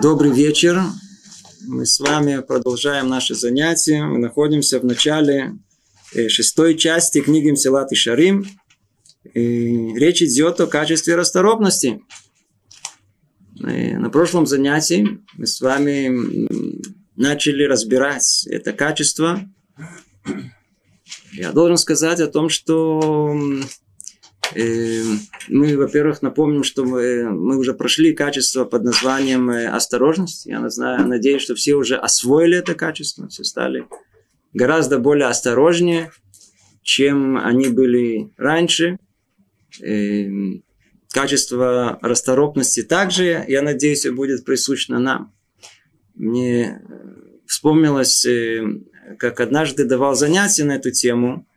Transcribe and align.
Добрый 0.00 0.32
вечер. 0.32 0.80
Мы 1.66 1.84
с 1.84 2.00
вами 2.00 2.40
продолжаем 2.40 3.08
наши 3.08 3.34
занятия. 3.34 4.02
Мы 4.02 4.18
находимся 4.18 4.80
в 4.80 4.86
начале 4.86 5.58
э, 6.14 6.28
шестой 6.28 6.78
части 6.78 7.20
книги 7.20 7.50
Мсилат 7.50 7.92
и 7.92 7.94
Шарим. 7.94 8.46
И 9.34 9.94
речь 9.94 10.22
идет 10.22 10.60
о 10.62 10.66
качестве 10.66 11.14
расторопности. 11.14 12.00
И 13.56 13.64
э, 13.64 13.98
на 13.98 14.08
прошлом 14.08 14.46
занятии 14.46 15.20
мы 15.34 15.46
с 15.46 15.60
вами 15.60 16.10
начали 17.14 17.64
разбирать 17.64 18.46
это 18.50 18.72
качество. 18.72 19.42
Я 21.32 21.52
должен 21.52 21.76
сказать 21.76 22.20
о 22.20 22.28
том, 22.28 22.48
что 22.48 23.36
мы, 24.54 25.76
во-первых, 25.76 26.22
напомним, 26.22 26.64
что 26.64 26.84
мы, 26.84 27.30
мы 27.30 27.56
уже 27.56 27.74
прошли 27.74 28.12
качество 28.12 28.64
под 28.64 28.84
названием 28.84 29.50
э, 29.50 29.66
осторожность. 29.68 30.46
Я 30.46 30.68
знаю, 30.68 31.06
надеюсь, 31.06 31.42
что 31.42 31.54
все 31.54 31.74
уже 31.74 31.96
освоили 31.96 32.58
это 32.58 32.74
качество, 32.74 33.28
все 33.28 33.44
стали 33.44 33.86
гораздо 34.52 34.98
более 34.98 35.26
осторожнее, 35.26 36.10
чем 36.82 37.36
они 37.36 37.68
были 37.68 38.30
раньше. 38.36 38.98
Эм, 39.80 40.62
качество 41.10 41.98
расторопности 42.02 42.82
также, 42.82 43.44
я 43.48 43.62
надеюсь, 43.62 44.06
будет 44.08 44.44
присуще 44.44 44.92
нам. 44.94 45.32
Мне 46.14 46.64
э, 46.64 47.42
вспомнилось, 47.46 48.24
э, 48.26 48.62
как 49.18 49.40
однажды 49.40 49.84
давал 49.84 50.14
занятия 50.14 50.64
на 50.64 50.76
эту 50.76 50.90
тему– 50.90 51.46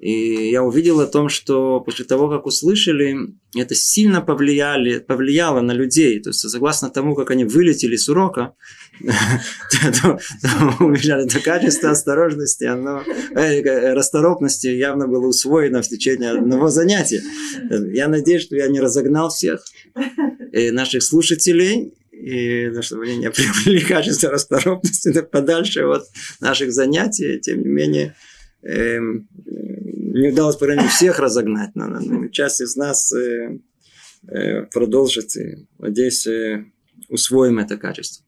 и 0.00 0.48
я 0.48 0.62
увидел 0.62 1.00
о 1.00 1.06
том, 1.06 1.28
что 1.28 1.80
после 1.80 2.06
того, 2.06 2.30
как 2.30 2.46
услышали, 2.46 3.14
это 3.54 3.74
сильно 3.74 4.22
повлияли, 4.22 4.98
повлияло 4.98 5.60
на 5.60 5.72
людей. 5.72 6.18
То 6.20 6.30
есть, 6.30 6.40
согласно 6.40 6.88
тому, 6.88 7.14
как 7.14 7.30
они 7.30 7.44
вылетели 7.44 7.96
с 7.96 8.08
урока, 8.08 8.54
это 9.00 10.18
качество 11.44 11.90
осторожности, 11.90 12.64
оно, 12.64 13.02
э, 13.34 13.92
расторопности 13.92 14.68
явно 14.68 15.06
было 15.06 15.26
усвоено 15.26 15.82
в 15.82 15.88
течение 15.88 16.30
одного 16.30 16.68
занятия. 16.68 17.22
Я 17.92 18.08
надеюсь, 18.08 18.44
что 18.44 18.56
я 18.56 18.68
не 18.68 18.80
разогнал 18.80 19.28
всех 19.28 19.62
э, 20.52 20.72
наших 20.72 21.02
слушателей, 21.02 21.92
и 22.10 22.70
ну, 22.72 22.80
чтобы 22.80 23.04
они 23.04 23.18
не 23.18 23.30
приобрели 23.30 23.80
качество 23.80 24.30
расторопности 24.30 25.20
подальше 25.20 25.82
от 25.82 26.04
наших 26.40 26.72
занятий, 26.72 27.38
тем 27.40 27.60
не 27.60 27.68
менее, 27.68 28.14
эм, 28.62 29.28
не 30.12 30.28
удалось, 30.28 30.56
по 30.56 30.64
крайней 30.64 30.82
мере, 30.82 30.92
всех 30.92 31.18
разогнать, 31.18 31.70
но, 31.74 31.86
но 31.86 32.28
часть 32.28 32.60
из 32.60 32.76
нас 32.76 33.12
э, 33.12 33.58
э, 34.28 34.62
продолжит 34.64 35.36
и, 35.36 35.66
надеюсь, 35.78 36.26
э, 36.26 36.64
усвоим 37.08 37.58
это 37.58 37.76
качество. 37.76 38.24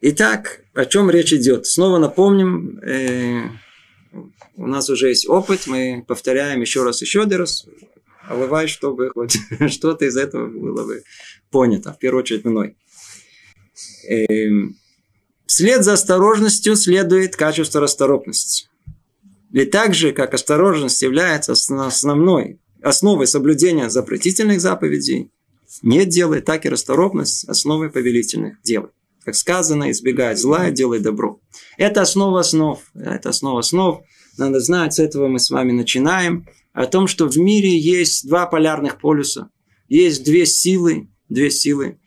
Итак, 0.00 0.64
о 0.74 0.84
чем 0.84 1.10
речь 1.10 1.32
идет? 1.32 1.66
Снова 1.66 1.98
напомним, 1.98 2.78
э, 2.80 3.42
у 4.56 4.66
нас 4.66 4.90
уже 4.90 5.08
есть 5.08 5.28
опыт, 5.28 5.66
мы 5.66 6.04
повторяем 6.06 6.60
еще 6.60 6.84
раз, 6.84 7.02
еще 7.02 7.22
один 7.22 7.40
раз, 7.40 7.66
а 8.28 8.66
чтобы 8.66 9.10
хоть 9.10 9.36
что-то 9.68 10.04
из 10.04 10.16
этого 10.16 10.48
было 10.48 10.84
бы 10.84 11.02
понято, 11.50 11.92
в 11.92 11.98
первую 11.98 12.22
очередь 12.22 12.44
мной. 12.44 12.76
Э, 14.08 14.48
вслед 15.46 15.84
за 15.84 15.94
осторожностью 15.94 16.76
следует 16.76 17.36
качество 17.36 17.80
расторопности. 17.80 18.68
Ведь 19.52 19.70
так 19.70 19.94
же, 19.94 20.12
как 20.12 20.34
осторожность 20.34 21.00
является 21.02 21.52
основной 21.52 22.58
основой 22.82 23.26
соблюдения 23.26 23.88
запретительных 23.90 24.60
заповедей, 24.60 25.30
не 25.82 26.04
делай, 26.04 26.40
так 26.40 26.66
и 26.66 26.68
расторопность 26.68 27.48
основой 27.48 27.90
повелительных 27.90 28.60
делай. 28.62 28.90
Как 29.24 29.36
сказано, 29.36 29.90
избегай 29.90 30.34
зла 30.34 30.68
и 30.68 30.72
делай 30.72 30.98
добро. 30.98 31.40
Это 31.78 32.02
основа 32.02 32.40
основ. 32.40 32.80
Это 32.94 33.28
основа 33.28 33.60
основ. 33.60 34.02
Надо 34.36 34.58
знать, 34.60 34.94
с 34.94 34.98
этого 34.98 35.28
мы 35.28 35.38
с 35.38 35.50
вами 35.50 35.72
начинаем. 35.72 36.46
О 36.72 36.86
том, 36.86 37.06
что 37.06 37.28
в 37.28 37.36
мире 37.36 37.78
есть 37.78 38.26
два 38.26 38.46
полярных 38.46 39.00
полюса. 39.00 39.50
Есть 39.88 40.24
две 40.24 40.44
силы, 40.46 41.08
две 41.28 41.50
силы, 41.50 42.00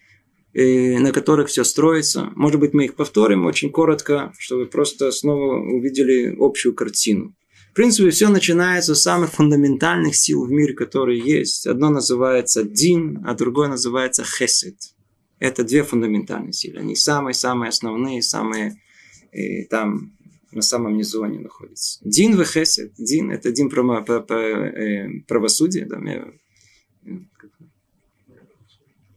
на 0.56 1.12
которых 1.12 1.50
все 1.50 1.64
строится. 1.64 2.32
Может 2.36 2.60
быть, 2.62 2.74
мы 2.74 2.86
их 2.86 2.96
повторим 2.96 3.46
очень 3.46 3.72
коротко, 3.72 4.32
чтобы 4.38 4.68
просто 4.68 5.12
снова 5.12 5.58
увидели 5.58 6.36
общую 6.40 6.74
картину. 6.74 7.36
В 7.72 7.76
принципе, 7.76 8.10
все 8.10 8.30
начинается 8.30 8.96
с 8.96 9.02
самых 9.02 9.34
фундаментальных 9.34 10.16
сил 10.16 10.46
в 10.46 10.50
мире, 10.52 10.74
которые 10.74 11.20
есть. 11.20 11.68
Одно 11.68 11.90
называется 11.90 12.64
Дин, 12.64 13.22
а 13.26 13.34
другое 13.34 13.68
называется 13.68 14.24
Хесед. 14.24 14.78
Это 15.40 15.66
две 15.66 15.84
фундаментальные 15.84 16.54
силы. 16.54 16.80
Они 16.80 16.96
самые-самые 16.96 17.68
основные, 17.68 18.22
самые 18.22 18.82
э, 19.34 19.66
там 19.66 20.14
на 20.54 20.62
самом 20.62 20.96
низу 20.96 21.22
они 21.24 21.40
находятся. 21.40 22.00
Дин 22.06 22.38
в 22.38 22.46
Хесед. 22.46 22.94
Дин– 22.98 23.30
это 23.32 23.52
Дин 23.52 23.68
э, 23.68 25.22
правосудия. 25.28 25.86
Да, 25.86 26.00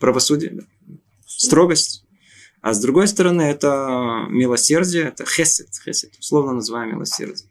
правосудие, 0.00 0.50
да. 0.50 0.65
Строгость. 1.38 2.04
А 2.60 2.75
с 2.75 2.81
другой 2.81 3.06
стороны, 3.06 3.43
это 3.43 4.26
милосердие, 4.28 5.04
это 5.04 5.25
хесед, 5.25 5.69
хесед, 5.84 6.12
условно 6.19 6.54
называемое 6.54 6.97
милосердие. 6.97 7.49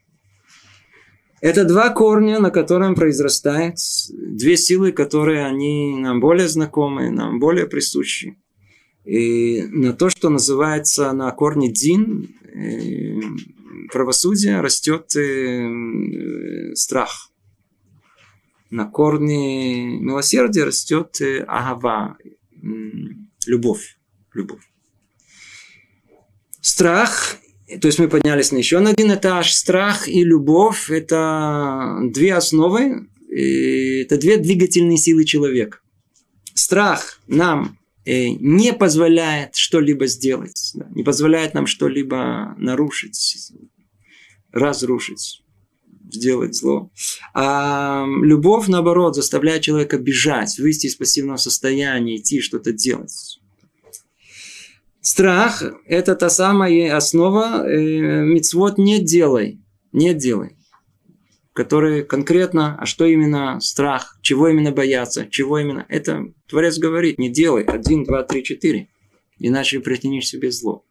Это 1.40 1.64
два 1.64 1.90
корня, 1.90 2.40
на 2.40 2.50
котором 2.50 2.94
произрастает 2.94 3.76
две 4.10 4.56
силы, 4.56 4.92
которые 4.92 5.46
они 5.46 5.96
нам 5.96 6.20
более 6.20 6.48
знакомы, 6.48 7.10
нам 7.10 7.38
более 7.38 7.66
присущи. 7.66 8.36
И 9.04 9.62
на 9.62 9.94
то, 9.94 10.10
что 10.10 10.28
называется 10.28 11.12
на 11.12 11.30
корне 11.30 11.72
дин, 11.72 12.28
э, 12.52 13.20
правосудие, 13.90 14.60
растет 14.60 15.14
э, 15.16 16.74
страх. 16.74 17.30
На 18.70 18.84
корне 18.84 19.98
милосердия 19.98 20.64
растет 20.64 21.20
э, 21.22 21.38
агава, 21.46 22.18
любовь. 23.48 23.98
любовь. 24.34 24.62
Страх 26.60 27.38
то 27.80 27.86
есть 27.86 27.98
мы 27.98 28.08
поднялись 28.08 28.50
на 28.50 28.56
еще 28.56 28.78
на 28.78 28.90
один 28.90 29.12
этаж. 29.12 29.52
Страх 29.52 30.08
и 30.08 30.24
любовь– 30.24 30.88
это 30.90 31.98
две 32.02 32.34
основы, 32.34 33.08
это 33.30 34.16
две 34.16 34.38
двигательные 34.38 34.96
силы 34.96 35.24
человека. 35.24 35.78
Страх 36.54 37.20
нам 37.26 37.78
э, 38.04 38.28
не 38.30 38.72
позволяет 38.72 39.54
что-либо 39.54 40.06
сделать, 40.06 40.72
не 40.94 41.04
позволяет 41.04 41.52
нам 41.54 41.66
что-либо 41.66 42.54
нарушить, 42.56 43.52
разрушить, 44.50 45.42
сделать 46.10 46.56
зло. 46.56 46.90
А 47.34 48.06
любовь, 48.22 48.66
наоборот, 48.66 49.14
заставляет 49.14 49.62
человека 49.62 49.98
бежать, 49.98 50.58
выйти 50.58 50.86
из 50.86 50.96
пассивного 50.96 51.36
состояния, 51.36 52.16
идти 52.16 52.40
что-то 52.40 52.72
делать. 52.72 53.37
Страх– 55.18 55.64
это 55.86 56.14
та 56.14 56.30
самая 56.30 56.96
основа 56.96 57.66
э, 57.66 58.22
мицвод 58.22 58.78
«не 58.78 59.00
делай», 59.00 59.60
«не 59.90 60.14
делай», 60.14 60.50
который 61.54 62.04
конкретно, 62.04 62.76
а 62.78 62.86
что 62.86 63.04
именно 63.04 63.58
страх, 63.60 64.16
чего 64.22 64.46
именно 64.46 64.70
бояться, 64.70 65.26
чего 65.28 65.58
именно. 65.58 65.84
Это 65.88 66.32
Творец 66.46 66.78
говорит, 66.78 67.18
не 67.18 67.30
делай, 67.30 67.64
один, 67.64 68.04
два, 68.04 68.22
три, 68.22 68.44
четыре, 68.44 68.90
иначе 69.40 69.80
притянешь 69.80 70.28
себе 70.28 70.52
зло. 70.52 70.84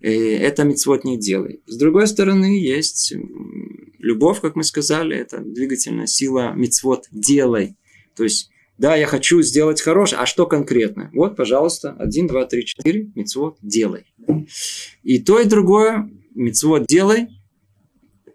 Э, 0.00 0.10
это 0.10 0.64
мицвод 0.64 1.04
не 1.04 1.18
делай. 1.18 1.60
С 1.66 1.76
другой 1.76 2.06
стороны, 2.06 2.58
есть 2.58 3.12
любовь, 3.98 4.40
как 4.40 4.56
мы 4.56 4.64
сказали, 4.64 5.14
это 5.18 5.38
двигательная 5.40 6.06
сила 6.06 6.54
мицвод 6.54 7.08
делай. 7.10 7.76
То 8.16 8.24
есть 8.24 8.48
да, 8.80 8.96
я 8.96 9.06
хочу 9.06 9.42
сделать 9.42 9.82
хорошее, 9.82 10.22
а 10.22 10.26
что 10.26 10.46
конкретно? 10.46 11.10
Вот, 11.12 11.36
пожалуйста, 11.36 11.94
один, 11.98 12.26
два, 12.26 12.46
три, 12.46 12.64
четыре, 12.64 13.10
мецвод 13.14 13.58
делай. 13.60 14.06
И 15.02 15.18
то, 15.18 15.38
и 15.38 15.44
другое, 15.44 16.10
мецвод 16.34 16.86
делай, 16.86 17.28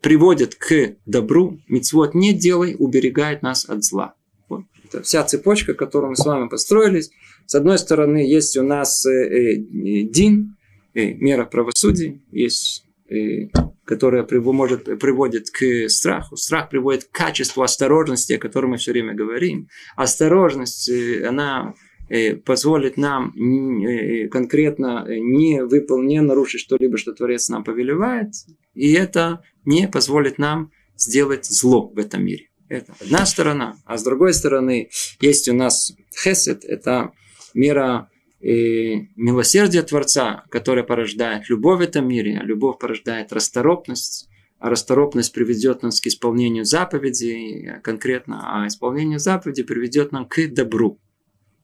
приводит 0.02 0.54
к 0.54 0.98
добру, 1.08 1.60
мецвод 1.68 2.14
не 2.14 2.32
делай, 2.32 2.76
уберегает 2.78 3.42
нас 3.42 3.68
от 3.68 3.84
зла. 3.84 4.14
Вот. 4.48 4.66
Это 4.84 5.02
вся 5.02 5.24
цепочка, 5.24 5.74
которую 5.74 6.12
мы 6.12 6.16
с 6.16 6.24
вами 6.24 6.48
построились. 6.48 7.10
С 7.48 7.56
одной 7.56 7.80
стороны, 7.80 8.18
есть 8.18 8.56
у 8.56 8.62
нас 8.62 9.04
э, 9.08 9.12
э, 9.12 9.56
дин, 10.04 10.58
э, 10.94 11.14
мера 11.14 11.46
правосудия, 11.46 12.22
есть 12.32 12.86
э, 13.10 13.48
которая 13.86 14.28
может, 14.32 15.00
приводит 15.00 15.52
к 15.52 15.88
страху. 15.90 16.36
Страх 16.36 16.70
приводит 16.70 17.06
к 17.06 17.12
качеству 17.12 17.62
осторожности, 17.62 18.34
о 18.34 18.40
котором 18.40 18.72
мы 18.72 18.78
все 18.78 18.92
время 18.92 19.14
говорим. 19.14 19.70
Осторожность, 19.96 20.90
э, 20.90 21.26
она 21.28 21.76
э, 22.10 22.36
позволит 22.36 22.98
нам 22.98 23.34
э, 23.36 24.28
конкретно 24.28 25.06
не 25.08 25.64
выполнить, 25.64 26.10
не 26.10 26.22
нарушить 26.22 26.62
что-либо, 26.62 26.98
что 26.98 27.14
Творец 27.14 27.50
нам 27.50 27.64
повелевает, 27.64 28.30
и 28.74 28.94
это 28.94 29.42
не 29.66 29.88
позволит 29.88 30.38
нам 30.38 30.72
сделать 30.98 31.46
зло 31.46 31.92
в 31.94 32.00
этом 32.00 32.26
мире. 32.26 32.50
Это 32.68 32.96
одна 33.00 33.26
сторона. 33.26 33.78
А 33.86 33.98
с 33.98 34.04
другой 34.04 34.34
стороны, 34.34 34.90
есть 35.22 35.48
у 35.48 35.54
нас 35.54 35.94
хесед, 36.12 36.66
это 36.66 37.12
мера 37.54 38.10
и 38.46 39.10
милосердие 39.16 39.82
Творца, 39.82 40.44
которое 40.52 40.84
порождает 40.84 41.50
любовь 41.50 41.80
в 41.80 41.82
этом 41.82 42.08
мире, 42.08 42.38
а 42.40 42.46
любовь 42.46 42.78
порождает 42.78 43.34
расторопность, 43.34 44.30
а 44.60 44.70
расторопность 44.70 45.34
приведет 45.34 45.82
нас 45.82 46.00
к 46.00 46.06
исполнению 46.06 46.64
заповедей 46.64 47.82
конкретно, 47.82 48.44
а 48.46 48.68
исполнение 48.68 49.18
заповедей 49.18 49.64
приведет 49.64 50.12
нам 50.12 50.28
к 50.28 50.48
добру. 50.50 51.00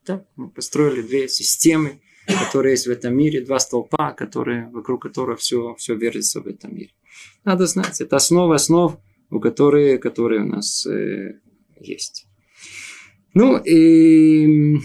Так, 0.06 0.26
мы 0.36 0.50
построили 0.50 1.04
две 1.04 1.30
системы, 1.30 2.02
которые 2.26 2.72
есть 2.72 2.88
в 2.88 2.90
этом 2.90 3.16
мире, 3.16 3.46
два 3.46 3.60
столпа, 3.60 4.14
которые, 4.14 4.68
вокруг 4.72 5.04
которых 5.04 5.40
все, 5.40 5.76
все 5.76 5.94
вертится 5.94 6.42
в 6.42 6.48
этом 6.48 6.74
мире. 6.76 6.94
Надо 7.46 7.68
знать, 7.68 8.02
это 8.02 8.16
основа 8.16 8.56
основ, 8.56 8.98
у 9.30 9.40
которые, 9.40 10.00
которые 10.00 10.42
у 10.42 10.48
нас 10.48 10.88
э, 10.88 11.40
есть. 11.80 12.26
Ну, 13.36 13.58
и 13.58 14.80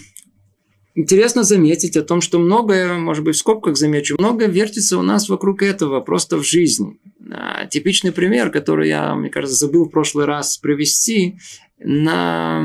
интересно 0.96 1.44
заметить 1.44 1.96
о 1.96 2.02
том, 2.02 2.20
что 2.20 2.40
многое, 2.40 2.98
может 2.98 3.22
быть, 3.22 3.36
в 3.36 3.38
скобках 3.38 3.76
замечу, 3.76 4.16
многое 4.18 4.48
вертится 4.48 4.98
у 4.98 5.02
нас 5.02 5.28
вокруг 5.28 5.62
этого, 5.62 6.00
просто 6.00 6.36
в 6.36 6.44
жизни. 6.44 6.98
А, 7.30 7.66
типичный 7.66 8.10
пример, 8.10 8.50
который 8.50 8.88
я, 8.88 9.14
мне 9.14 9.30
кажется, 9.30 9.56
забыл 9.56 9.84
в 9.84 9.90
прошлый 9.90 10.26
раз 10.26 10.58
привести, 10.58 11.38
на 11.78 12.64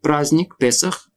праздник 0.00 0.56
Песах 0.58 1.10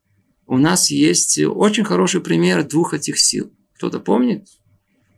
у 0.47 0.57
нас 0.57 0.89
есть 0.89 1.39
очень 1.39 1.83
хороший 1.83 2.21
пример 2.21 2.63
двух 2.65 2.93
этих 2.93 3.19
сил. 3.19 3.51
Кто-то 3.75 3.99
помнит? 3.99 4.47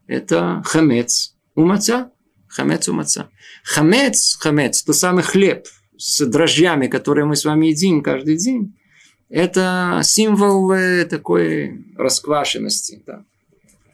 Это 0.08 0.64
хамец 0.66 1.36
у 1.56 1.66
маца. 1.66 2.12
Хамец 2.48 2.90
у 2.90 2.94
маца. 2.94 3.30
Хамец, 3.64 4.38
хамец, 4.40 4.84
то 4.84 4.92
самый 4.92 5.24
хлеб 5.24 5.66
с 5.98 6.26
дрожжами, 6.26 6.88
которые 6.88 7.26
мы 7.26 7.36
с 7.36 7.46
вами 7.46 7.68
едим 7.68 8.02
каждый 8.02 8.38
день, 8.38 8.76
это 9.30 10.02
символ 10.04 10.72
э, 10.72 11.06
такой 11.06 11.86
расквашенности, 11.96 13.04
да. 13.06 13.26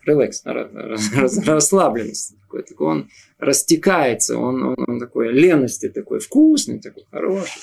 релакс, 0.05 0.43
расслабленности. 1.45 2.37
Такой, 2.41 2.63
такой 2.63 2.87
он 2.87 3.09
растекается, 3.37 4.37
он, 4.37 4.63
он, 4.63 4.75
он 4.87 4.99
такой 4.99 5.33
лености, 5.33 5.89
такой 5.89 6.19
вкусный, 6.19 6.79
такой 6.79 7.03
хороший. 7.11 7.61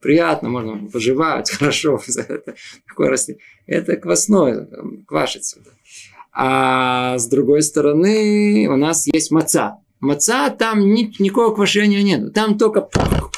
Приятно, 0.00 0.50
можно 0.50 0.88
пожевать, 0.90 1.50
хорошо. 1.58 2.00
Это, 2.28 2.54
такое 2.86 3.08
растение. 3.08 3.42
это 3.66 3.96
квасное, 3.96 4.68
квашится. 5.06 5.60
Да. 5.64 5.70
А 6.38 7.18
с 7.18 7.26
другой 7.28 7.62
стороны 7.62 8.68
у 8.68 8.76
нас 8.76 9.06
есть 9.06 9.30
маца. 9.30 9.78
Маца, 10.00 10.50
там 10.50 10.80
ни, 10.92 11.10
никакого 11.18 11.54
квашения 11.54 12.02
нет. 12.02 12.34
Там 12.34 12.58
только 12.58 12.86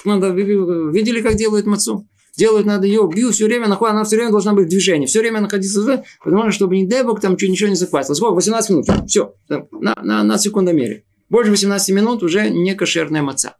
надо, 0.05 0.31
видели, 0.31 1.23
как 1.23 1.37
делают 1.37 1.67
мацу? 1.67 2.09
Делают 2.39 2.69
надо 2.69 2.87
ее, 2.87 3.11
бью 3.13 3.33
все 3.33 3.47
время, 3.47 3.67
находит, 3.67 3.95
она 3.95 4.05
все 4.05 4.15
время 4.15 4.31
должна 4.31 4.53
быть 4.53 4.67
в 4.67 4.69
движении, 4.69 5.07
все 5.07 5.19
время 5.19 5.41
находиться 5.41 5.81
в 5.81 6.05
потому 6.23 6.43
что, 6.45 6.53
чтобы, 6.53 6.77
не 6.77 6.87
дай 6.87 7.03
бог, 7.03 7.21
там 7.21 7.33
ничего 7.33 7.69
не 7.69 7.75
захватило. 7.75 8.15
Сколько? 8.15 8.37
18 8.37 8.71
минут. 8.71 8.87
Все, 9.09 9.35
на, 9.49 9.95
на, 10.01 10.23
на 10.23 10.39
секундомере. 10.39 11.05
Больше 11.29 11.51
18 11.51 11.97
минут 11.97 12.23
уже 12.23 12.49
не 12.49 12.77
кошерная 12.77 13.23
маца. 13.23 13.57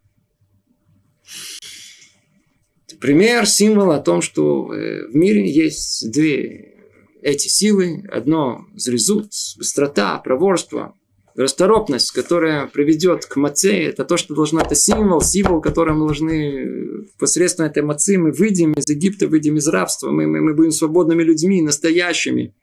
Пример, 3.01 3.45
символ 3.45 3.91
о 3.91 3.99
том, 3.99 4.21
что 4.21 4.73
э, 4.73 5.07
в 5.07 5.15
мире 5.15 5.51
есть 5.51 6.09
две 6.09 6.75
эти 7.21 7.49
силы. 7.49 8.07
Одно– 8.09 8.61
зрезут, 8.75 9.31
быстрота, 9.57 10.17
проворство, 10.19 10.95
расторопность, 11.39 12.11
которая 12.11 12.67
приведет 12.67 13.25
к 13.25 13.37
маце, 13.37 13.85
это 13.85 14.03
то, 14.03 14.17
что 14.17 14.35
должно, 14.35 14.59
это 14.59 14.75
символ, 14.75 15.21
символ, 15.21 15.61
который 15.61 15.93
мы 15.93 16.05
должны 16.05 17.05
посредством 17.17 17.67
этой 17.67 17.81
мацы, 17.81 18.17
мы 18.17 18.31
выйдем 18.31 18.73
из 18.73 18.89
Египта, 18.89 19.27
выйдем 19.27 19.55
из 19.55 19.67
рабства, 19.67 20.11
мы, 20.11 20.27
мы, 20.27 20.41
мы 20.41 20.53
будем 20.53 20.71
свободными 20.71 21.23
людьми, 21.23 21.61
настоящими. 21.61 22.53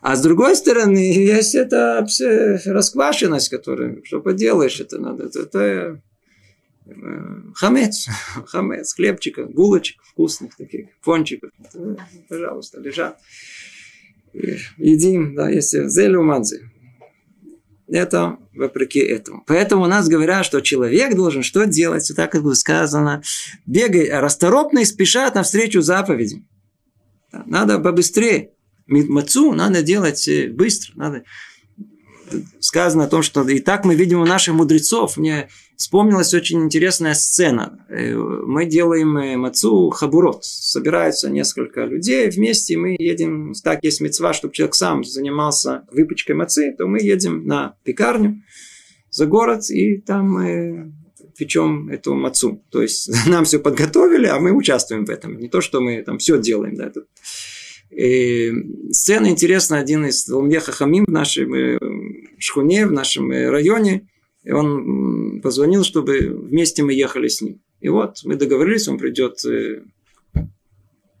А 0.00 0.16
с 0.16 0.22
другой 0.22 0.56
стороны, 0.56 1.12
есть 1.12 1.54
эта 1.54 2.06
расквашенность, 2.64 3.50
которая, 3.50 4.02
что 4.04 4.20
поделаешь, 4.20 4.80
это 4.80 4.98
надо, 4.98 5.26
это, 5.26 5.40
это 5.40 6.02
э, 6.86 6.92
хамец, 7.54 8.06
хамец, 8.46 8.94
хлебчика, 8.94 9.44
булочек 9.44 10.02
вкусных 10.02 10.56
таких, 10.56 10.86
фончиков, 11.02 11.50
пожалуйста, 12.28 12.80
лежат 12.80 13.18
едим, 14.32 15.34
да, 15.34 15.50
если 15.50 15.88
зелю 15.88 16.22
манзи. 16.22 16.69
Это 17.92 18.38
вопреки 18.54 19.00
этому. 19.00 19.42
Поэтому 19.46 19.82
у 19.82 19.86
нас 19.86 20.08
говорят, 20.08 20.46
что 20.46 20.60
человек 20.60 21.14
должен 21.16 21.42
что 21.42 21.66
делать? 21.66 22.08
Вот 22.08 22.16
так 22.16 22.30
как 22.30 22.42
было 22.42 22.54
сказано. 22.54 23.22
Бегай, 23.66 24.08
расторопно 24.10 24.80
и 24.80 24.84
спешат 24.84 25.34
навстречу 25.34 25.80
заповеди. 25.82 26.44
Надо 27.32 27.78
побыстрее. 27.80 28.52
Мацу 28.86 29.52
надо 29.52 29.82
делать 29.82 30.26
э, 30.28 30.48
быстро. 30.48 30.92
Надо 30.96 31.22
сказано 32.60 33.04
о 33.04 33.08
том, 33.08 33.22
что 33.22 33.46
и 33.48 33.60
так 33.60 33.84
мы 33.84 33.94
видим 33.94 34.20
у 34.20 34.26
наших 34.26 34.54
мудрецов. 34.54 35.16
Мне 35.16 35.48
вспомнилась 35.76 36.34
очень 36.34 36.62
интересная 36.62 37.14
сцена. 37.14 37.84
Э, 37.88 38.14
мы 38.14 38.66
делаем 38.66 39.16
э, 39.16 39.36
мацу 39.36 39.90
хабурот. 39.90 40.44
Собираются 40.44 41.30
несколько 41.30 41.84
людей 41.84 42.28
вместе, 42.30 42.76
мы 42.76 42.96
едем, 42.98 43.52
так 43.62 43.82
есть 43.82 44.00
мецва, 44.00 44.32
чтобы 44.32 44.54
человек 44.54 44.74
сам 44.74 45.04
занимался 45.04 45.84
выпечкой 45.90 46.36
мацы, 46.36 46.74
то 46.76 46.86
мы 46.86 47.00
едем 47.00 47.46
на 47.46 47.76
пекарню 47.84 48.42
за 49.10 49.26
город, 49.26 49.70
и 49.70 49.98
там 49.98 50.30
мы 50.30 50.92
печем 51.36 51.88
эту 51.88 52.14
мацу. 52.14 52.62
То 52.70 52.82
есть 52.82 53.10
нам 53.26 53.44
все 53.44 53.58
подготовили, 53.58 54.26
а 54.26 54.38
мы 54.38 54.52
участвуем 54.52 55.06
в 55.06 55.10
этом. 55.10 55.38
Не 55.38 55.48
то, 55.48 55.60
что 55.60 55.80
мы 55.80 56.02
там 56.02 56.18
все 56.18 56.38
делаем. 56.38 56.76
Да, 56.76 56.86
это... 56.86 57.04
И 57.90 58.52
сцена 58.92 59.28
интересная, 59.28 59.80
один 59.80 60.06
из 60.06 60.24
Талмеха 60.24 60.72
Хамим 60.72 61.04
в 61.06 61.10
нашем 61.10 61.54
э, 61.54 61.78
шхуне, 62.38 62.86
в 62.86 62.92
нашем 62.92 63.30
э, 63.32 63.50
районе, 63.50 64.08
и 64.44 64.52
он 64.52 65.40
позвонил, 65.42 65.84
чтобы 65.84 66.18
вместе 66.20 66.82
мы 66.82 66.94
ехали 66.94 67.28
с 67.28 67.40
ним. 67.40 67.60
И 67.80 67.88
вот 67.88 68.20
мы 68.24 68.36
договорились, 68.36 68.88
он 68.88 68.98
придет 68.98 69.44
э, 69.44 69.82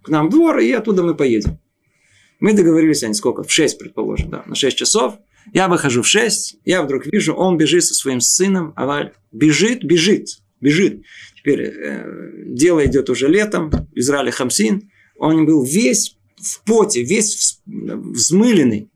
к 0.02 0.08
нам 0.08 0.28
в 0.28 0.30
двор, 0.30 0.58
и 0.60 0.70
оттуда 0.72 1.02
мы 1.02 1.14
поедем. 1.14 1.58
Мы 2.38 2.54
договорились, 2.54 3.02
они 3.02 3.14
сколько? 3.14 3.42
В 3.42 3.52
6, 3.52 3.78
предположим, 3.78 4.30
да, 4.30 4.44
на 4.46 4.54
6 4.54 4.76
часов. 4.76 5.18
Я 5.52 5.68
выхожу 5.68 6.02
в 6.02 6.06
6, 6.06 6.58
я 6.64 6.82
вдруг 6.82 7.06
вижу, 7.06 7.34
он 7.34 7.56
бежит 7.56 7.84
со 7.84 7.94
своим 7.94 8.20
сыном, 8.20 8.72
а 8.76 9.10
бежит, 9.32 9.84
бежит, 9.84 10.28
бежит. 10.60 11.02
Теперь 11.36 11.62
э, 11.62 12.44
дело 12.46 12.84
идет 12.86 13.10
уже 13.10 13.26
летом, 13.26 13.70
в 13.70 13.98
Израиле 13.98 14.30
Хамсин, 14.30 14.90
он 15.16 15.44
был 15.46 15.64
весь 15.64 16.16
в 16.42 16.62
поте, 16.64 17.02
весь 17.02 17.60
взмыленный. 17.66 18.90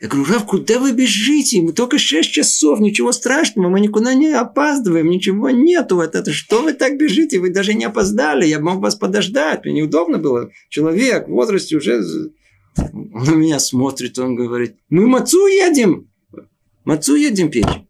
Я 0.00 0.08
говорю, 0.08 0.32
Рав, 0.32 0.44
куда 0.44 0.78
вы 0.78 0.92
бежите? 0.92 1.62
Мы 1.62 1.72
только 1.72 1.98
6 1.98 2.30
часов, 2.30 2.80
ничего 2.80 3.12
страшного, 3.12 3.70
мы 3.70 3.80
никуда 3.80 4.12
не 4.14 4.28
опаздываем, 4.28 5.08
ничего 5.08 5.50
нету. 5.50 6.00
Это, 6.00 6.18
это 6.18 6.32
что 6.32 6.62
вы 6.62 6.74
так 6.74 6.98
бежите? 6.98 7.38
Вы 7.38 7.50
даже 7.50 7.74
не 7.74 7.84
опоздали, 7.84 8.46
я 8.46 8.60
мог 8.60 8.80
вас 8.80 8.96
подождать. 8.96 9.64
Мне 9.64 9.74
неудобно 9.74 10.18
было. 10.18 10.50
Человек 10.68 11.28
в 11.28 11.32
возрасте 11.32 11.76
уже... 11.76 12.02
Он 12.76 13.24
на 13.24 13.34
меня 13.34 13.60
смотрит, 13.60 14.18
он 14.18 14.34
говорит, 14.34 14.76
мы 14.88 15.06
мацу 15.06 15.46
едем. 15.46 16.10
Мацу 16.84 17.14
едем 17.14 17.50
печь. 17.50 17.83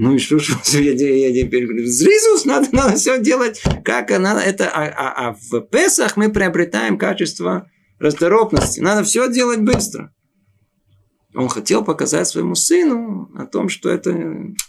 Ну 0.00 0.14
и 0.14 0.18
что 0.18 0.38
ж, 0.38 0.56
я, 0.72 0.92
я, 0.92 1.28
я 1.28 1.44
теперь 1.44 1.66
говорю, 1.66 1.84
зризус, 1.84 2.46
надо, 2.46 2.68
надо 2.72 2.96
все 2.96 3.20
делать, 3.20 3.62
как 3.84 4.08
надо. 4.08 4.40
Это, 4.40 4.70
а, 4.70 4.86
а, 4.86 5.28
а 5.28 5.34
в 5.34 5.60
Песах 5.60 6.16
мы 6.16 6.32
приобретаем 6.32 6.96
качество 6.96 7.70
расторопности. 7.98 8.80
Надо 8.80 9.04
все 9.04 9.30
делать 9.30 9.60
быстро. 9.60 10.10
Он 11.34 11.50
хотел 11.50 11.84
показать 11.84 12.26
своему 12.26 12.54
сыну 12.54 13.30
о 13.36 13.44
том, 13.44 13.68
что 13.68 13.90
это 13.90 14.10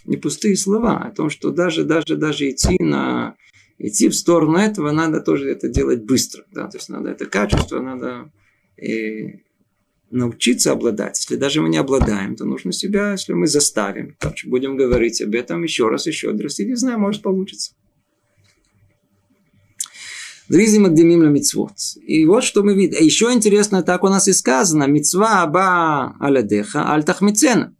не 0.04 0.18
пустые 0.18 0.54
слова, 0.54 0.98
о 0.98 1.10
том, 1.10 1.30
что 1.30 1.50
даже, 1.50 1.84
даже, 1.84 2.16
даже 2.16 2.50
идти 2.50 2.76
на 2.78 3.34
идти 3.78 4.10
в 4.10 4.14
сторону 4.14 4.58
этого, 4.58 4.90
надо 4.90 5.22
тоже 5.22 5.50
это 5.50 5.68
делать 5.68 6.04
быстро. 6.04 6.44
Да? 6.52 6.68
То 6.68 6.76
есть 6.76 6.90
надо 6.90 7.08
это 7.08 7.24
качество, 7.24 7.80
надо 7.80 8.30
научиться 10.12 10.72
обладать. 10.72 11.18
Если 11.18 11.36
даже 11.36 11.60
мы 11.60 11.68
не 11.68 11.78
обладаем, 11.78 12.36
то 12.36 12.44
нужно 12.44 12.72
себя, 12.72 13.12
если 13.12 13.32
мы 13.32 13.46
заставим, 13.46 14.14
так, 14.18 14.34
будем 14.44 14.76
говорить 14.76 15.20
об 15.20 15.34
этом 15.34 15.62
еще 15.62 15.88
раз, 15.88 16.06
еще 16.06 16.30
раз, 16.30 16.60
и 16.60 16.66
не 16.66 16.76
знаю, 16.76 16.98
может 16.98 17.22
получится. 17.22 17.72
Дризы 20.48 20.80
Магдемим 20.80 21.22
на. 21.22 21.96
И 22.06 22.26
вот 22.26 22.44
что 22.44 22.62
мы 22.62 22.74
видим. 22.74 23.02
Еще 23.02 23.32
интересно, 23.32 23.82
так 23.82 24.04
у 24.04 24.08
нас 24.08 24.28
и 24.28 24.34
сказано. 24.34 24.84
Мицва 24.84 25.42
аба 25.42 26.14
аладеха 26.20 26.92
альтахмицена. 26.92 27.74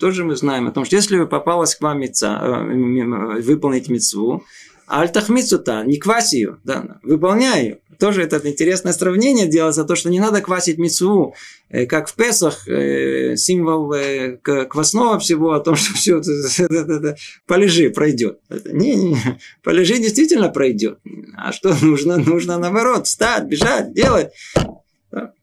Тоже 0.00 0.24
мы 0.24 0.36
знаем 0.36 0.68
о 0.68 0.70
том, 0.70 0.84
что 0.86 0.96
если 0.96 1.22
попалась 1.24 1.74
к 1.74 1.82
вам 1.82 2.00
мица, 2.00 2.38
э, 2.40 3.40
выполнить 3.42 3.88
мицву, 3.88 4.44
альтахмицута, 4.88 5.84
не 5.84 5.98
кваси 5.98 6.36
ее, 6.36 6.56
да, 6.64 6.98
выполняй. 7.02 7.80
Тоже 7.98 8.22
это 8.22 8.40
интересное 8.48 8.92
сравнение 8.92 9.48
делается, 9.48 9.84
то, 9.84 9.96
что 9.96 10.08
не 10.08 10.20
надо 10.20 10.40
квасить 10.40 10.78
мицву, 10.78 11.34
э, 11.68 11.84
как 11.86 12.08
в 12.08 12.14
Песах, 12.14 12.68
э, 12.68 13.34
символ 13.36 13.92
э, 13.92 14.36
квасного 14.36 15.18
всего, 15.18 15.52
о 15.52 15.60
том, 15.60 15.74
что 15.76 15.94
все 15.94 17.16
полежи, 17.46 17.90
пройдет. 17.90 18.38
Не, 18.48 18.94
не, 18.94 19.16
полежи 19.64 19.98
действительно 19.98 20.48
пройдет. 20.48 21.00
А 21.36 21.52
что 21.52 21.74
нужно? 21.82 22.18
Нужно 22.18 22.58
наоборот, 22.58 23.06
встать, 23.06 23.44
бежать, 23.44 23.92
делать. 23.92 24.28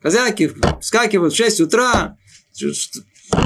Хозяйки 0.01 0.51
вскакивают 0.79 1.33
в 1.33 1.37
6 1.37 1.61
утра, 1.61 2.17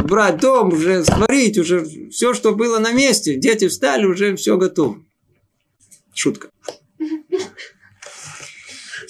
брать 0.04 0.38
дом, 0.38 0.74
уже 0.74 1.04
сварить, 1.04 1.58
уже 1.58 1.86
все, 2.12 2.34
что 2.36 2.54
было 2.54 2.78
на 2.78 2.92
месте. 2.92 3.36
Дети 3.36 3.68
встали, 3.68 4.06
уже 4.06 4.36
все 4.36 4.58
готово. 4.58 4.98
Шутка. 6.14 6.50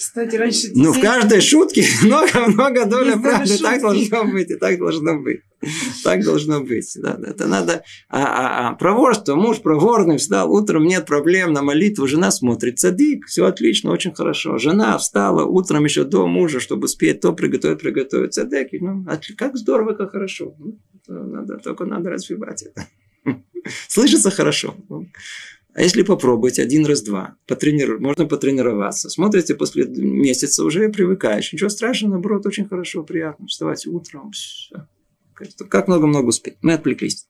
Кстати, 0.00 0.36
раньше... 0.36 0.68
Ну, 0.74 0.92
в 0.92 1.00
каждой 1.00 1.40
шутке 1.40 1.84
много-много 2.02 2.86
доля 2.86 3.16
правды. 3.18 3.58
Так 3.58 3.82
должно 3.82 4.24
быть, 4.24 4.50
и 4.50 4.56
так 4.56 4.78
должно 4.78 5.20
быть. 5.20 5.42
Так 6.02 6.24
должно 6.24 6.60
быть. 6.62 6.90
Да, 6.96 7.20
это 7.22 7.46
надо... 7.46 7.82
А, 8.08 8.24
а, 8.24 8.68
а 8.68 8.74
проворство, 8.74 9.34
муж 9.34 9.60
проворный, 9.60 10.16
встал 10.16 10.50
утром, 10.50 10.84
нет 10.84 11.04
проблем, 11.06 11.52
на 11.52 11.62
молитву, 11.62 12.06
жена 12.06 12.30
смотрит, 12.30 12.78
садик, 12.78 13.26
все 13.26 13.44
отлично, 13.44 13.90
очень 13.90 14.14
хорошо. 14.14 14.56
Жена 14.58 14.96
встала 14.96 15.44
утром 15.44 15.84
еще 15.84 16.04
до 16.04 16.26
мужа, 16.26 16.60
чтобы 16.60 16.86
успеть 16.86 17.20
то 17.20 17.32
приготовить, 17.32 17.80
приготовить 17.80 18.32
садик. 18.32 18.68
Ну, 18.80 19.04
как 19.36 19.56
здорово, 19.56 19.92
как 19.92 20.12
хорошо. 20.12 20.54
Ну, 20.58 20.78
надо, 21.08 21.58
только 21.58 21.84
надо 21.84 22.10
развивать 22.10 22.62
это. 22.62 22.86
Слышится 23.88 24.30
хорошо. 24.30 24.74
А 25.80 25.82
если 25.82 26.02
попробовать 26.02 26.58
один 26.58 26.84
раз, 26.84 27.00
два, 27.00 27.36
потренировать, 27.46 28.02
можно 28.02 28.26
потренироваться. 28.26 29.08
Смотрите, 29.08 29.54
после 29.54 29.86
месяца 29.86 30.62
уже 30.62 30.90
привыкаешь. 30.90 31.54
Ничего 31.54 31.70
страшного, 31.70 32.12
наоборот, 32.12 32.44
очень 32.44 32.68
хорошо, 32.68 33.02
приятно 33.02 33.46
вставать 33.46 33.86
утром. 33.86 34.30
Как 35.32 35.88
много-много 35.88 36.26
успеть. 36.26 36.56
Мы 36.60 36.74
отвлеклись. 36.74 37.26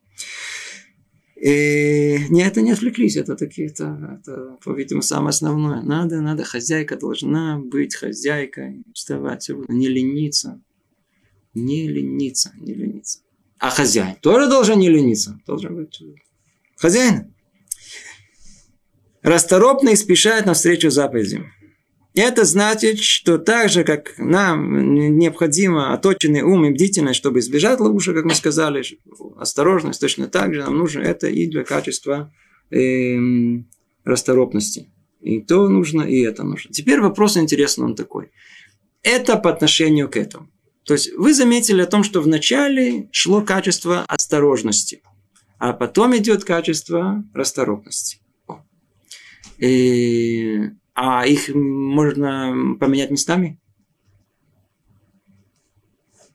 И 1.41 2.19
не, 2.29 2.43
это 2.43 2.61
не 2.61 2.73
отвлеклись, 2.73 3.17
это 3.17 3.37
такие, 3.37 3.69
это, 3.69 4.19
это 4.21 4.59
по-видимому, 4.65 5.03
самое 5.03 5.29
основное. 5.29 5.83
Надо, 5.83 6.21
надо, 6.21 6.43
хозяйка 6.43 6.97
должна 6.97 7.61
быть 7.61 7.95
хозяйкой, 7.95 8.83
вставать, 8.95 9.49
не 9.69 9.87
лениться, 9.87 10.61
не 11.55 11.87
лениться, 11.87 12.51
не 12.59 12.75
лениться. 12.75 13.21
А 13.59 13.71
хозяин 13.71 14.17
тоже 14.21 14.49
должен 14.49 14.81
не 14.81 14.89
лениться, 14.89 15.41
должен 15.47 15.77
быть 15.77 16.03
хозяин 16.77 17.33
расторопно 19.23 19.91
и 19.91 19.97
спешает 19.97 20.47
навстречу 20.47 20.91
заповедям. 20.91 21.53
Это 22.15 22.45
значит, 22.45 22.99
что 22.99 23.39
так 23.39 23.71
же, 23.71 23.85
как 23.85 24.15
нам 24.19 24.95
необходимо 25.19 25.95
оточенный 25.95 26.43
ум 26.43 26.65
и 26.65 26.71
бдительность, 26.71 27.19
чтобы 27.19 27.39
избежать 27.39 27.79
ловушек, 27.79 28.17
как 28.17 28.25
мы 28.25 28.35
сказали, 28.35 28.83
осторожность, 29.37 30.01
точно 30.01 30.27
так 30.27 30.53
же 30.53 30.61
нам 30.61 30.77
нужно 30.77 31.03
это 31.03 31.29
и 31.29 31.47
для 31.47 31.63
качества 31.63 32.33
э, 32.71 33.17
расторопности. 34.05 34.89
И 35.21 35.41
то 35.41 35.69
нужно, 35.69 36.03
и 36.03 36.21
это 36.23 36.43
нужно. 36.43 36.73
Теперь 36.73 37.01
вопрос 37.01 37.37
интересный 37.37 37.85
он 37.85 37.95
такой. 37.95 38.33
Это 39.03 39.37
по 39.37 39.51
отношению 39.51 40.09
к 40.09 40.17
этому. 40.17 40.49
То 40.85 40.95
есть 40.95 41.15
вы 41.15 41.33
заметили 41.33 41.83
о 41.83 41.87
том, 41.87 42.03
что 42.03 42.21
вначале 42.21 43.09
шло 43.13 43.43
качество 43.43 44.05
осторожности, 44.09 45.03
а 45.59 45.73
потом 45.73 46.17
идет 46.17 46.43
качество 46.45 47.23
расторопности. 47.35 48.19
И, 49.61 50.71
а 50.95 51.27
их 51.27 51.51
можно 51.55 52.77
поменять 52.81 53.11
местами. 53.11 53.59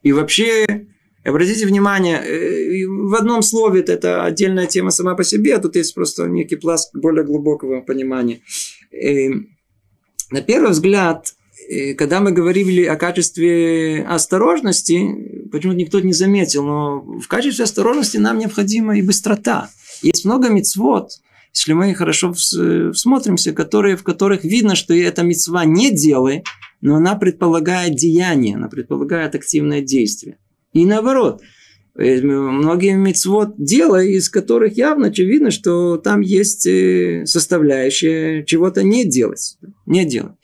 И 0.04 0.12
вообще, 0.12 0.88
обратите 1.24 1.66
внимание, 1.66 2.18
э, 2.18 2.86
в 2.88 3.16
одном 3.16 3.42
слове 3.42 3.82
это 3.82 4.24
отдельная 4.24 4.68
тема 4.68 4.92
сама 4.92 5.16
по 5.16 5.24
себе, 5.24 5.56
а 5.56 5.60
тут 5.60 5.76
есть 5.76 5.96
просто 5.96 6.28
некий 6.28 6.56
пласт 6.56 6.96
более 6.96 7.26
глубокого 7.26 7.82
понимания. 7.82 8.42
И, 8.92 9.30
на 10.30 10.42
первый 10.42 10.72
взгляд, 10.72 11.34
когда 11.98 12.20
мы 12.20 12.32
говорили 12.32 12.84
о 12.84 12.96
качестве 12.96 14.04
осторожности, 14.04 15.50
почему-то 15.52 15.80
никто 15.80 16.00
не 16.00 16.14
заметил, 16.14 16.64
но 16.64 17.02
в 17.02 17.28
качестве 17.28 17.64
осторожности 17.64 18.18
нам 18.18 18.38
необходима 18.38 18.98
и 18.98 19.02
быстрота. 19.02 19.70
Есть 20.04 20.26
много 20.26 20.50
мецвод, 20.50 21.10
если 21.56 21.72
мы 21.72 21.94
хорошо 21.94 22.34
всмотримся, 22.34 23.54
которые, 23.54 23.96
в 23.96 24.04
которых 24.04 24.44
видно, 24.44 24.76
что 24.76 24.94
эта 24.94 25.24
мецва 25.24 25.64
не 25.64 25.90
делай, 25.90 26.44
но 26.82 26.96
она 26.96 27.16
предполагает 27.16 27.96
деяние, 27.96 28.58
она 28.58 28.68
предполагает 28.68 29.36
активное 29.36 29.82
действие. 29.82 30.38
И 30.74 30.86
наоборот, 30.86 31.42
э, 31.98 32.22
многие 32.22 32.98
мецвод 32.98 33.56
делай, 33.58 34.12
из 34.12 34.30
которых 34.30 34.78
явно 34.78 35.08
очевидно, 35.08 35.50
что 35.50 35.96
там 35.96 36.20
есть 36.20 36.68
э, 36.68 37.24
составляющая 37.26 38.44
чего-то 38.44 38.84
не 38.84 39.06
делать. 39.06 39.58
Не 39.86 40.04
делать. 40.04 40.36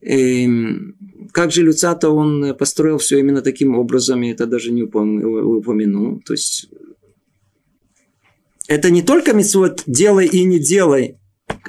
И 0.00 0.46
эм, 0.46 0.96
как 1.32 1.52
же 1.52 1.62
Люцата 1.62 2.08
он 2.08 2.54
построил 2.56 2.96
все 2.96 3.18
именно 3.18 3.42
таким 3.42 3.76
образом, 3.76 4.22
и 4.22 4.30
это 4.30 4.46
даже 4.46 4.72
не 4.72 4.82
упомянул. 4.84 6.22
То 6.24 6.32
есть 6.32 6.70
это 8.68 8.90
не 8.90 9.02
только 9.02 9.32
митцвот 9.32 9.82
делай 9.86 10.26
и 10.26 10.44
не 10.44 10.58
делай, 10.58 11.18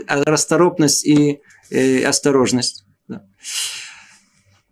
а 0.07 0.23
расторопность 0.23 1.05
и 1.05 1.41
э, 1.69 2.03
осторожность. 2.03 2.85
Да. 3.07 3.23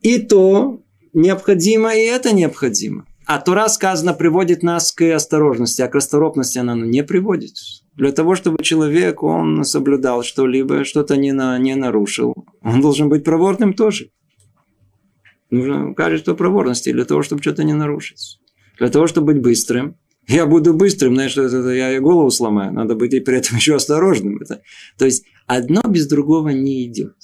И 0.01 0.19
то 0.19 0.81
необходимо, 1.13 1.95
и 1.95 2.01
это 2.01 2.33
необходимо. 2.33 3.05
А 3.25 3.39
Тора 3.39 3.67
сказано 3.69 4.13
приводит 4.13 4.63
нас 4.63 4.91
к 4.91 5.03
осторожности, 5.13 5.81
а 5.81 5.87
к 5.87 5.95
расторопности 5.95 6.57
она 6.57 6.75
не 6.75 7.03
приводит. 7.03 7.53
Для 7.95 8.11
того, 8.11 8.35
чтобы 8.35 8.63
человек, 8.63 9.23
он 9.23 9.63
соблюдал 9.65 10.23
что-либо, 10.23 10.83
что-то 10.83 11.17
не, 11.17 11.31
на, 11.31 11.57
не 11.59 11.75
нарушил, 11.75 12.33
он 12.61 12.81
должен 12.81 13.09
быть 13.09 13.23
проворным 13.23 13.73
тоже. 13.73 14.09
Нужно 15.51 15.93
качество 15.93 16.33
проворности 16.33 16.91
для 16.91 17.05
того, 17.05 17.21
чтобы 17.21 17.41
что-то 17.41 17.63
не 17.63 17.73
нарушить. 17.73 18.39
Для 18.77 18.89
того, 18.89 19.07
чтобы 19.07 19.33
быть 19.33 19.43
быстрым, 19.43 19.95
я 20.29 20.45
буду 20.45 20.73
быстрым, 20.73 21.15
знаешь, 21.15 21.35
это, 21.35 21.69
я 21.69 21.99
голову 21.99 22.29
сломаю. 22.29 22.71
Надо 22.71 22.95
быть 22.95 23.13
и 23.13 23.19
при 23.19 23.37
этом 23.37 23.55
еще 23.57 23.75
осторожным. 23.75 24.37
Это, 24.41 24.61
то 24.97 25.05
есть 25.05 25.25
одно 25.47 25.81
без 25.87 26.07
другого 26.07 26.49
не 26.49 26.85
идет. 26.85 27.15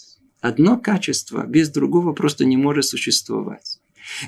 Одно 0.41 0.77
качество 0.77 1.45
без 1.47 1.69
другого 1.69 2.13
просто 2.13 2.45
не 2.45 2.57
может 2.57 2.85
существовать. 2.85 3.79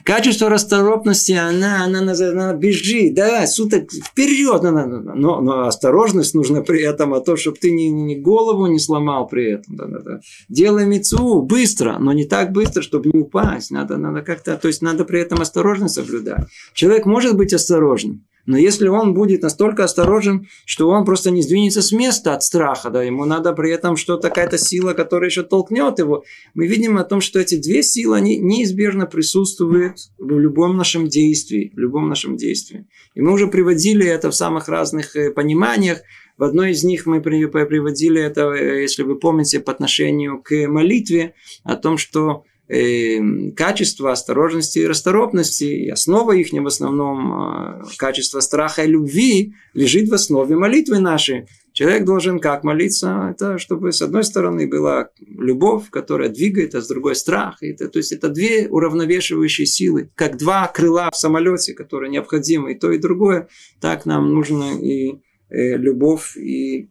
Качество 0.03 0.49
расторопности, 0.49 1.33
она, 1.33 1.83
она, 1.83 1.99
она, 1.99 2.13
она 2.13 2.53
бежит, 2.53 3.13
да, 3.13 3.45
суток 3.45 3.91
вперед, 3.91 4.63
но, 4.63 5.41
но 5.41 5.67
осторожность 5.67 6.33
нужна 6.33 6.61
при 6.61 6.81
этом, 6.81 7.13
а 7.13 7.21
то, 7.21 7.35
чтобы 7.35 7.57
ты 7.57 7.69
ни, 7.71 7.83
ни 7.83 8.15
голову 8.15 8.65
не 8.65 8.79
сломал 8.79 9.27
при 9.27 9.51
этом. 9.51 9.75
Да, 9.75 9.85
да, 9.85 9.99
да. 9.99 10.19
Делай 10.49 10.87
мецу 10.87 11.43
быстро, 11.43 11.97
но 11.99 12.11
не 12.11 12.25
так 12.25 12.51
быстро, 12.51 12.81
чтобы 12.81 13.11
не 13.13 13.21
упасть. 13.21 13.69
Надо, 13.69 13.97
надо 13.97 14.23
как-то, 14.23 14.57
то 14.57 14.67
есть 14.67 14.81
надо 14.81 15.05
при 15.05 15.21
этом 15.21 15.41
осторожно 15.41 15.89
соблюдать. 15.89 16.47
Человек 16.73 17.05
может 17.05 17.37
быть 17.37 17.53
осторожным, 17.53 18.25
но 18.47 18.57
если 18.57 18.87
он 18.87 19.13
будет 19.13 19.43
настолько 19.43 19.83
осторожен, 19.83 20.47
что 20.65 20.87
он 20.89 21.03
просто 21.03 21.31
не 21.31 21.41
сдвинется 21.41 21.81
с 21.81 21.91
места 21.91 22.33
от 22.33 22.43
страха, 22.43 22.89
да, 22.89 23.03
ему 23.03 23.25
надо 23.25 23.51
при 23.51 23.71
этом 23.71 23.97
что-то, 23.97 24.29
какая-то 24.29 24.57
сила, 24.57 24.93
которая 24.93 25.29
еще 25.29 25.43
толкнет 25.43 25.99
его, 25.99 26.23
мы 26.53 26.65
видим 26.65 26.97
о 26.97 27.03
том, 27.03 27.19
что 27.19 27.39
эти 27.39 27.61
две 27.61 27.83
силы, 27.83 28.15
они 28.15 28.37
неизбежно 28.37 29.05
присутствуют 29.05 29.97
в 30.17 30.39
любом 30.39 30.77
нашем 30.77 31.09
действии, 31.09 31.73
в 31.75 31.77
любом 31.77 32.07
нашем 32.07 32.37
действии. 32.37 32.87
И 33.15 33.21
мы 33.21 33.33
уже 33.33 33.47
приводили 33.47 34.07
это 34.07 34.31
в 34.31 34.35
самых 34.35 34.69
разных 34.69 35.15
э, 35.17 35.31
пониманиях. 35.31 35.99
В 36.37 36.43
одной 36.43 36.71
из 36.71 36.85
них 36.85 37.05
мы 37.05 37.21
приводили 37.21 38.21
это, 38.21 38.53
э, 38.53 38.81
если 38.81 39.03
вы 39.03 39.19
помните, 39.19 39.59
по 39.59 39.73
отношению 39.73 40.41
к 40.41 40.67
молитве, 40.67 41.33
о 41.65 41.75
том, 41.75 41.97
что 41.97 42.45
э, 42.67 43.51
качество 43.55 44.11
осторожности 44.11 44.79
и 44.79 44.87
расторопности, 44.87 45.63
и 45.63 45.89
основа 45.89 46.33
их 46.33 46.51
в 46.51 46.67
основном 46.67 47.81
э, 47.81 47.83
качество 47.97 48.39
страха 48.39 48.83
и 48.83 48.87
любви 48.87 49.53
лежит 49.73 50.09
в 50.09 50.13
основе 50.13 50.55
молитвы 50.55 50.99
нашей. 50.99 51.47
Человек 51.73 52.05
должен 52.05 52.39
как 52.39 52.63
молиться? 52.63 53.29
Это 53.31 53.59
чтобы 53.59 53.91
с 53.91 54.01
одной 54.01 54.23
стороны 54.23 54.67
была 54.67 55.09
любовь, 55.19 55.89
которая 55.91 56.29
двигает, 56.29 56.73
а 56.73 56.81
с 56.81 56.87
другой 56.87 57.15
страх. 57.15 57.61
Это, 57.61 57.87
то 57.87 57.99
есть 57.99 58.11
это 58.11 58.29
две 58.29 58.67
уравновешивающие 58.67 59.67
силы, 59.67 60.09
как 60.15 60.37
два 60.37 60.67
крыла 60.67 61.11
в 61.11 61.15
самолете, 61.15 61.73
которые 61.73 62.09
необходимы 62.09 62.71
и 62.71 62.75
то, 62.75 62.91
и 62.91 62.97
другое. 62.97 63.47
Так 63.79 64.07
нам 64.07 64.33
нужно 64.33 64.79
и 64.81 65.19
э, 65.49 65.77
любовь, 65.77 66.35
и 66.35 66.89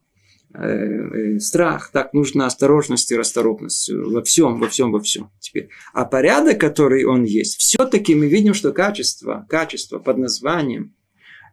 страх, 1.39 1.91
так 1.93 2.15
нужна 2.15 2.47
осторожность 2.47 3.11
и 3.13 3.17
расторопность 3.17 3.91
во 3.93 4.23
всем, 4.23 4.59
во 4.59 4.69
всем, 4.69 4.91
во 4.93 5.01
всем. 5.01 5.31
Теперь. 5.39 5.69
А 5.93 6.05
порядок, 6.05 6.59
который 6.61 7.05
он 7.05 7.25
есть, 7.25 7.59
все-таки 7.59 8.15
мы 8.15 8.27
видим, 8.29 8.55
что 8.55 8.73
качество, 8.73 9.47
качество 9.49 9.99
под 9.99 10.19
названием 10.19 10.95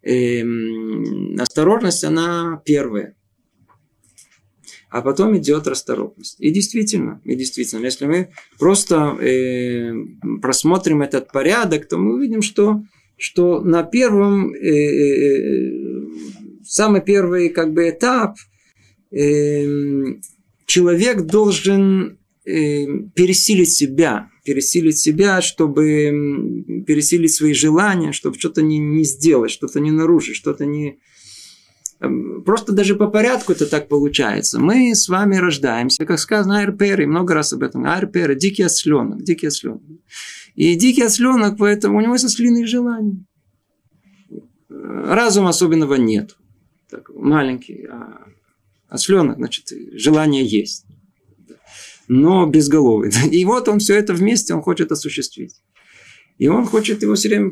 э, 0.04 0.44
осторожность, 1.40 2.04
она 2.04 2.62
первая. 2.66 3.16
а 4.90 5.02
потом 5.02 5.36
идет 5.38 5.68
расторопность. 5.68 6.40
И 6.40 6.52
действительно, 6.52 7.20
и 7.26 7.36
действительно, 7.36 7.84
если 7.84 8.06
мы 8.06 8.30
просто 8.60 9.18
э, 9.20 9.92
просмотрим 10.40 11.02
этот 11.02 11.32
порядок, 11.32 11.88
то 11.88 11.98
мы 11.98 12.14
увидим, 12.14 12.44
что, 12.44 12.84
что 13.18 13.60
на 13.62 13.82
первом, 13.84 14.54
э, 14.54 14.70
э, 14.70 15.72
самый 16.64 17.02
первый 17.02 17.50
как 17.50 17.74
бы 17.74 17.90
этап 17.90 18.36
э, 19.16 20.20
человек 20.66 21.22
должен 21.22 22.18
э, 22.46 22.86
пересилить 23.16 23.72
себя, 23.72 24.30
пересилить 24.44 24.98
себя, 24.98 25.42
чтобы 25.42 26.84
пересилить 26.86 27.34
свои 27.34 27.54
желания, 27.54 28.12
чтобы 28.12 28.38
что-то 28.38 28.62
не, 28.62 28.80
не 28.80 29.04
сделать, 29.04 29.52
что-то 29.52 29.80
не 29.80 29.92
нарушить, 29.92 30.36
что-то 30.36 30.66
не, 30.66 31.00
Эм, 32.04 32.44
просто 32.44 32.74
даже 32.74 32.96
по 32.96 33.08
порядку 33.08 33.54
это 33.54 33.66
так 33.66 33.88
получается. 33.88 34.60
Мы 34.60 34.94
с 34.94 35.08
вами 35.08 35.38
рождаемся, 35.38 36.06
как 36.06 36.20
сказано, 36.20 36.60
Айрпер, 36.60 37.02
и 37.02 37.06
много 37.06 37.34
раз 37.34 37.54
об 37.54 37.64
этом. 37.64 37.86
Айрпер, 37.86 38.36
дикий 38.36 38.64
осленок, 38.64 39.24
дикий 39.24 39.48
осленок. 39.48 39.82
И 40.56 40.76
дикий 40.76 41.04
осленок, 41.04 41.58
поэтому 41.58 41.98
у 41.98 42.02
него 42.02 42.14
есть 42.14 42.26
ослиные 42.26 42.68
желания. 42.68 43.24
Разума 44.70 45.50
особенного 45.50 45.96
нет. 45.96 46.36
Так, 46.90 47.10
маленький, 47.16 47.86
а 47.86 48.26
осленок, 48.94 49.38
значит, 49.38 49.72
желание 49.94 50.46
есть. 50.46 50.86
Но 52.08 52.46
безголовый. 52.46 53.12
И 53.32 53.44
вот 53.46 53.68
он 53.68 53.80
все 53.80 53.96
это 53.96 54.14
вместе, 54.14 54.54
он 54.54 54.62
хочет 54.62 54.92
осуществить. 54.92 55.56
И 56.38 56.48
он 56.48 56.66
хочет 56.66 57.02
его 57.02 57.16
все 57.16 57.30
время... 57.30 57.52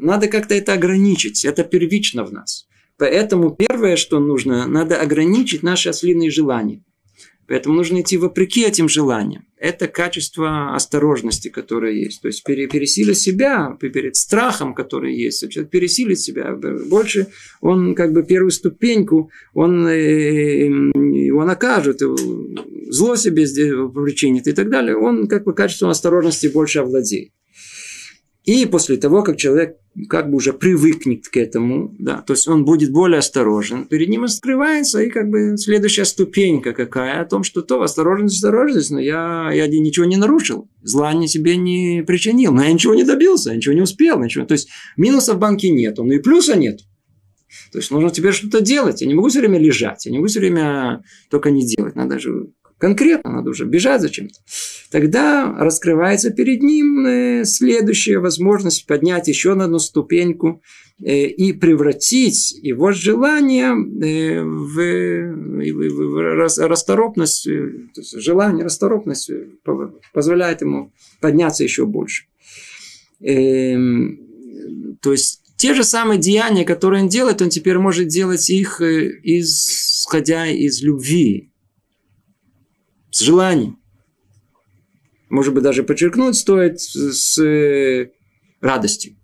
Надо 0.00 0.28
как-то 0.28 0.54
это 0.54 0.72
ограничить. 0.72 1.44
Это 1.44 1.64
первично 1.64 2.24
в 2.24 2.32
нас. 2.32 2.66
Поэтому 2.96 3.50
первое, 3.50 3.96
что 3.96 4.20
нужно, 4.20 4.66
надо 4.66 5.00
ограничить 5.00 5.62
наши 5.62 5.88
ослиные 5.88 6.30
желания. 6.30 6.82
Поэтому 7.50 7.74
нужно 7.74 8.00
идти 8.00 8.16
вопреки 8.16 8.64
этим 8.64 8.88
желаниям. 8.88 9.44
Это 9.56 9.88
качество 9.88 10.72
осторожности, 10.76 11.48
которое 11.48 11.94
есть. 11.94 12.22
То 12.22 12.28
есть 12.28 12.44
пересилить 12.44 13.18
себя 13.18 13.76
перед 13.80 14.14
страхом, 14.14 14.72
который 14.72 15.16
есть. 15.16 15.50
Человек 15.50 15.68
пересилит 15.68 16.20
себя. 16.20 16.56
Больше 16.88 17.26
он 17.60 17.96
как 17.96 18.12
бы 18.12 18.22
первую 18.22 18.52
ступеньку, 18.52 19.32
он 19.52 19.84
э, 19.88 20.66
его 20.66 21.44
накажет, 21.44 21.98
зло 22.00 23.16
себе 23.16 23.44
причинит 23.44 24.46
и 24.46 24.52
так 24.52 24.70
далее. 24.70 24.96
Он 24.96 25.26
как 25.26 25.42
бы 25.42 25.52
качеством 25.52 25.90
осторожности 25.90 26.46
больше 26.46 26.78
овладеет. 26.78 27.32
И 28.44 28.64
после 28.66 28.96
того, 28.96 29.22
как 29.22 29.36
человек 29.36 29.76
как 30.08 30.30
бы 30.30 30.36
уже 30.36 30.52
привыкнет 30.52 31.28
к 31.28 31.36
этому, 31.36 31.94
да, 31.98 32.22
то 32.22 32.32
есть 32.32 32.48
он 32.48 32.64
будет 32.64 32.92
более 32.92 33.18
осторожен, 33.18 33.86
перед 33.86 34.08
ним 34.08 34.24
открывается 34.24 35.02
и 35.02 35.10
как 35.10 35.28
бы 35.28 35.56
следующая 35.58 36.04
ступенька 36.04 36.72
какая 36.72 37.20
о 37.20 37.26
том, 37.26 37.42
что 37.42 37.60
то 37.60 37.82
осторожность, 37.82 38.36
осторожность, 38.36 38.90
но 38.92 39.00
я, 39.00 39.50
я 39.52 39.66
ничего 39.66 40.06
не 40.06 40.16
нарушил, 40.16 40.70
зла 40.82 41.12
не 41.12 41.28
себе 41.28 41.56
не 41.56 42.02
причинил, 42.06 42.52
но 42.52 42.62
я 42.62 42.72
ничего 42.72 42.94
не 42.94 43.04
добился, 43.04 43.50
я 43.50 43.56
ничего 43.56 43.74
не 43.74 43.82
успел, 43.82 44.20
ничего. 44.20 44.46
То 44.46 44.52
есть 44.52 44.68
минуса 44.96 45.34
в 45.34 45.38
банке 45.38 45.70
нет, 45.70 45.98
но 45.98 46.12
и 46.12 46.18
плюса 46.18 46.56
нет. 46.56 46.80
То 47.72 47.78
есть 47.78 47.90
нужно 47.90 48.10
теперь 48.10 48.32
что-то 48.32 48.60
делать. 48.60 49.00
Я 49.00 49.08
не 49.08 49.14
могу 49.14 49.28
все 49.28 49.40
время 49.40 49.58
лежать, 49.58 50.06
я 50.06 50.12
не 50.12 50.18
могу 50.18 50.28
все 50.28 50.40
время 50.40 51.02
только 51.30 51.50
не 51.50 51.66
делать. 51.66 51.96
Надо 51.96 52.18
же 52.18 52.46
Конкретно 52.80 53.30
надо 53.30 53.50
уже 53.50 53.66
бежать 53.66 54.00
зачем-то. 54.00 54.40
Тогда 54.90 55.54
раскрывается 55.58 56.30
перед 56.30 56.62
ним 56.62 57.04
э, 57.06 57.44
следующая 57.44 58.20
возможность 58.20 58.86
поднять 58.86 59.28
еще 59.28 59.52
на 59.54 59.64
одну 59.64 59.78
ступеньку 59.78 60.62
э, 60.98 61.26
и 61.26 61.52
превратить 61.52 62.58
его 62.62 62.92
желание 62.92 63.72
э, 63.72 64.42
в 64.42 65.58
расторопность, 66.66 67.46
желание, 68.16 68.64
расторопность 68.64 69.30
позволяет 70.14 70.62
ему 70.62 70.90
подняться 71.20 71.62
еще 71.62 71.84
больше. 71.84 72.24
Эм, 73.20 74.96
то 75.02 75.12
есть 75.12 75.42
те 75.56 75.74
же 75.74 75.84
самые 75.84 76.18
деяния, 76.18 76.64
которые 76.64 77.02
он 77.02 77.10
делает, 77.10 77.42
он 77.42 77.50
теперь 77.50 77.76
может 77.76 78.08
делать 78.08 78.48
их, 78.48 78.80
исходя 78.80 80.46
из 80.46 80.80
любви, 80.82 81.50
с 83.10 83.20
желанием. 83.20 83.78
Может 85.28 85.54
быть, 85.54 85.62
даже 85.62 85.82
подчеркнуть 85.84 86.36
стоит 86.36 86.80
с 86.80 87.38
э, 87.38 88.10
радостью. 88.60 89.16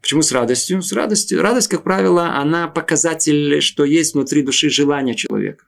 Почему 0.00 0.22
с 0.22 0.32
радостью? 0.32 0.82
С 0.82 0.92
радостью. 0.92 1.40
Радость, 1.40 1.68
как 1.68 1.82
правило, 1.82 2.36
она 2.36 2.68
показатель, 2.68 3.60
что 3.60 3.84
есть 3.84 4.14
внутри 4.14 4.42
души 4.42 4.68
желание 4.68 5.14
человека. 5.14 5.64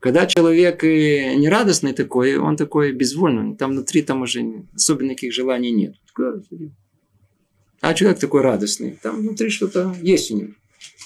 Когда 0.00 0.26
человек 0.26 0.84
э, 0.84 1.34
нерадостный 1.34 1.94
такой, 1.94 2.36
он 2.36 2.56
такой 2.56 2.92
безвольный. 2.92 3.56
Там 3.56 3.70
внутри 3.70 4.02
там 4.02 4.20
уже 4.22 4.66
особенно 4.74 5.12
никаких 5.12 5.32
желаний 5.32 5.72
нет. 5.72 5.94
А 7.80 7.94
человек 7.94 8.18
такой 8.18 8.42
радостный. 8.42 8.98
Там 9.02 9.16
внутри 9.16 9.48
что-то 9.48 9.96
есть 10.02 10.30
у 10.30 10.36
него. 10.36 10.52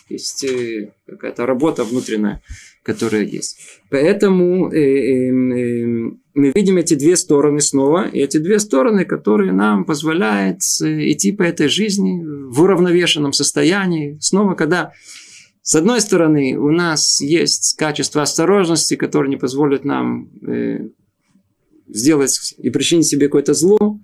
Есть 0.08 0.42
э, 0.42 0.92
какая-то 1.06 1.46
работа 1.46 1.84
внутренняя 1.84 2.42
которая 2.88 3.22
есть. 3.22 3.58
Поэтому 3.90 4.72
э, 4.72 4.78
э, 4.78 5.28
э, 5.28 6.10
мы 6.34 6.52
видим 6.54 6.78
эти 6.78 6.94
две 6.94 7.16
стороны 7.16 7.60
снова, 7.60 8.08
и 8.08 8.18
эти 8.20 8.38
две 8.38 8.58
стороны, 8.58 9.04
которые 9.04 9.52
нам 9.52 9.84
позволяют 9.84 10.60
э, 10.82 11.10
идти 11.10 11.32
по 11.32 11.42
этой 11.42 11.68
жизни 11.68 12.24
в 12.24 12.62
уравновешенном 12.62 13.34
состоянии. 13.34 14.16
Снова, 14.20 14.54
когда 14.54 14.92
с 15.60 15.74
одной 15.74 16.00
стороны 16.00 16.56
у 16.58 16.70
нас 16.70 17.20
есть 17.20 17.76
качество 17.76 18.22
осторожности, 18.22 18.96
которое 18.96 19.28
не 19.28 19.36
позволит 19.36 19.84
нам 19.84 20.30
э, 20.48 20.88
сделать 21.88 22.54
и 22.56 22.70
причинить 22.70 23.06
себе 23.06 23.26
какое-то 23.26 23.52
зло, 23.52 24.00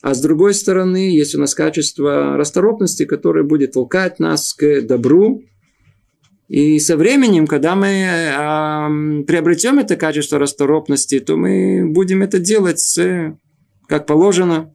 а 0.00 0.14
с 0.14 0.22
другой 0.22 0.54
стороны, 0.54 1.14
есть 1.14 1.34
у 1.34 1.38
нас 1.38 1.54
качество 1.54 2.38
расторопности, 2.38 3.04
которое 3.04 3.44
будет 3.44 3.72
толкать 3.72 4.18
нас 4.18 4.54
к 4.54 4.80
добру, 4.80 5.42
и 6.52 6.78
со 6.80 6.98
временем, 6.98 7.46
когда 7.46 7.74
мы 7.74 7.86
э, 7.86 9.24
приобретем 9.24 9.78
это 9.78 9.96
качество 9.96 10.38
расторопности, 10.38 11.18
то 11.18 11.34
мы 11.34 11.90
будем 11.90 12.20
это 12.20 12.38
делать 12.38 12.78
с, 12.78 13.34
как 13.86 14.04
положено, 14.04 14.70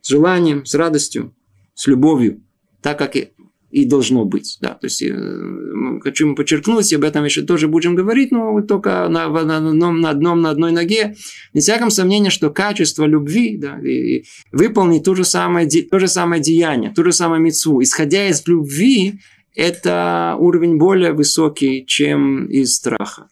с 0.00 0.08
желанием, 0.08 0.64
с 0.64 0.74
радостью, 0.74 1.32
с 1.74 1.86
любовью, 1.86 2.42
так 2.82 2.98
как 2.98 3.14
и, 3.14 3.28
и 3.70 3.84
должно 3.84 4.24
быть. 4.24 4.58
Да. 4.60 4.70
То 4.70 4.88
есть, 4.88 5.00
э, 5.00 6.00
хочу 6.02 6.34
подчеркнуть, 6.34 6.90
и 6.90 6.96
об 6.96 7.04
этом 7.04 7.24
еще 7.24 7.42
тоже 7.42 7.68
будем 7.68 7.94
говорить, 7.94 8.32
но 8.32 8.60
только 8.60 9.08
на, 9.08 9.28
на, 9.28 9.58
одном, 9.58 10.00
на, 10.00 10.10
одном, 10.10 10.40
на 10.40 10.50
одной 10.50 10.72
ноге. 10.72 11.14
Не 11.54 11.60
всяком 11.60 11.92
сомнении, 11.92 12.30
что 12.30 12.50
качество 12.50 13.04
любви, 13.04 13.56
да, 13.56 13.78
и, 13.80 14.16
и 14.16 14.24
выполнить 14.50 15.04
то 15.04 15.14
же, 15.14 15.24
самое, 15.24 15.68
то 15.68 16.00
же 16.00 16.08
самое 16.08 16.42
деяние, 16.42 16.92
ту 16.92 17.04
же 17.04 17.12
самую 17.12 17.40
мецву, 17.42 17.80
исходя 17.80 18.28
из 18.28 18.44
любви, 18.48 19.20
это 19.54 20.36
уровень 20.38 20.78
более 20.78 21.12
высокий, 21.12 21.84
чем 21.86 22.46
из 22.46 22.74
страха. 22.74 23.28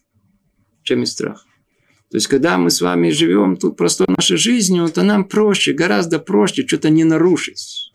Чем 0.83 1.03
из 1.03 1.13
страха. 1.13 1.45
То 2.11 2.17
есть, 2.17 2.27
когда 2.27 2.57
мы 2.57 2.71
с 2.71 2.81
вами 2.81 3.11
живем 3.11 3.57
тут 3.57 3.77
простой 3.77 4.07
нашей 4.09 4.39
жизнью, 4.39 4.89
то 4.89 5.03
нам 5.03 5.25
проще, 5.25 5.75
гораздо 5.75 6.19
проще 6.19 6.67
что-то 6.67 6.89
не 6.89 7.05
нарушить. 7.05 7.93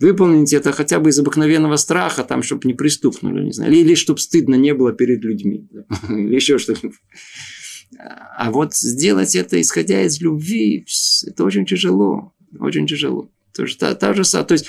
Выполнить 0.00 0.52
это 0.52 0.72
хотя 0.72 0.98
бы 0.98 1.10
из 1.10 1.18
обыкновенного 1.18 1.76
страха, 1.76 2.24
там, 2.24 2.42
чтобы 2.42 2.62
не 2.64 2.74
пристукнули, 2.74 3.44
не 3.44 3.52
знаю, 3.52 3.72
или, 3.72 3.80
или 3.80 3.94
чтобы 3.94 4.18
стыдно 4.20 4.54
не 4.54 4.74
было 4.74 4.92
перед 4.92 5.22
людьми, 5.22 5.68
или 6.08 6.34
еще 6.34 6.58
что-то. 6.58 6.90
А 8.36 8.50
вот 8.50 8.74
сделать 8.74 9.34
это, 9.34 9.60
исходя 9.60 10.02
из 10.02 10.20
любви, 10.20 10.86
это 11.26 11.44
очень 11.44 11.66
тяжело, 11.66 12.32
очень 12.58 12.86
тяжело. 12.86 13.30
То, 13.54 13.62
есть, 13.62 13.78
та, 13.78 13.94
та 13.94 14.12
же, 14.12 14.22
то 14.22 14.52
есть 14.52 14.66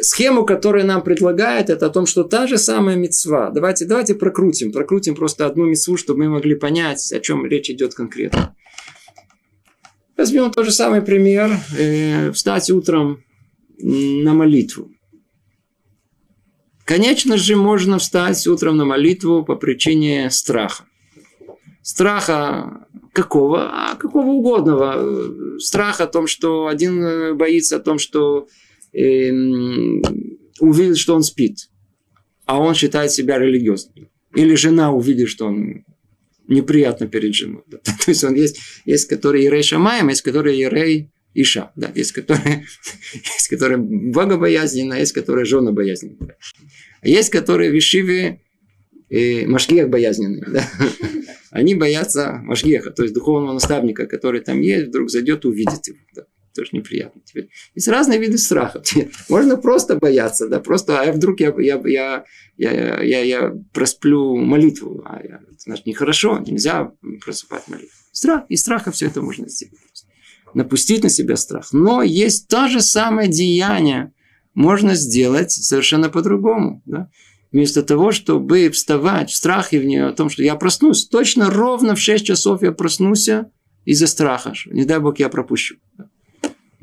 схему, 0.00 0.44
которую 0.44 0.86
нам 0.86 1.02
предлагает, 1.02 1.70
это 1.70 1.86
о 1.86 1.90
том, 1.90 2.06
что 2.06 2.24
та 2.24 2.46
же 2.46 2.58
самая 2.58 2.96
мецва. 2.96 3.50
Давайте, 3.50 3.84
давайте 3.84 4.14
прокрутим, 4.14 4.72
прокрутим 4.72 5.14
просто 5.14 5.46
одну 5.46 5.66
мецву, 5.66 5.96
чтобы 5.96 6.24
мы 6.24 6.30
могли 6.30 6.54
понять, 6.54 7.12
о 7.12 7.20
чем 7.20 7.46
речь 7.46 7.70
идет 7.70 7.94
конкретно. 7.94 8.54
Возьмем 10.16 10.50
тот 10.52 10.66
же 10.66 10.72
самый 10.72 11.02
пример. 11.02 11.50
Э, 11.76 12.30
встать 12.32 12.70
утром 12.70 13.24
на 13.78 14.32
молитву. 14.32 14.90
Конечно 16.84 17.36
же, 17.36 17.56
можно 17.56 17.98
встать 17.98 18.46
утром 18.46 18.76
на 18.76 18.84
молитву 18.84 19.44
по 19.44 19.56
причине 19.56 20.30
страха. 20.30 20.84
Страха 21.82 22.86
какого? 23.12 23.70
А 23.72 23.96
какого 23.96 24.26
угодного. 24.26 25.58
Страх 25.58 26.00
о 26.00 26.06
том, 26.06 26.26
что 26.26 26.66
один 26.66 27.36
боится 27.36 27.76
о 27.76 27.80
том, 27.80 27.98
что 27.98 28.48
Эм, 28.94 30.02
увидит, 30.60 30.98
что 30.98 31.14
он 31.16 31.22
спит, 31.22 31.68
а 32.46 32.60
он 32.60 32.74
считает 32.74 33.10
себя 33.10 33.38
религиозным. 33.38 34.08
Или 34.34 34.54
жена 34.54 34.92
увидит, 34.92 35.28
что 35.28 35.46
он 35.46 35.84
неприятно 36.46 37.08
перед 37.08 37.34
женой. 37.34 37.62
Да. 37.66 37.78
То 37.84 38.10
есть 38.10 38.22
он 38.24 38.34
есть, 38.34 38.60
есть 38.84 39.08
которые 39.08 39.46
Ирей 39.46 39.62
Шамаем, 39.62 40.08
есть 40.08 40.22
которые 40.22 40.62
Ирей 40.62 41.10
Иша. 41.34 41.72
Да. 41.74 41.90
Есть 41.94 42.12
которые, 42.12 42.66
есть 43.14 43.48
которые 43.48 43.78
богобоязненно, 43.78 44.94
есть 44.94 45.12
которые 45.12 45.44
жена 45.44 45.72
боязненно. 45.72 46.16
А 47.00 47.08
есть 47.08 47.30
которые 47.30 47.72
в 47.72 47.78
Ишиве 47.78 48.40
э, 49.10 49.46
машгех 49.46 49.88
боязненные. 49.88 50.44
Да? 50.52 50.68
Они 51.50 51.76
боятся 51.76 52.40
машгеха, 52.42 52.90
то 52.90 53.04
есть 53.04 53.14
духовного 53.14 53.54
наставника, 53.54 54.06
который 54.06 54.40
там 54.40 54.60
есть, 54.60 54.88
вдруг 54.88 55.08
зайдет 55.08 55.44
и 55.44 55.48
увидит 55.48 55.86
его. 55.86 55.98
Да? 56.14 56.24
Тоже 56.54 56.70
неприятно. 56.72 57.20
Теперь 57.24 57.48
есть 57.74 57.88
разные 57.88 58.20
виды 58.20 58.38
страха. 58.38 58.80
Можно 59.28 59.56
просто 59.56 59.96
бояться, 59.96 60.48
да, 60.48 60.60
просто, 60.60 61.00
а 61.00 61.12
вдруг 61.12 61.40
я, 61.40 61.52
я, 61.58 61.80
я, 61.84 62.24
я, 62.56 63.02
я, 63.02 63.20
я 63.22 63.54
просплю 63.72 64.36
молитву, 64.36 65.02
а 65.04 65.20
я, 65.22 65.40
это 65.66 65.82
нехорошо, 65.84 66.38
нельзя 66.38 66.92
просыпать 67.24 67.66
молитву. 67.66 67.90
Страх, 68.12 68.44
и 68.48 68.56
страха 68.56 68.92
все 68.92 69.06
это 69.06 69.20
можно 69.20 69.48
сделать. 69.48 70.06
Напустить 70.54 71.02
на 71.02 71.08
себя 71.08 71.36
страх. 71.36 71.72
Но 71.72 72.02
есть 72.02 72.46
то 72.46 72.68
же 72.68 72.80
самое 72.80 73.28
деяние, 73.28 74.12
можно 74.54 74.94
сделать 74.94 75.50
совершенно 75.50 76.08
по-другому. 76.08 76.80
Да? 76.86 77.10
Вместо 77.50 77.82
того, 77.82 78.12
чтобы 78.12 78.70
вставать 78.70 79.30
в 79.30 79.34
страхе 79.34 79.80
в 79.80 79.84
нее 79.84 80.06
о 80.06 80.12
том, 80.12 80.30
что 80.30 80.44
я 80.44 80.54
проснусь, 80.54 81.08
точно 81.08 81.50
ровно 81.50 81.96
в 81.96 82.00
6 82.00 82.24
часов 82.24 82.62
я 82.62 82.70
проснусь 82.70 83.28
из-за 83.84 84.06
страха. 84.06 84.52
Не 84.66 84.84
дай 84.84 85.00
Бог, 85.00 85.18
я 85.18 85.28
пропущу. 85.28 85.76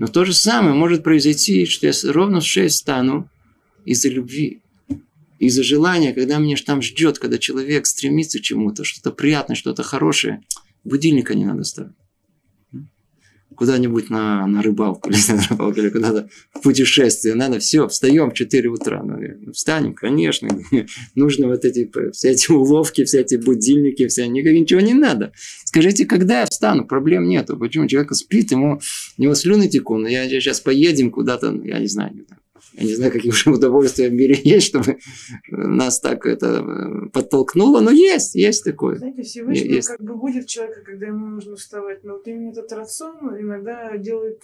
Но 0.01 0.07
то 0.07 0.25
же 0.25 0.33
самое 0.33 0.73
может 0.73 1.03
произойти, 1.03 1.67
что 1.67 1.85
я 1.85 1.93
ровно 2.05 2.39
в 2.39 2.43
6 2.43 2.75
стану 2.75 3.29
из-за 3.85 4.09
любви, 4.09 4.63
из-за 5.37 5.61
желания, 5.61 6.11
когда 6.11 6.39
меня 6.39 6.55
там 6.65 6.81
ждет, 6.81 7.19
когда 7.19 7.37
человек 7.37 7.85
стремится 7.85 8.39
к 8.39 8.41
чему-то, 8.41 8.83
что-то 8.83 9.11
приятное, 9.11 9.55
что-то 9.55 9.83
хорошее. 9.83 10.41
Будильника 10.83 11.35
не 11.35 11.45
надо 11.45 11.63
ставить 11.63 11.91
куда-нибудь 13.55 14.09
на, 14.09 14.47
на 14.47 14.61
рыбалку 14.61 15.09
или 15.11 15.17
на 15.31 15.43
рыбалку, 15.49 15.79
или 15.79 15.89
куда-то 15.89 16.29
в 16.53 16.61
путешествие. 16.61 17.35
Надо 17.35 17.59
все, 17.59 17.87
встаем 17.87 18.31
в 18.31 18.33
4 18.33 18.69
утра. 18.69 19.03
Ну, 19.03 19.17
ну, 19.39 19.51
встанем, 19.53 19.93
конечно. 19.93 20.49
Нужно 21.15 21.47
вот 21.47 21.65
эти, 21.65 21.89
все 22.11 22.31
эти 22.31 22.51
уловки, 22.51 23.03
все 23.03 23.21
эти 23.21 23.35
будильники, 23.35 24.07
все, 24.07 24.27
ничего 24.27 24.81
не 24.81 24.93
надо. 24.93 25.33
Скажите, 25.65 26.05
когда 26.05 26.41
я 26.41 26.45
встану? 26.45 26.85
Проблем 26.85 27.27
нету. 27.27 27.57
Почему? 27.57 27.87
Человек 27.87 28.13
спит, 28.13 28.51
ему, 28.51 28.81
у 29.17 29.21
него 29.21 29.35
слюны 29.35 29.67
текут. 29.67 30.07
Я 30.07 30.27
сейчас 30.27 30.59
поедем 30.59 31.11
куда-то, 31.11 31.47
я 31.63 31.79
не 31.79 31.87
знаю, 31.87 32.25
я 32.73 32.83
не 32.83 32.95
знаю, 32.95 33.11
какие 33.11 33.31
уже 33.31 33.49
удовольствия 33.53 34.09
в 34.09 34.13
мире 34.13 34.39
есть, 34.43 34.67
чтобы 34.67 34.97
нас 35.49 35.99
так 35.99 36.25
это 36.25 36.63
э, 36.65 37.09
подтолкнуло, 37.09 37.79
но 37.79 37.91
есть, 37.91 38.35
есть 38.35 38.63
такое. 38.63 38.97
Знаете, 38.97 39.23
Всевышний 39.23 39.69
есть. 39.69 39.87
как 39.87 40.01
бы 40.01 40.15
будет 40.15 40.47
человека, 40.47 40.81
когда 40.81 41.07
ему 41.07 41.27
нужно 41.27 41.55
вставать, 41.55 42.03
но 42.03 42.13
вот 42.13 42.27
именно 42.27 42.51
этот 42.51 42.71
рацион 42.71 43.39
иногда 43.39 43.97
делает 43.97 44.43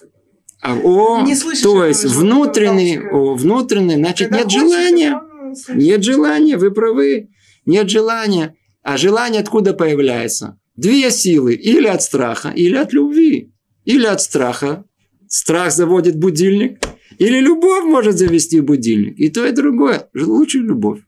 а, 0.62 0.76
о, 0.76 1.22
не 1.22 1.36
слышишь 1.36 1.64
то 1.64 1.86
есть 1.86 2.06
внутренний, 2.06 3.00
о, 3.00 3.36
внутренний, 3.36 3.96
значит, 3.96 4.30
Когда 4.30 4.38
нет 4.38 4.46
хочешь, 4.46 4.62
желания. 4.62 5.22
Нет 5.70 6.04
желания, 6.04 6.58
вы 6.58 6.72
правы. 6.72 7.30
Нет 7.66 7.90
желания. 7.90 8.56
А 8.82 8.98
желание 8.98 9.42
откуда 9.42 9.74
появляется? 9.74 10.60
Две 10.76 11.12
силы. 11.12 11.54
Или 11.54 11.88
от 11.88 12.02
страха, 12.02 12.50
или 12.50 12.76
от 12.76 12.94
любви. 12.94 13.54
Или 13.86 14.06
от 14.06 14.22
страха. 14.22 14.86
Страх 15.28 15.72
заводит 15.72 16.18
будильник. 16.18 16.80
Или 17.18 17.40
любовь 17.40 17.86
может 17.86 18.18
завести 18.18 18.62
будильник. 18.62 19.20
И 19.20 19.30
то, 19.30 19.46
и 19.46 19.52
другое. 19.52 20.10
Лучше 20.14 20.60
любовь. 20.60 21.02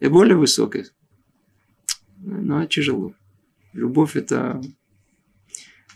И 0.00 0.08
более 0.08 0.36
высокая. 0.36 0.86
Но 2.18 2.64
тяжело. 2.66 3.14
Любовь 3.72 4.16
это... 4.16 4.60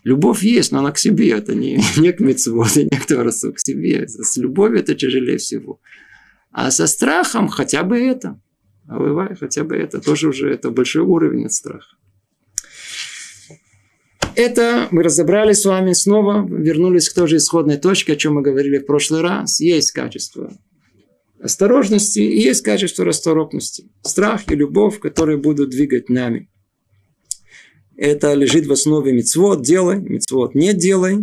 Любовь 0.03 0.43
есть, 0.43 0.73
но 0.73 0.79
она 0.79 0.93
к 0.93 0.99
себе. 0.99 1.31
Это 1.31 1.55
не, 1.55 1.79
не 1.97 2.13
к 2.13 2.21
митцвот, 2.21 2.77
не 2.77 2.89
к 2.89 3.07
Творцу, 3.07 3.53
к 3.53 3.59
себе. 3.59 4.07
С 4.09 4.37
любовью 4.37 4.81
это 4.81 4.95
тяжелее 4.95 5.37
всего. 5.37 5.81
А 6.53 6.71
со 6.71 6.87
страхом 6.87 7.49
хотя 7.49 7.83
бы 7.83 7.99
это. 7.99 8.41
А 8.87 8.99
бывает 8.99 9.39
хотя 9.39 9.65
бы 9.65 9.77
это. 9.77 10.01
Тоже 10.01 10.29
уже 10.29 10.51
это 10.51 10.71
большой 10.71 11.03
уровень 11.03 11.47
от 11.47 11.53
страха. 11.53 11.97
Это 14.41 14.89
мы 14.91 15.03
разобрали 15.03 15.53
с 15.53 15.67
вами 15.67 15.93
снова, 15.93 16.49
вернулись 16.49 17.11
к 17.11 17.15
той 17.15 17.29
же 17.29 17.37
исходной 17.37 17.77
точке, 17.77 18.15
о 18.15 18.17
чем 18.17 18.37
мы 18.37 18.41
говорили 18.41 18.79
в 18.79 18.87
прошлый 18.87 19.21
раз. 19.21 19.61
Есть 19.61 19.93
качество 19.93 20.51
осторожности 21.43 22.21
и 22.21 22.41
есть 22.41 22.63
качество 22.63 23.05
расторопности. 23.05 23.91
Страх 24.01 24.51
и 24.51 24.55
любовь, 24.55 24.99
которые 24.99 25.37
будут 25.37 25.69
двигать 25.69 26.09
нами. 26.09 26.49
Это 27.99 28.33
лежит 28.33 28.67
в 28.67 28.73
основе 28.73 29.13
мецвод, 29.13 29.61
делай, 29.61 30.01
мецвод 30.01 30.55
не 30.55 30.73
делай. 30.73 31.19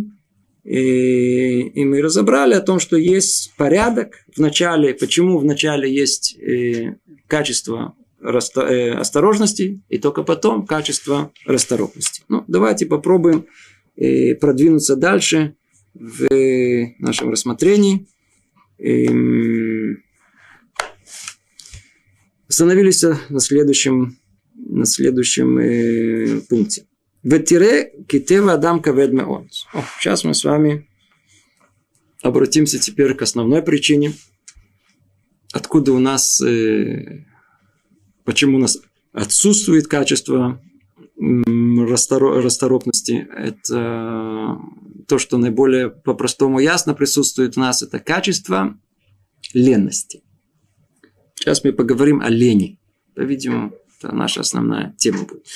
И, 0.62 1.60
и 1.62 1.84
мы 1.84 2.00
разобрали 2.00 2.54
о 2.54 2.60
том, 2.60 2.78
что 2.78 2.96
есть 2.96 3.52
порядок 3.56 4.14
в 4.32 4.38
начале, 4.38 4.94
почему 4.94 5.38
в 5.38 5.44
начале 5.44 5.92
есть 5.92 6.38
э, 6.38 6.94
качество 7.26 7.96
осторожности, 8.20 9.82
и 9.88 9.98
только 9.98 10.22
потом 10.22 10.66
качество 10.66 11.32
расторопности. 11.46 12.22
Ну, 12.28 12.44
давайте 12.48 12.86
попробуем 12.86 13.46
э, 13.96 14.34
продвинуться 14.34 14.96
дальше 14.96 15.54
в 15.94 16.28
нашем 16.98 17.30
рассмотрении. 17.30 18.06
Эм, 18.78 20.02
остановились 22.48 23.04
на 23.28 23.40
следующем, 23.40 24.18
на 24.54 24.86
следующем 24.86 25.58
э, 25.58 26.40
пункте. 26.48 26.86
Ветире 27.22 27.92
китева 28.08 28.52
адам 28.52 28.80
кавед 28.80 29.12
Сейчас 29.98 30.24
мы 30.24 30.34
с 30.34 30.44
вами 30.44 30.88
обратимся 32.22 32.78
теперь 32.78 33.14
к 33.14 33.22
основной 33.22 33.62
причине, 33.62 34.12
откуда 35.52 35.92
у 35.92 35.98
нас 35.98 36.40
Почему 38.28 38.58
у 38.58 38.60
нас 38.60 38.78
отсутствует 39.14 39.86
качество 39.86 40.60
расторопности? 41.16 43.26
Это 43.34 44.58
то, 45.08 45.18
что 45.18 45.38
наиболее 45.38 45.88
по-простому 45.88 46.58
ясно 46.58 46.92
присутствует 46.92 47.56
у 47.56 47.60
нас, 47.60 47.82
это 47.82 48.00
качество 48.00 48.78
ленности. 49.54 50.22
Сейчас 51.36 51.64
мы 51.64 51.72
поговорим 51.72 52.20
о 52.20 52.28
лени. 52.28 52.78
По-видимому, 53.14 53.72
это 53.98 54.14
наша 54.14 54.42
основная 54.42 54.94
тема 54.98 55.24
будет. 55.24 55.46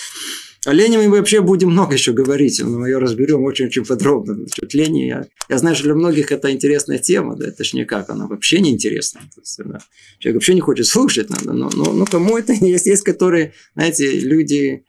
О 0.65 0.73
лени 0.73 0.97
мы 0.97 1.11
вообще 1.11 1.41
будем 1.41 1.71
много 1.71 1.95
еще 1.95 2.13
говорить, 2.13 2.63
мы 2.63 2.87
ее 2.89 2.99
разберем 2.99 3.43
очень-очень 3.43 3.85
подробно. 3.85 4.35
Насчет 4.35 4.73
лени, 4.75 5.09
я, 5.09 5.27
я 5.49 5.59
знаю, 5.59 5.75
что 5.75 5.87
для 5.87 5.95
многих 5.97 6.31
это 6.31 6.53
интересная 6.53 6.99
тема, 6.99 7.35
да, 7.35 7.49
это 7.49 7.65
ж 7.65 7.73
никак, 7.73 8.11
она 8.11 8.29
вообще 8.29 8.61
не 8.61 8.71
интересна. 8.71 9.23
есть, 9.37 9.59
да, 9.65 9.81
человек 10.21 10.37
вообще 10.37 10.55
не 10.55 10.61
хочет 10.61 10.87
слушать, 10.87 11.31
надо, 11.31 11.53
но, 11.53 11.69
но, 11.75 11.93
но 11.93 12.07
кому 12.07 12.39
это 12.39 12.53
есть, 12.61 12.87
есть, 12.87 13.03
которые, 13.03 13.55
знаете, 13.75 14.21
люди 14.21 14.85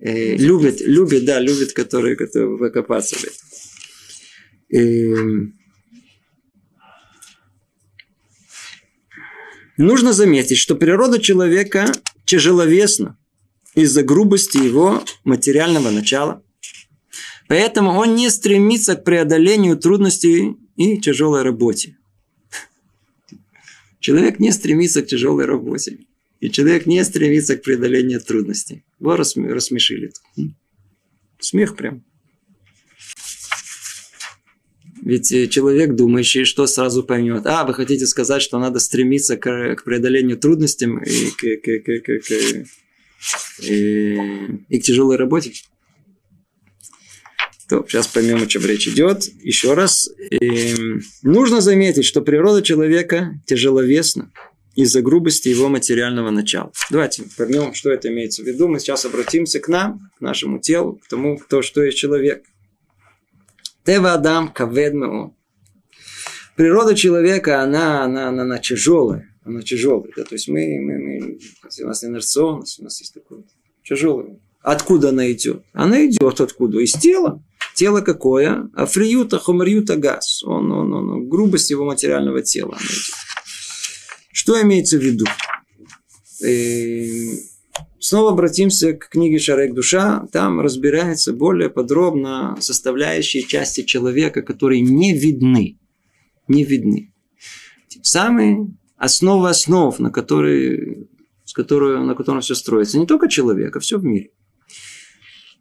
э, 0.00 0.36
любят, 0.36 0.80
любят, 0.80 1.26
да, 1.26 1.40
любят, 1.40 1.74
которые, 1.74 2.16
которые 2.16 2.56
выкопаться 2.56 3.16
в 3.16 3.24
этом. 3.24 3.34
И, 4.70 5.14
нужно 9.76 10.14
заметить, 10.14 10.56
что 10.56 10.74
природа 10.74 11.20
человека 11.20 11.92
тяжеловесна 12.24 13.18
из-за 13.82 14.02
грубости 14.02 14.58
его 14.58 15.02
материального 15.24 15.90
начала. 15.90 16.42
Поэтому 17.48 17.92
он 17.92 18.14
не 18.14 18.30
стремится 18.30 18.94
к 18.94 19.04
преодолению 19.04 19.76
трудностей 19.78 20.56
и 20.76 20.98
тяжелой 20.98 21.42
работе. 21.42 21.96
Человек 24.00 24.38
не 24.38 24.52
стремится 24.52 25.02
к 25.02 25.06
тяжелой 25.06 25.46
работе. 25.46 25.98
И 26.40 26.50
человек 26.50 26.86
не 26.86 27.04
стремится 27.04 27.56
к 27.56 27.62
преодолению 27.62 28.20
трудностей. 28.20 28.84
Вы 29.00 29.16
рассмешили. 29.16 30.12
Смех 31.40 31.76
прям. 31.76 32.04
Ведь 35.02 35.32
э, 35.32 35.46
человек, 35.46 35.94
думающий, 35.94 36.44
что 36.44 36.66
сразу 36.66 37.02
поймет. 37.02 37.46
А, 37.46 37.64
вы 37.64 37.72
хотите 37.72 38.06
сказать, 38.06 38.42
что 38.42 38.58
надо 38.58 38.78
стремиться 38.78 39.36
к, 39.36 39.82
преодолению 39.84 40.36
трудностям 40.36 41.02
и 41.02 41.30
к, 41.30 41.62
к, 41.62 41.84
к, 41.84 42.02
к, 42.02 42.28
к 42.28 42.66
и, 43.60 44.78
к 44.78 44.82
тяжелой 44.82 45.16
работе. 45.16 45.52
То, 47.68 47.84
сейчас 47.86 48.06
поймем, 48.06 48.42
о 48.42 48.46
чем 48.46 48.64
речь 48.64 48.88
идет. 48.88 49.24
Еще 49.42 49.74
раз. 49.74 50.08
И, 50.30 50.74
нужно 51.22 51.60
заметить, 51.60 52.04
что 52.04 52.22
природа 52.22 52.62
человека 52.62 53.40
тяжеловесна 53.46 54.32
из-за 54.74 55.02
грубости 55.02 55.48
его 55.48 55.68
материального 55.68 56.30
начала. 56.30 56.72
Давайте 56.90 57.24
поймем, 57.36 57.74
что 57.74 57.90
это 57.90 58.08
имеется 58.08 58.42
в 58.42 58.46
виду. 58.46 58.68
Мы 58.68 58.80
сейчас 58.80 59.04
обратимся 59.04 59.60
к 59.60 59.68
нам, 59.68 60.10
к 60.16 60.20
нашему 60.20 60.60
телу, 60.60 60.94
к 61.04 61.08
тому, 61.08 61.36
кто, 61.36 61.60
что 61.60 61.82
есть 61.82 61.98
человек. 61.98 62.44
Тева 63.84 64.14
Адам 64.14 64.48
каведмео. 64.48 65.34
Природа 66.56 66.94
человека, 66.94 67.62
она, 67.62 68.04
она, 68.04 68.28
она, 68.28 68.42
она 68.42 68.58
тяжелая 68.58 69.27
она 69.44 69.62
тяжелая. 69.62 70.10
Да? 70.16 70.24
То 70.24 70.34
есть 70.34 70.48
мы, 70.48 70.78
мы, 70.80 70.98
мы, 70.98 71.38
у 71.82 71.86
нас 71.86 72.04
инерционность, 72.04 72.80
у 72.80 72.84
нас 72.84 73.00
есть 73.00 73.14
такое 73.14 73.44
тяжелое. 73.84 74.38
Откуда 74.60 75.10
она 75.10 75.30
идет? 75.30 75.64
Она 75.72 76.04
идет 76.06 76.40
откуда? 76.40 76.80
Из 76.80 76.92
тела. 76.92 77.42
Тело 77.74 78.00
какое? 78.00 78.68
Африюта, 78.74 79.38
хомарюта, 79.38 79.96
газ. 79.96 80.42
Он, 80.44 80.70
он, 80.72 80.92
он, 80.92 81.10
он, 81.10 81.28
грубость 81.28 81.70
его 81.70 81.84
материального 81.84 82.42
тела. 82.42 82.72
Она 82.72 82.84
идет. 82.84 83.14
Что 84.32 84.60
имеется 84.62 84.98
в 84.98 85.02
виду? 85.02 85.24
Э, 86.44 87.38
Снова 88.00 88.30
обратимся 88.30 88.92
к 88.92 89.08
книге 89.08 89.38
«Шарек 89.38 89.74
душа». 89.74 90.26
Там 90.32 90.60
разбирается 90.60 91.32
более 91.32 91.68
подробно 91.68 92.56
составляющие 92.60 93.42
части 93.42 93.82
человека, 93.82 94.42
которые 94.42 94.80
не 94.82 95.12
видны. 95.12 95.78
Не 96.46 96.64
видны. 96.64 97.12
Самые 98.02 98.68
основы 98.98 99.48
основ, 99.48 99.98
на 99.98 100.10
которые, 100.10 101.06
с 101.44 101.52
которой, 101.52 102.04
на 102.04 102.14
котором 102.14 102.40
все 102.40 102.54
строится. 102.54 102.98
Не 102.98 103.06
только 103.06 103.28
человек, 103.28 103.76
а 103.76 103.80
все 103.80 103.98
в 103.98 104.04
мире. 104.04 104.30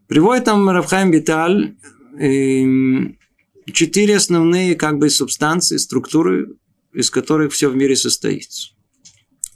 Приводит 0.08 0.46
там 0.46 0.70
Равхайм 0.70 1.12
Виталь 1.12 1.76
э, 2.20 2.64
четыре 3.72 4.16
основные 4.16 4.76
как 4.76 4.98
бы 4.98 5.10
субстанции, 5.10 5.78
структуры, 5.78 6.56
из 6.94 7.10
которых 7.12 7.54
все 7.54 7.70
в 7.70 7.76
мире 7.76 7.96
состоит 7.96 8.50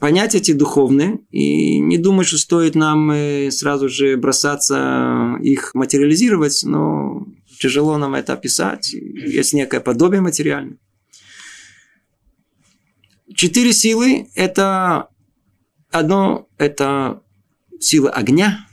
понять 0.02 0.34
эти 0.34 0.52
духовные 0.52 1.20
и 1.30 1.80
не 1.80 2.00
думать, 2.00 2.26
что 2.26 2.39
стоит 2.39 2.74
нам 2.74 3.12
э, 3.12 3.52
сразу 3.52 3.88
же 3.88 4.17
бросаться 4.17 5.38
их 5.44 5.76
материализировать, 5.76 6.63
но 6.63 7.28
тяжело 7.60 8.00
нам 8.00 8.15
это 8.15 8.34
описать. 8.34 8.94
Есть 8.94 9.54
некое 9.54 9.80
подобие 9.80 10.20
материальное. 10.20 10.80
Четыре 13.36 13.72
силы– 13.74 14.28
это 14.36 15.10
одно– 15.89 16.50
это 16.58 17.24
сила 17.80 18.10
огня, 18.10 18.67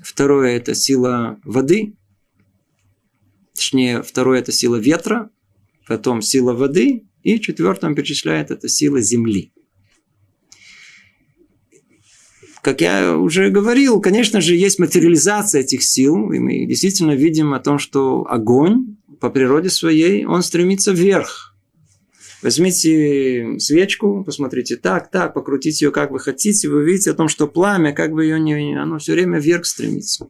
второе– 0.00 0.56
это 0.58 0.74
сила 0.74 1.40
воды, 1.44 1.96
точнее, 3.54 4.02
второе– 4.02 4.38
это 4.40 4.52
сила 4.52 4.76
ветра, 4.76 5.30
потом 5.86 6.20
сила 6.20 6.52
воды, 6.52 7.06
и 7.22 7.40
четвертое 7.40 7.86
он 7.86 7.94
перечисляет– 7.94 8.50
это 8.52 8.68
сила 8.68 9.00
земли. 9.00 9.52
Как 12.62 12.80
я 12.80 13.16
уже 13.16 13.50
говорил, 13.50 14.00
конечно 14.00 14.40
же, 14.40 14.56
есть 14.56 14.78
материализация 14.78 15.60
этих 15.60 15.84
сил, 15.84 16.32
и 16.32 16.38
мы 16.40 16.66
действительно 16.66 17.12
видим 17.12 17.54
о 17.54 17.60
том, 17.60 17.78
что 17.78 18.26
огонь 18.28 18.96
по 19.20 19.30
природе 19.30 19.70
своей, 19.70 20.24
он 20.24 20.42
стремится 20.42 20.92
вверх. 20.92 21.55
Возьмите 22.46 23.58
свечку, 23.58 24.22
посмотрите 24.24 24.76
так, 24.76 25.10
так, 25.10 25.34
покрутите 25.34 25.86
ее 25.86 25.90
как 25.90 26.10
вы 26.10 26.20
хотите, 26.20 26.68
вы 26.68 26.78
увидите 26.78 27.10
о 27.10 27.14
том, 27.14 27.28
что 27.28 27.48
пламя, 27.48 27.92
как 27.92 28.12
бы 28.12 28.24
ее 28.24 28.38
не... 28.38 28.74
Оно 28.80 28.98
все 28.98 29.12
время 29.12 29.38
вверх 29.38 29.66
стремится. 29.66 30.28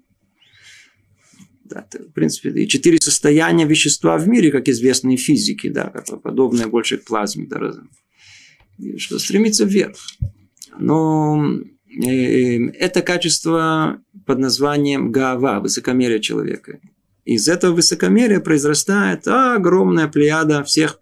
Да, 1.64 1.86
это, 1.90 2.04
в 2.04 2.12
принципе, 2.12 2.50
и 2.50 2.68
четыре 2.68 2.98
состояния 3.00 3.66
вещества 3.66 4.16
в 4.18 4.28
мире, 4.28 4.50
как 4.50 4.68
известные 4.68 5.16
физики, 5.16 5.68
да, 5.68 5.92
подобное 6.22 6.68
больше 6.68 6.98
к 6.98 7.04
плазме, 7.04 7.46
да, 7.48 7.72
что 8.98 9.18
стремится 9.18 9.64
вверх. 9.64 9.96
Но 10.78 11.64
Эм, 12.04 12.72
это 12.78 13.00
качество 13.00 14.02
под 14.26 14.38
названием 14.38 15.10
гава, 15.12 15.60
высокомерие 15.60 16.20
человека. 16.20 16.78
Из 17.24 17.48
этого 17.48 17.74
высокомерия 17.74 18.40
произрастает 18.40 19.26
огромная 19.26 20.06
плеяда 20.06 20.62
всех 20.62 21.00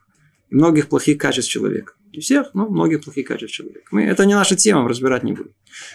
многих 0.54 0.88
плохих 0.88 1.18
качеств 1.18 1.50
человека. 1.50 1.94
Не 2.12 2.20
всех, 2.20 2.54
но 2.54 2.68
многих 2.68 3.04
плохих 3.04 3.26
качеств 3.26 3.54
человека. 3.54 3.86
Мы, 3.90 4.04
это 4.04 4.24
не 4.24 4.34
наша 4.34 4.56
тема, 4.56 4.88
разбирать 4.88 5.24
не 5.24 5.32
будем. 5.32 5.54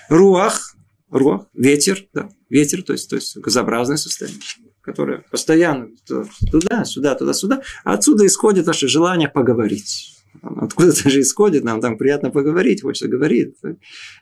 Руах, 0.09 0.75
руах, 1.09 1.47
ветер, 1.53 2.05
да, 2.13 2.29
ветер, 2.49 2.83
то 2.83 2.93
есть, 2.93 3.09
то 3.09 3.15
есть 3.15 3.37
газообразное 3.37 3.97
состояние, 3.97 4.41
которое 4.81 5.23
постоянно 5.31 5.89
туда, 6.05 6.85
сюда, 6.85 7.15
туда, 7.15 7.33
сюда. 7.33 7.61
А 7.83 7.93
отсюда 7.93 8.25
исходит 8.25 8.65
наше 8.65 8.87
желание 8.87 9.29
поговорить 9.29 10.15
Откуда-то 10.41 11.09
же 11.09 11.21
исходит, 11.21 11.63
нам 11.63 11.81
там 11.81 11.97
приятно 11.97 12.29
поговорить, 12.29 12.81
хочется 12.81 13.07
говорить. 13.07 13.55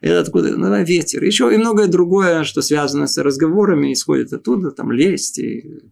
Это 0.02 0.20
откуда? 0.20 0.56
Ну, 0.58 0.84
ветер. 0.84 1.24
Еще 1.24 1.54
и 1.54 1.58
многое 1.58 1.88
другое, 1.88 2.44
что 2.44 2.62
связано 2.62 3.08
с 3.08 3.18
разговорами, 3.18 3.94
исходит 3.94 4.34
оттуда, 4.34 4.72
там 4.72 4.92
лесть, 4.92 5.38
и 5.38 5.92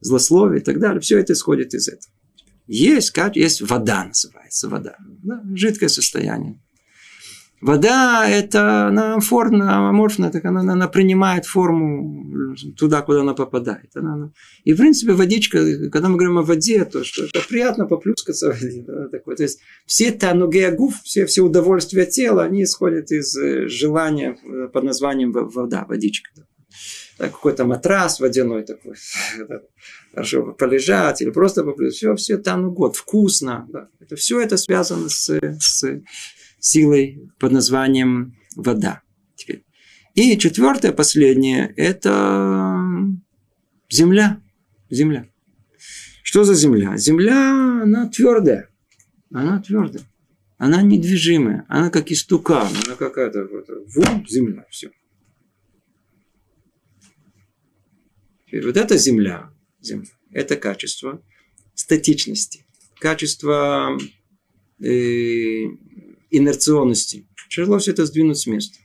злословие 0.00 0.60
и 0.60 0.64
так 0.64 0.78
далее. 0.78 1.00
Все 1.00 1.18
это 1.18 1.32
исходит 1.32 1.74
из 1.74 1.88
этого. 1.88 2.12
Есть, 2.66 3.10
как 3.10 3.36
есть 3.36 3.60
вода 3.62 4.04
называется, 4.04 4.68
вода. 4.68 4.96
Да, 5.22 5.42
жидкое 5.54 5.88
состояние. 5.88 6.60
Вода– 7.62 8.28
это 8.28 8.88
она 8.88 9.14
аморфна, 9.14 9.88
аморфна 9.88 10.30
так 10.30 10.44
она, 10.44 10.60
она 10.60 10.88
принимает 10.88 11.46
форму 11.46 12.54
туда, 12.76 13.00
куда 13.00 13.22
она 13.22 13.32
попадает. 13.32 13.90
Она, 13.94 14.14
она... 14.14 14.32
И, 14.64 14.74
в 14.74 14.76
принципе, 14.76 15.14
водичка, 15.14 15.88
когда 15.90 16.08
мы 16.08 16.16
говорим 16.16 16.38
о 16.38 16.42
воде, 16.42 16.84
то 16.84 17.02
что 17.02 17.24
это 17.24 17.40
приятно 17.48 17.86
поплюскаться 17.86 18.52
в 18.52 18.60
воде. 18.60 18.84
Да, 18.86 19.08
такое. 19.08 19.36
То 19.36 19.44
есть, 19.44 19.60
все 19.86 20.10
танугеагуф, 20.12 21.00
все, 21.02 21.24
все 21.24 21.42
удовольствия 21.42 22.04
тела, 22.04 22.44
они 22.44 22.62
исходят 22.62 23.10
из 23.10 23.34
э, 23.36 23.68
желания 23.68 24.36
э, 24.44 24.68
под 24.68 24.84
названием 24.84 25.32
вода, 25.32 25.86
водичка. 25.88 26.30
Какой-то 27.18 27.64
матрас 27.64 28.20
водяной 28.20 28.64
такой. 28.64 28.94
Хорошо 30.12 30.52
полежать 30.52 31.22
или 31.22 31.30
просто 31.30 31.64
поплюскать. 31.64 31.96
Все, 31.96 32.14
все 32.16 32.38
танугод, 32.38 32.96
вкусно. 32.96 33.66
Да. 33.68 33.88
Это, 34.00 34.16
все 34.16 34.40
это 34.40 34.56
связано 34.56 35.08
с, 35.08 35.38
с 35.58 35.84
силой 36.58 37.30
под 37.38 37.52
названием 37.52 38.36
вода. 38.54 39.02
Теперь. 39.34 39.64
И 40.14 40.36
четвертое, 40.38 40.92
последнее, 40.92 41.72
это 41.76 42.80
земля. 43.90 44.40
Земля. 44.90 45.28
Что 46.22 46.44
за 46.44 46.54
земля? 46.54 46.96
Земля, 46.96 47.82
она 47.82 48.08
твердая. 48.08 48.68
Она 49.32 49.60
твердая. 49.60 50.04
Она 50.58 50.82
недвижимая. 50.82 51.64
Она 51.68 51.90
как 51.90 52.10
истукан. 52.10 52.68
Она 52.86 52.96
какая-то 52.96 53.46
вот, 53.46 53.68
вот 53.68 54.28
земля. 54.28 54.64
Все. 54.70 54.90
Вот 58.52 58.76
эта 58.76 58.96
земля, 58.96 59.50
земля, 59.80 60.08
это 60.30 60.56
качество 60.56 61.22
статичности, 61.74 62.64
качество 63.00 63.98
э, 64.80 65.64
инерционности. 66.30 67.26
Тяжело 67.48 67.78
все 67.78 67.92
это 67.92 68.06
сдвинуть 68.06 68.38
с 68.38 68.46
места. 68.46 68.78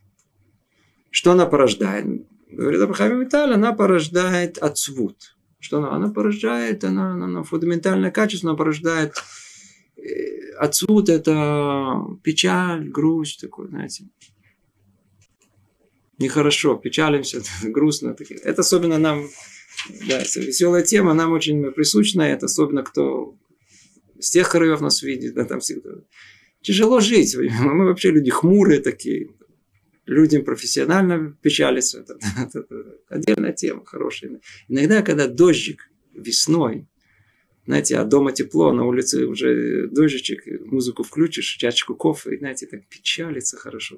Что 1.09 1.31
она 1.31 1.45
порождает? 1.45 2.05
Говорит 2.49 2.81
Абрахам 2.81 3.21
Виталь, 3.21 3.53
она 3.53 3.73
порождает 3.73 4.57
отсвут. 4.57 5.35
Что 5.59 5.77
она? 5.77 5.91
Она 5.91 6.09
порождает, 6.09 6.83
она, 6.83 7.13
она, 7.13 7.25
она 7.25 7.43
фундаментальное 7.43 8.11
качество, 8.11 8.49
она 8.49 8.57
порождает 8.57 9.13
э, 9.95 10.41
это 10.59 12.17
печаль, 12.23 12.89
грусть 12.89 13.41
такой, 13.41 13.67
знаете. 13.67 14.09
Нехорошо, 16.21 16.75
печалимся, 16.75 17.41
грустно. 17.63 18.15
Это 18.43 18.61
особенно 18.61 18.97
нам, 18.97 19.27
да, 20.07 20.19
веселая 20.19 20.83
тема, 20.83 21.13
нам 21.13 21.31
очень 21.33 21.71
присущна, 21.71 22.21
это 22.21 22.45
особенно 22.45 22.83
кто 22.83 23.35
с 24.19 24.29
тех 24.29 24.49
краев 24.49 24.81
нас 24.81 25.01
видит, 25.01 25.33
да, 25.33 25.45
там 25.45 25.59
всегда 25.59 25.89
тяжело 26.61 26.99
жить. 26.99 27.35
Мы 27.35 27.85
вообще 27.85 28.11
люди 28.11 28.31
хмурые 28.31 28.79
такие. 28.79 29.29
Людям 30.05 30.43
профессионально 30.43 31.37
печалиться. 31.41 32.05
Отдельная 33.09 33.53
тема 33.53 33.85
хорошая. 33.85 34.41
Иногда, 34.67 35.01
когда 35.01 35.27
дождик 35.27 35.91
весной, 36.13 36.87
знаете, 37.65 37.97
а 37.97 38.03
дома 38.03 38.31
тепло, 38.31 38.73
на 38.73 38.85
улице 38.85 39.25
уже 39.25 39.87
дождичек, 39.87 40.43
музыку 40.65 41.03
включишь, 41.03 41.57
чашечку 41.57 41.95
кофе, 41.95 42.35
и, 42.35 42.37
знаете, 42.37 42.65
так 42.65 42.85
печалится 42.87 43.57
хорошо. 43.57 43.97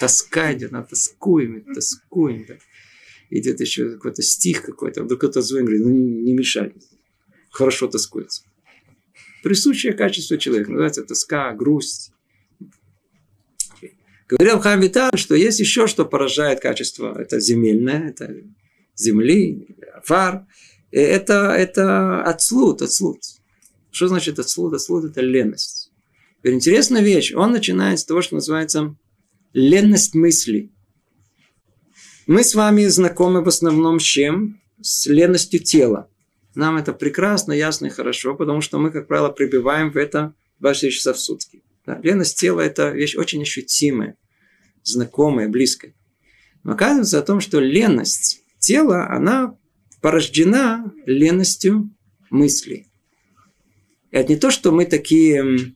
Тоска 0.00 0.52
идет, 0.52 0.72
на 0.72 0.82
тоскуем, 0.82 1.62
тоскуем. 1.72 2.44
Да. 2.48 2.56
Идет 3.30 3.60
еще 3.60 3.90
какой-то 3.90 4.22
стих 4.22 4.62
какой-то, 4.62 5.02
вдруг 5.02 5.20
кто-то 5.20 5.40
звонит, 5.40 5.68
говорит, 5.68 5.86
ну 5.86 5.90
не 5.92 6.34
мешай. 6.34 6.72
Хорошо 7.50 7.86
тоскуется 7.86 8.44
присущее 9.44 9.92
качество 9.92 10.38
человека. 10.38 10.70
Называется 10.70 11.04
тоска, 11.04 11.52
грусть. 11.52 12.12
Говорил 14.26 14.58
Хам 14.58 14.80
Виталь, 14.80 15.16
что 15.16 15.34
есть 15.36 15.60
еще 15.60 15.86
что 15.86 16.06
поражает 16.06 16.60
качество. 16.60 17.14
Это 17.16 17.38
земельное, 17.38 18.08
это 18.08 18.34
земли, 18.96 19.68
фар. 20.02 20.46
Это, 20.94 21.50
это 21.50 22.22
отслуд, 22.22 22.80
отслуд. 22.80 23.18
Что 23.90 24.06
значит 24.06 24.38
отслуд? 24.38 24.74
Отслуд– 24.74 25.04
это 25.06 25.22
леность. 25.22 25.90
Интересная 26.44 27.02
вещь. 27.02 27.32
Он 27.34 27.50
начинает 27.50 27.98
с 27.98 28.04
того, 28.04 28.22
что 28.22 28.36
называется 28.36 28.94
ленность 29.52 30.14
мысли. 30.14 30.70
Мы 32.28 32.44
с 32.44 32.54
вами 32.54 32.86
знакомы 32.86 33.42
в 33.42 33.48
основном 33.48 33.98
с 33.98 34.04
чем? 34.04 34.60
С 34.80 35.06
ленностью 35.06 35.58
тела. 35.58 36.08
Нам 36.54 36.76
это 36.76 36.92
прекрасно, 36.92 37.52
ясно 37.52 37.86
и 37.86 37.90
хорошо, 37.90 38.36
потому 38.36 38.60
что 38.60 38.78
мы, 38.78 38.92
как 38.92 39.08
правило, 39.08 39.30
прибиваем 39.30 39.90
в 39.90 39.96
это 39.96 40.32
24 40.60 40.92
часа 40.92 41.12
в 41.12 41.18
сутки. 41.18 41.64
Да, 41.86 41.98
леность 42.04 42.38
тела– 42.38 42.60
это 42.62 42.90
вещь 42.90 43.16
очень 43.16 43.42
ощутимая, 43.42 44.16
знакомая, 44.84 45.48
близкая. 45.48 45.92
Но 46.62 46.74
оказывается 46.74 47.18
о 47.18 47.22
том, 47.22 47.40
что 47.40 47.58
леность 47.58 48.42
тела, 48.60 49.10
она 49.10 49.56
порождена 50.04 50.92
ленностью 51.06 51.90
мыслей. 52.28 52.88
Это 54.10 54.34
не 54.34 54.38
то, 54.38 54.50
что 54.50 54.70
мы 54.70 54.84
такие 54.84 55.72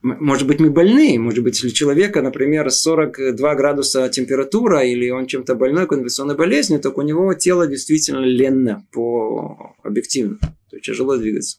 может 0.00 0.48
быть, 0.48 0.60
мы 0.60 0.70
больны. 0.70 1.18
Может 1.18 1.44
быть, 1.44 1.56
если 1.56 1.68
у 1.68 1.72
человека, 1.72 2.22
например, 2.22 2.70
42 2.70 3.54
градуса 3.54 4.08
температура, 4.08 4.82
или 4.82 5.10
он 5.10 5.26
чем-то 5.26 5.54
больной, 5.54 5.86
конвенционной 5.86 6.36
болезнью, 6.36 6.80
то 6.80 6.90
у 6.90 7.02
него 7.02 7.34
тело 7.34 7.66
действительно 7.66 8.24
ленно 8.24 8.84
по 8.90 9.76
объективно. 9.84 10.38
То 10.70 10.76
есть 10.76 10.86
тяжело 10.86 11.18
двигаться. 11.18 11.58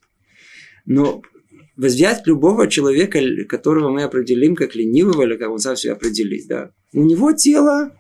Но 0.88 1.22
взять 1.78 2.26
любого 2.26 2.68
человека, 2.68 3.20
которого 3.48 3.92
мы 3.92 4.02
определим 4.02 4.56
как 4.56 4.74
ленивого, 4.76 5.22
или 5.22 5.38
как 5.38 5.52
он 5.52 5.60
сам 5.60 5.76
себя 5.76 5.94
определить, 5.94 6.48
да, 6.48 6.72
у 6.94 7.04
него 7.04 7.32
тело 7.32 7.92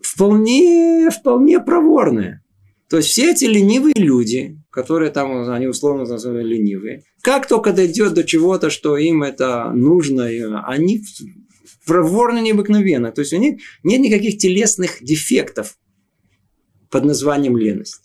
вполне, 0.00 1.10
вполне 1.10 1.60
проворное. 1.60 2.42
То 2.90 2.96
есть 2.96 3.10
все 3.10 3.30
эти 3.30 3.44
ленивые 3.44 3.94
люди, 3.96 4.58
которые 4.68 5.12
там, 5.12 5.48
они 5.48 5.68
условно 5.68 6.04
называют 6.04 6.44
ленивые, 6.44 7.04
как 7.22 7.46
только 7.46 7.72
дойдет 7.72 8.14
до 8.14 8.24
чего-то, 8.24 8.68
что 8.68 8.96
им 8.96 9.22
это 9.22 9.70
нужно, 9.70 10.26
они 10.66 11.00
проворно 11.86 12.40
необыкновенно. 12.40 13.12
То 13.12 13.20
есть 13.20 13.32
у 13.32 13.36
них 13.36 13.60
нет 13.84 14.00
никаких 14.00 14.38
телесных 14.38 15.02
дефектов 15.02 15.78
под 16.90 17.04
названием 17.04 17.56
леность. 17.56 18.02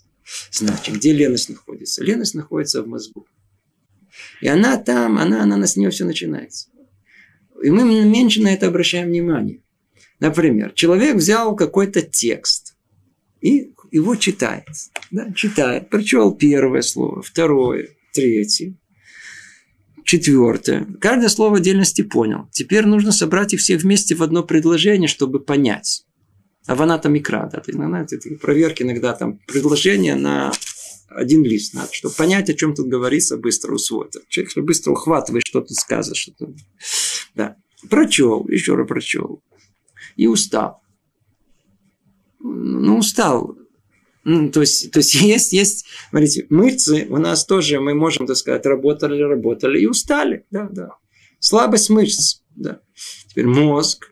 Значит, 0.51 0.95
где 0.95 1.13
леность 1.13 1.49
находится? 1.49 2.03
Леность 2.03 2.35
находится 2.35 2.83
в 2.83 2.87
мозгу. 2.87 3.25
И 4.39 4.47
она 4.47 4.77
там, 4.77 5.17
она, 5.17 5.41
она, 5.41 5.55
она 5.55 5.65
с 5.65 5.77
нее 5.77 5.89
все 5.89 6.05
начинается. 6.05 6.69
И 7.63 7.71
мы 7.71 7.83
меньше 7.83 8.39
на 8.39 8.53
это 8.53 8.67
обращаем 8.67 9.07
внимание. 9.07 9.63
Например, 10.19 10.71
человек 10.73 11.15
взял 11.15 11.55
какой-то 11.55 12.03
текст 12.03 12.75
и 13.41 13.71
его 13.95 14.15
читает. 14.15 14.65
Да, 15.11 15.31
читает. 15.33 15.89
Прочел 15.89 16.35
первое 16.35 16.81
слово, 16.81 17.21
второе, 17.21 17.89
третье, 18.13 18.75
четвертое. 20.03 20.85
Каждое 20.99 21.29
слово 21.29 21.57
отдельности 21.57 22.01
понял. 22.01 22.47
Теперь 22.51 22.85
нужно 22.85 23.11
собрать 23.11 23.53
их 23.53 23.61
все 23.61 23.77
вместе 23.77 24.13
в 24.15 24.21
одно 24.21 24.43
предложение, 24.43 25.07
чтобы 25.07 25.39
понять. 25.39 26.05
А 26.67 26.75
в 26.75 26.81
анатомикра, 26.81 27.49
да, 27.51 27.59
ты, 27.59 27.71
знаете, 27.71 28.17
проверки 28.41 28.83
иногда 28.83 29.13
там 29.13 29.39
предложение 29.47 30.15
на 30.15 30.51
один 31.07 31.43
лист 31.43 31.73
надо, 31.73 31.93
чтобы 31.93 32.15
понять, 32.15 32.49
о 32.49 32.53
чем 32.53 32.75
тут 32.75 32.87
говорится, 32.87 33.37
быстро 33.37 33.75
усвоить. 33.75 34.15
Человек 34.27 34.57
быстро 34.57 34.91
ухватывает, 34.91 35.43
что 35.45 35.61
тут 35.61 35.77
сказано. 35.77 36.15
Что 36.15 36.33
тут... 36.33 36.57
Да. 37.35 37.55
Прочел, 37.89 38.45
еще 38.47 38.75
раз 38.75 38.87
прочел. 38.87 39.41
И 40.15 40.27
устал. 40.27 40.81
Ну, 42.39 42.97
устал. 42.97 43.55
То 44.25 44.61
есть, 44.61 44.91
то 44.91 44.99
есть 44.99 45.13
есть, 45.21 45.53
есть, 45.53 45.85
смотрите, 46.09 46.47
мышцы 46.49 47.07
у 47.09 47.17
нас 47.17 47.45
тоже, 47.45 47.79
мы 47.79 47.93
можем, 47.93 48.25
так 48.25 48.35
сказать, 48.35 48.65
работали, 48.65 49.21
работали 49.21 49.79
и 49.79 49.85
устали. 49.85 50.45
Да, 50.49 50.67
да. 50.71 50.89
Слабость 51.39 51.89
мышц. 51.89 52.41
Да. 52.55 52.81
Теперь 53.27 53.45
мозг 53.45 54.11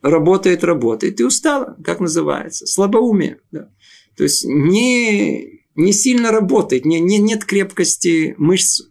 работает, 0.00 0.64
работает 0.64 1.20
и 1.20 1.24
устала. 1.24 1.76
Как 1.84 2.00
называется? 2.00 2.66
Слабоумие. 2.66 3.38
Да. 3.52 3.70
То 4.16 4.24
есть 4.24 4.44
не, 4.44 5.62
не 5.76 5.92
сильно 5.92 6.32
работает, 6.32 6.84
не, 6.84 6.98
не, 7.00 7.18
нет 7.18 7.44
крепкости 7.44 8.34
мышц 8.36 8.82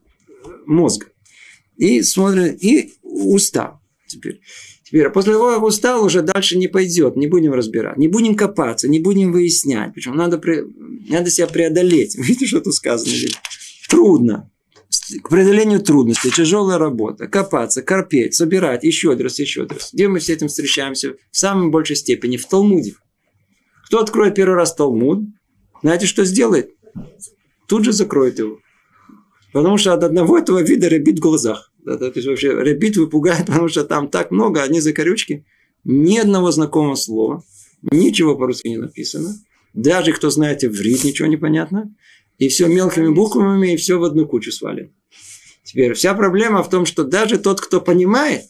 мозга. 0.65 1.07
И 1.75 2.01
смотрит, 2.01 2.63
и 2.63 2.93
устал. 3.01 3.81
Теперь. 4.07 4.41
Теперь, 4.91 5.09
после 5.09 5.33
того, 5.33 5.51
как 5.51 5.63
устал, 5.63 6.03
уже 6.03 6.21
дальше 6.21 6.57
не 6.57 6.67
пойдет, 6.67 7.15
не 7.15 7.27
будем 7.27 7.53
разбирать, 7.53 7.97
не 7.97 8.09
будем 8.09 8.35
копаться, 8.35 8.89
не 8.89 8.99
будем 8.99 9.31
выяснять. 9.31 9.93
Причем 9.93 10.17
надо, 10.17 10.37
при... 10.37 10.65
надо 11.07 11.31
себя 11.31 11.47
преодолеть. 11.47 12.15
Видите, 12.17 12.45
что 12.45 12.59
тут 12.59 12.75
сказано? 12.75 13.13
Трудно. 13.87 14.51
К 15.23 15.29
преодолению 15.29 15.79
трудностей, 15.79 16.29
тяжелая 16.29 16.77
работа, 16.77 17.27
копаться, 17.27 17.81
корпеть, 17.81 18.33
собирать, 18.33 18.83
еще 18.83 19.13
раз, 19.13 19.39
еще 19.39 19.63
раз. 19.63 19.91
Где 19.93 20.09
мы 20.09 20.19
с 20.19 20.27
этим 20.27 20.49
встречаемся? 20.49 21.13
В 21.31 21.37
самой 21.37 21.69
большей 21.69 21.95
степени 21.95 22.35
в 22.35 22.45
Талмуде. 22.45 22.95
Кто 23.85 23.99
откроет 24.01 24.35
первый 24.35 24.55
раз 24.55 24.75
Талмуд, 24.75 25.23
знаете, 25.81 26.05
что 26.05 26.25
сделает? 26.25 26.71
Тут 27.69 27.85
же 27.85 27.93
закроет 27.93 28.39
его. 28.39 28.59
Потому 29.53 29.77
что 29.77 29.93
от 29.93 30.03
одного 30.03 30.37
этого 30.37 30.61
вида 30.61 30.89
рябит 30.89 31.19
в 31.19 31.21
глазах. 31.21 31.70
Да, 31.85 31.97
то 31.97 32.11
есть 32.13 32.27
вообще 32.27 32.49
рябит 32.49 32.97
выпугает, 32.97 33.45
потому 33.47 33.67
что 33.67 33.83
там 33.83 34.09
так 34.09 34.31
много, 34.31 34.61
одни 34.63 34.79
закорючки, 34.79 35.45
ни 35.83 36.17
одного 36.17 36.51
знакомого 36.51 36.95
слова, 36.95 37.43
ничего 37.81 38.35
по-русски 38.35 38.67
не 38.67 38.77
написано. 38.77 39.35
Даже 39.73 40.13
кто 40.13 40.29
знает 40.29 40.63
иврит, 40.63 41.03
ничего 41.03 41.27
не 41.27 41.37
понятно. 41.37 41.95
И 42.37 42.49
все 42.49 42.67
мелкими 42.67 43.09
буквами, 43.09 43.73
и 43.73 43.77
все 43.77 43.97
в 43.97 44.03
одну 44.03 44.27
кучу 44.27 44.51
свалено. 44.51 44.89
Теперь 45.63 45.93
вся 45.93 46.13
проблема 46.13 46.63
в 46.63 46.69
том, 46.69 46.85
что 46.85 47.03
даже 47.03 47.37
тот, 47.37 47.61
кто 47.61 47.79
понимает, 47.79 48.43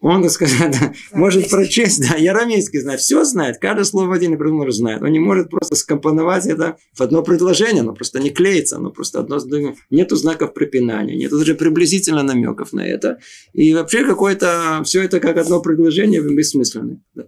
он, 0.00 0.22
так 0.22 0.30
сказать, 0.30 0.76
может 1.12 1.48
прочесть, 1.48 2.00
да, 2.00 2.16
ярамейский 2.16 2.80
знает, 2.80 3.00
все 3.00 3.24
знает, 3.24 3.58
каждое 3.58 3.84
слово 3.84 4.16
отдельно 4.16 4.36
придумал 4.36 4.70
знает. 4.70 5.02
Он 5.02 5.10
не 5.10 5.18
может 5.18 5.50
просто 5.50 5.74
скомпоновать 5.74 6.46
это 6.46 6.76
в 6.92 7.00
одно 7.00 7.22
предложение, 7.22 7.80
оно 7.80 7.94
просто 7.94 8.20
не 8.20 8.30
клеится, 8.30 8.76
оно 8.76 8.90
просто 8.90 9.20
одно 9.20 9.38
с 9.38 9.44
другим. 9.44 9.76
Нету 9.90 10.16
знаков 10.16 10.52
препинания, 10.54 11.16
нету 11.16 11.38
даже 11.38 11.54
приблизительно 11.54 12.22
намеков 12.22 12.72
на 12.72 12.86
это. 12.86 13.18
И 13.52 13.72
вообще 13.74 14.04
какое-то, 14.04 14.82
все 14.84 15.02
это 15.02 15.18
как 15.18 15.38
одно 15.38 15.60
предложение 15.60 16.20
бессмысленное. 16.20 17.00
Да 17.14 17.26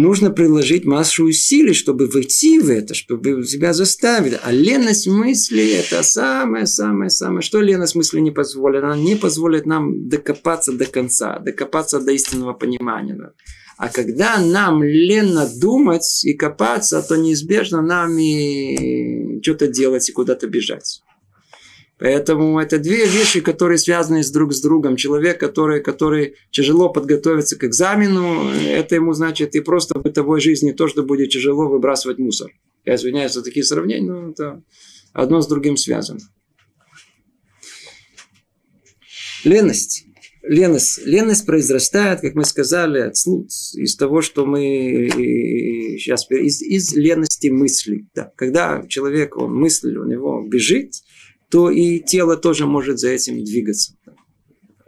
нужно 0.00 0.30
приложить 0.30 0.84
массу 0.84 1.24
усилий, 1.24 1.74
чтобы 1.74 2.06
войти 2.06 2.58
в 2.58 2.70
это, 2.70 2.94
чтобы 2.94 3.44
себя 3.44 3.72
заставить. 3.72 4.38
А 4.42 4.52
леность 4.52 5.06
мысли– 5.06 5.72
это 5.80 6.02
самое-самое-самое. 6.02 7.42
Что 7.42 7.60
леность 7.60 7.94
мысли 7.94 8.20
не 8.20 8.30
позволит? 8.30 8.84
Она 8.84 8.96
не 8.96 9.16
позволит 9.16 9.66
нам 9.66 10.08
докопаться 10.08 10.72
до 10.72 10.86
конца, 10.86 11.38
докопаться 11.38 12.00
до 12.00 12.12
истинного 12.12 12.52
понимания. 12.52 13.32
А 13.76 13.88
когда 13.88 14.38
нам 14.38 14.82
ленно 14.82 15.48
думать 15.60 16.24
и 16.24 16.34
копаться, 16.34 17.02
то 17.02 17.16
неизбежно 17.16 17.82
нам 17.82 18.18
и 18.18 19.40
что-то 19.42 19.66
делать 19.66 20.08
и 20.08 20.12
куда-то 20.12 20.46
бежать. 20.46 21.02
Поэтому 22.02 22.58
это 22.58 22.80
две 22.80 23.06
вещи, 23.06 23.40
которые 23.40 23.78
связаны 23.78 24.24
друг 24.32 24.52
с 24.52 24.60
другом. 24.60 24.96
Человек, 24.96 25.38
который, 25.38 25.80
который 25.80 26.34
тяжело 26.50 26.88
подготовится 26.88 27.56
к 27.56 27.62
экзамену, 27.62 28.50
это 28.50 28.96
ему 28.96 29.12
значит 29.12 29.54
и 29.54 29.60
просто 29.60 29.96
в 29.96 30.02
бытовой 30.02 30.40
жизни 30.40 30.72
то, 30.72 30.88
что 30.88 31.04
будет 31.04 31.30
тяжело 31.30 31.68
выбрасывать 31.68 32.18
мусор. 32.18 32.50
Я 32.84 32.96
извиняюсь 32.96 33.34
за 33.34 33.44
такие 33.44 33.62
сравнения, 33.62 34.10
но 34.10 34.30
это 34.30 34.64
одно 35.12 35.42
с 35.42 35.46
другим 35.46 35.76
связано. 35.76 36.18
Леность. 39.44 40.04
Леность. 40.42 41.06
Леность 41.06 41.46
произрастает, 41.46 42.20
как 42.20 42.34
мы 42.34 42.44
сказали, 42.44 42.98
от, 42.98 43.14
из 43.14 43.94
того, 43.94 44.22
что 44.22 44.44
мы 44.44 45.08
сейчас 46.00 46.28
из, 46.28 46.62
из 46.62 46.96
лености 46.96 47.46
мысли. 47.46 48.08
Да. 48.12 48.32
Когда 48.34 48.84
человек, 48.88 49.36
он 49.36 49.54
мысль, 49.54 49.96
у 49.96 50.04
него 50.04 50.44
бежит, 50.44 50.94
то 51.52 51.68
и 51.68 52.00
тело 52.00 52.38
тоже 52.38 52.64
может 52.64 52.98
за 52.98 53.10
этим 53.10 53.44
двигаться. 53.44 53.94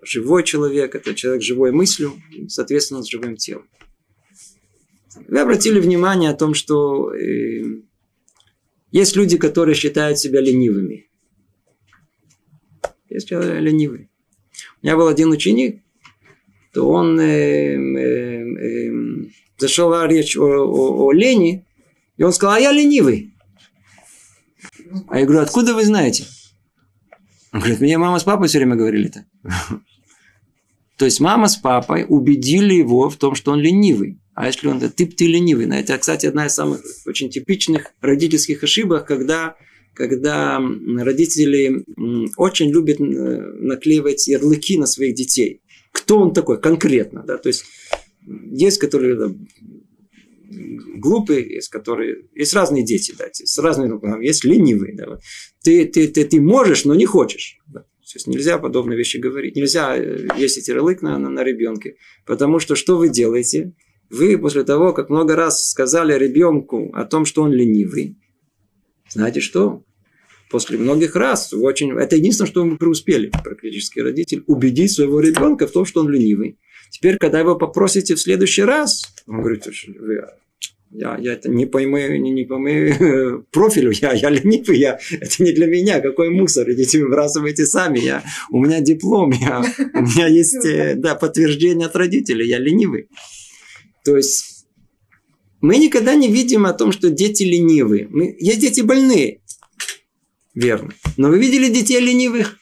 Живой 0.02 0.44
человек– 0.44 0.94
это 0.96 1.14
человек 1.14 1.42
с 1.42 1.46
живой 1.46 1.72
мыслью, 1.72 2.14
соответственно, 2.48 3.02
с 3.02 3.10
живым 3.10 3.36
телом. 3.36 3.68
Вы 5.28 5.40
обратили 5.40 5.78
внимание 5.78 6.30
о 6.30 6.34
том, 6.34 6.54
что 6.54 7.14
э, 7.14 7.82
есть 8.92 9.14
люди, 9.14 9.36
которые 9.36 9.74
считают 9.74 10.18
себя 10.18 10.40
ленивыми. 10.40 11.06
Есть 13.10 13.28
человек 13.28 13.60
ленивый. 13.60 14.08
У 14.80 14.86
меня 14.86 14.96
был 14.96 15.08
один 15.08 15.32
ученик, 15.32 15.82
то 16.72 16.88
он 16.88 17.20
э, 17.20 17.74
э, 17.76 18.88
э, 18.88 18.92
зашел 19.58 20.02
речь 20.06 20.34
о, 20.38 20.46
о, 20.46 21.04
о 21.08 21.12
лени, 21.12 21.66
и 22.16 22.22
он 22.22 22.32
сказал, 22.32 22.56
а 22.56 22.60
я 22.60 22.72
ленивый. 22.72 23.34
А 25.08 25.18
я 25.18 25.26
говорю, 25.26 25.42
откуда 25.42 25.74
вы 25.74 25.84
знаете? 25.84 26.24
Он 27.54 27.60
говорит, 27.60 27.80
мне 27.80 27.96
мама 27.98 28.18
с 28.18 28.24
папой 28.24 28.48
все 28.48 28.58
время 28.58 28.74
говорили 28.74 29.06
это. 29.06 29.26
То 30.98 31.04
есть 31.04 31.20
мама 31.20 31.46
с 31.46 31.56
папой 31.56 32.04
убедили 32.08 32.74
его 32.74 33.08
в 33.08 33.16
том, 33.16 33.36
что 33.36 33.52
он 33.52 33.60
ленивый. 33.60 34.18
А 34.34 34.46
если 34.46 34.66
он, 34.66 34.80
ты, 34.80 35.06
ты 35.06 35.26
ленивый. 35.28 35.66
Это, 35.68 35.96
кстати, 35.96 36.26
одна 36.26 36.46
из 36.46 36.54
самых 36.54 36.82
очень 37.06 37.30
типичных 37.30 37.92
родительских 38.00 38.64
ошибок, 38.64 39.06
когда, 39.06 39.54
когда 39.94 40.60
родители 40.98 41.84
очень 42.36 42.70
любят 42.72 43.00
э, 43.00 43.04
наклеивать 43.04 44.26
ярлыки 44.26 44.76
на 44.76 44.86
своих 44.86 45.14
детей. 45.14 45.60
Кто 45.92 46.18
он 46.18 46.34
такой 46.34 46.60
конкретно? 46.60 47.22
Да? 47.22 47.38
То 47.38 47.50
есть 47.50 47.66
есть, 48.26 48.78
которые 48.78 49.36
глупые, 50.96 51.54
есть 51.54 51.68
которые... 51.68 52.24
Есть 52.34 52.54
разные 52.54 52.84
дети, 52.84 53.14
да, 53.16 53.26
есть 53.26 53.58
разные, 53.58 53.90
есть 54.22 54.44
ленивые. 54.44 54.94
Да. 54.96 55.18
Ты, 55.62 55.86
ты, 55.86 56.08
ты, 56.08 56.24
ты 56.24 56.40
можешь, 56.40 56.84
но 56.84 56.94
не 56.94 57.06
хочешь. 57.06 57.58
Да. 57.66 57.80
То 57.80 58.16
есть 58.16 58.26
нельзя 58.26 58.58
подобные 58.58 58.96
вещи 58.96 59.16
говорить. 59.16 59.56
Нельзя 59.56 59.96
э, 59.96 60.28
весить 60.36 60.68
ярлык 60.68 61.02
на, 61.02 61.18
на, 61.18 61.30
на 61.30 61.42
ребенке. 61.42 61.96
Потому 62.26 62.58
что 62.58 62.74
что 62.74 62.96
вы 62.96 63.08
делаете? 63.08 63.74
Вы 64.10 64.38
после 64.38 64.64
того, 64.64 64.92
как 64.92 65.10
много 65.10 65.34
раз 65.34 65.70
сказали 65.70 66.16
ребенку 66.16 66.90
о 66.94 67.04
том, 67.04 67.24
что 67.24 67.42
он 67.42 67.52
ленивый, 67.52 68.16
знаете 69.08 69.40
что? 69.40 69.84
после 70.54 70.78
многих 70.78 71.16
раз, 71.16 71.52
очень, 71.52 71.90
это 71.98 72.14
единственное, 72.14 72.48
что 72.48 72.64
мы 72.64 72.76
преуспели, 72.76 73.28
практически 73.42 73.98
родитель, 73.98 74.44
убедить 74.46 74.92
своего 74.92 75.18
ребенка 75.18 75.66
в 75.66 75.72
том, 75.72 75.84
что 75.84 76.00
он 76.00 76.08
ленивый. 76.08 76.60
Теперь, 76.90 77.16
когда 77.16 77.40
его 77.40 77.56
попросите 77.56 78.14
в 78.14 78.20
следующий 78.20 78.62
раз, 78.62 79.02
он 79.26 79.40
говорит, 79.40 79.66
я, 80.94 81.18
я 81.20 81.32
это 81.32 81.48
не 81.48 81.66
по 81.66 81.80
моему, 81.80 82.16
не, 82.16 82.30
не 82.30 82.44
по 82.44 82.56
моему 82.56 83.42
профилю, 83.50 83.90
я, 83.90 84.12
я 84.12 84.30
ленивый, 84.30 84.78
я, 84.78 84.98
это 85.10 85.42
не 85.42 85.52
для 85.52 85.66
меня, 85.66 86.00
какой 86.00 86.30
мусор, 86.30 86.70
идите 86.70 87.02
выбрасывайте 87.02 87.66
сами, 87.66 87.98
я, 87.98 88.22
у 88.50 88.64
меня 88.64 88.80
диплом, 88.80 89.32
я, 89.32 89.64
у 89.94 90.02
меня 90.02 90.28
есть 90.28 90.64
э, 90.64 90.94
да, 90.94 91.16
подтверждение 91.16 91.86
от 91.86 91.96
родителей, 91.96 92.48
я 92.48 92.58
ленивый. 92.58 93.08
То 94.04 94.16
есть 94.16 94.66
мы 95.60 95.78
никогда 95.78 96.14
не 96.14 96.28
видим 96.30 96.64
о 96.64 96.72
том, 96.72 96.92
что 96.92 97.10
дети 97.10 97.42
ленивые. 97.42 98.06
Мы, 98.10 98.36
есть 98.38 98.60
дети 98.60 98.82
больные, 98.82 99.40
верно. 100.54 100.92
Но 101.16 101.28
вы 101.28 101.38
видели 101.38 101.68
детей 101.68 102.00
ленивых? 102.00 102.58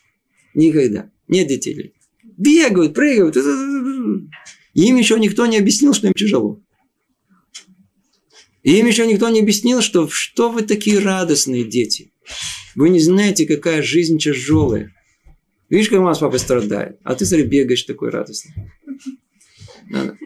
Никогда. 0.54 1.10
Нет 1.28 1.48
детей 1.48 1.74
ленивых. 1.74 1.96
Бегают, 2.38 2.94
прыгают. 2.94 3.36
И 4.74 4.86
им 4.86 4.96
еще 4.96 5.18
никто 5.18 5.44
не 5.44 5.58
объяснил, 5.58 5.92
что 5.92 6.06
им 6.06 6.14
тяжело. 6.14 6.61
И 8.62 8.78
им 8.78 8.86
еще 8.86 9.06
никто 9.06 9.28
не 9.28 9.40
объяснил, 9.40 9.82
что 9.82 10.08
что 10.08 10.50
вы 10.50 10.62
такие 10.62 10.98
радостные 10.98 11.64
дети. 11.64 12.12
Вы 12.74 12.90
не 12.90 13.00
знаете, 13.00 13.46
какая 13.46 13.82
жизнь 13.82 14.18
тяжелая. 14.18 14.92
Видишь, 15.68 15.88
как 15.88 16.00
у 16.00 16.04
нас 16.04 16.18
папа 16.18 16.38
страдает, 16.38 16.98
а 17.02 17.14
ты, 17.14 17.24
смотри, 17.24 17.46
бегаешь 17.46 17.82
такой 17.82 18.10
радостный. 18.10 18.54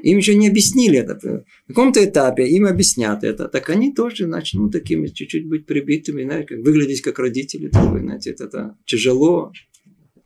Им 0.03 0.19
еще 0.19 0.35
не 0.35 0.49
объяснили 0.49 0.99
это. 0.99 1.45
В 1.65 1.69
каком-то 1.69 2.05
этапе 2.05 2.47
им 2.47 2.67
объяснят 2.67 3.25
это. 3.25 3.49
Так 3.49 3.71
они 3.71 3.93
тоже 3.93 4.27
начнут 4.27 4.71
такими 4.71 5.09
чуть-чуть 5.09 5.49
быть 5.49 5.67
прибитыми, 5.67 6.25
знаете, 6.25 6.47
как 6.47 6.59
выглядеть 6.65 7.01
как 7.01 7.19
родители. 7.19 7.69
Такой, 7.69 8.01
знаете, 8.01 8.31
это, 8.31 8.45
это 8.45 8.77
тяжело. 8.85 9.53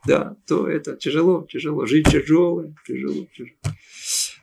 Да, 0.06 0.36
то 0.46 0.66
это 0.66 0.96
тяжело, 0.96 1.46
тяжело. 1.50 1.86
Жизнь 1.86 2.10
тяжелая, 2.10 2.74
тяжело, 2.86 3.26
тяжело. 3.36 3.56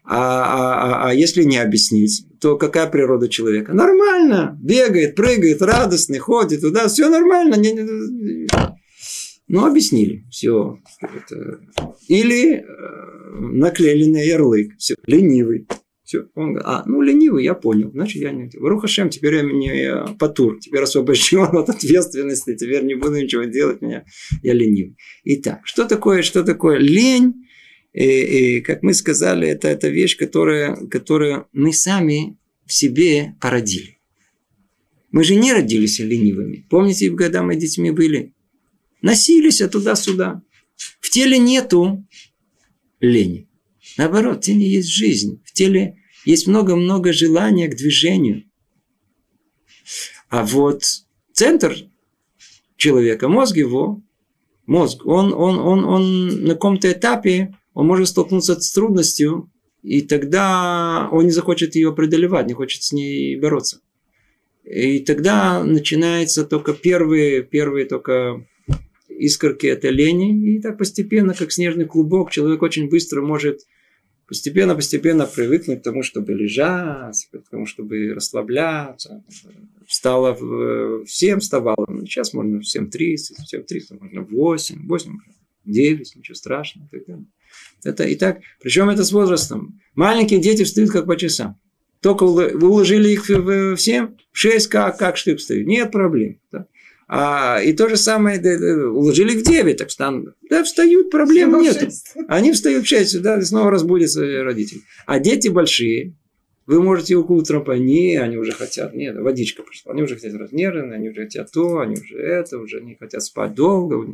А, 0.09 0.15
а, 0.15 1.05
а, 1.05 1.09
а 1.09 1.13
если 1.13 1.43
не 1.43 1.57
объяснить, 1.57 2.25
то 2.39 2.57
какая 2.57 2.87
природа 2.87 3.27
человека? 3.27 3.73
Нормально. 3.73 4.57
Бегает, 4.61 5.15
прыгает, 5.15 5.61
радостный, 5.61 6.19
ходит 6.19 6.61
туда. 6.61 6.87
Все 6.87 7.09
нормально. 7.09 7.55
Не, 7.55 7.73
не, 7.73 8.47
ну, 9.49 9.65
объяснили. 9.65 10.25
Все. 10.29 10.79
Или 12.07 12.53
э, 12.53 12.63
наклеили 13.39 14.09
на 14.09 14.23
ярлык. 14.23 14.77
Все. 14.77 14.95
Ленивый. 15.05 15.67
Все. 16.05 16.27
Он 16.35 16.53
говорит, 16.53 16.63
а, 16.65 16.83
ну, 16.85 17.01
ленивый, 17.01 17.43
я 17.43 17.53
понял. 17.53 17.91
Значит, 17.91 18.21
я 18.21 18.31
не... 18.31 18.49
Рухашем, 18.57 19.09
теперь 19.09 19.35
я 19.35 19.41
не 19.41 20.15
патур. 20.17 20.57
Теперь 20.59 20.83
освобожден 20.83 21.43
от 21.57 21.69
ответственности. 21.69 22.55
Теперь 22.55 22.85
не 22.85 22.95
буду 22.95 23.21
ничего 23.21 23.43
делать. 23.43 23.81
Меня... 23.81 24.05
Я 24.41 24.53
ленивый. 24.53 24.95
Итак, 25.25 25.59
что 25.65 25.85
такое, 25.85 26.21
что 26.21 26.45
такое 26.45 26.77
лень? 26.77 27.46
И, 27.97 28.57
и, 28.57 28.61
как 28.61 28.83
мы 28.83 28.93
сказали, 28.93 29.47
это, 29.47 29.67
это 29.67 29.87
вещь, 29.87 30.17
которая, 30.17 30.75
которую 30.85 31.47
мы 31.51 31.73
сами 31.73 32.37
в 32.67 32.71
себе 32.71 33.35
породили. 33.41 33.97
Мы 35.11 35.23
же 35.23 35.33
не 35.33 35.51
родились 35.51 35.97
ленивыми. 35.97 36.67
Помните, 36.69 37.09
когда 37.09 37.41
мы 37.41 37.55
детьми 37.55 37.89
были? 37.89 38.35
Носились 39.01 39.67
туда-сюда. 39.71 40.43
В 40.99 41.09
теле 41.09 41.39
нету 41.39 42.05
лени. 42.99 43.47
Наоборот, 43.97 44.37
в 44.37 44.41
теле 44.41 44.69
есть 44.69 44.89
жизнь. 44.89 45.41
В 45.43 45.51
теле 45.53 45.97
есть 46.23 46.45
много-много 46.45 47.13
желания 47.13 47.67
к 47.67 47.75
движению. 47.75 48.43
А 50.29 50.45
вот 50.45 50.83
центр 51.33 51.75
человека, 52.75 53.27
мозг 53.27 53.55
его, 53.57 54.03
мозг, 54.67 55.03
он, 55.03 55.33
он, 55.33 55.57
он, 55.57 55.83
он 55.83 56.43
на 56.43 56.53
каком-то 56.53 56.91
этапе 56.91 57.55
он 57.77 57.85
может 57.85 58.07
столкнуться 58.07 58.59
с 58.59 58.71
трудностью, 58.71 59.51
и 59.83 60.01
тогда 60.01 61.09
он 61.11 61.25
не 61.25 61.31
захочет 61.31 61.75
ее 61.75 61.93
преодолевать, 61.93 62.47
не 62.47 62.55
хочет 62.55 62.81
с 62.81 62.91
ней 62.91 63.39
бороться. 63.39 63.81
И 64.63 64.97
тогда 65.01 65.63
начинается 65.63 66.43
только 66.43 66.73
первые, 66.73 67.43
первые 67.43 67.85
только 67.85 68.43
искорки 69.09 69.67
этой 69.67 69.91
лени, 69.91 70.55
и 70.55 70.59
так 70.59 70.79
постепенно, 70.79 71.35
как 71.35 71.51
снежный 71.51 71.85
клубок, 71.85 72.31
человек 72.31 72.63
очень 72.63 72.89
быстро 72.89 73.21
может 73.21 73.59
постепенно-постепенно 74.27 75.27
привыкнуть 75.27 75.81
к 75.81 75.83
тому, 75.83 76.01
чтобы 76.01 76.33
лежать, 76.33 77.29
к 77.31 77.47
тому, 77.51 77.67
чтобы 77.67 78.11
расслабляться. 78.15 79.23
Встало 79.85 80.33
в, 80.33 81.05
всем 81.05 81.41
вставало. 81.41 81.85
Сейчас 82.07 82.33
можно 82.33 82.59
в 82.59 82.63
7.30, 82.63 83.17
в 83.37 83.53
7.30, 83.53 83.99
можно 83.99 84.21
в 84.21 84.31
8, 84.31 84.87
8, 84.87 85.11
9, 85.65 86.15
ничего 86.15 86.33
страшного. 86.33 86.87
И 86.87 86.97
так 86.97 87.05
далее. 87.05 87.25
Это 87.83 88.03
и 88.03 88.15
так. 88.15 88.39
Причем 88.61 88.89
это 88.89 89.03
с 89.03 89.11
возрастом. 89.11 89.79
Маленькие 89.95 90.39
дети 90.39 90.63
встают 90.63 90.91
как 90.91 91.05
по 91.05 91.15
часам. 91.15 91.59
Только 92.01 92.25
вы 92.25 92.67
уложили 92.67 93.09
их 93.09 93.27
в 93.27 93.77
7, 93.77 94.09
6, 94.31 94.67
как, 94.67 94.97
как 94.97 95.17
штык 95.17 95.39
встают. 95.39 95.67
Нет 95.67 95.91
проблем. 95.91 96.39
Да? 96.51 96.67
А, 97.09 97.61
и 97.63 97.71
то 97.73 97.87
же 97.87 97.95
самое, 97.95 98.37
да, 98.37 98.57
да, 98.57 98.89
уложили 98.89 99.33
их 99.33 99.39
в 99.39 99.43
9, 99.43 99.77
так 99.77 99.87
встанут. 99.87 100.35
Да, 100.49 100.63
встают, 100.63 101.09
проблем 101.09 101.59
нет. 101.61 101.89
Они 102.27 102.51
встают 102.51 102.85
в 102.85 102.87
6, 102.87 103.21
да, 103.21 103.39
и 103.39 103.41
снова 103.43 103.71
разбудятся 103.71 104.21
родители. 104.43 104.81
А 105.05 105.19
дети 105.19 105.47
большие, 105.47 106.15
вы 106.65 106.83
можете 106.83 107.13
их 107.13 107.29
утром 107.29 107.63
по 107.63 107.71
не, 107.71 108.17
они 108.17 108.35
уже 108.35 108.51
хотят, 108.51 108.93
нет, 108.93 109.17
водичка 109.17 109.63
пришла, 109.63 109.93
они 109.93 110.03
уже 110.03 110.15
хотят 110.15 110.33
размеренно, 110.33 110.95
они 110.95 111.09
уже 111.09 111.21
хотят 111.23 111.49
то, 111.49 111.79
они 111.79 111.95
уже 111.95 112.17
это, 112.17 112.57
уже 112.57 112.81
не 112.81 112.95
хотят 112.95 113.23
спать 113.23 113.55
долго. 113.55 114.13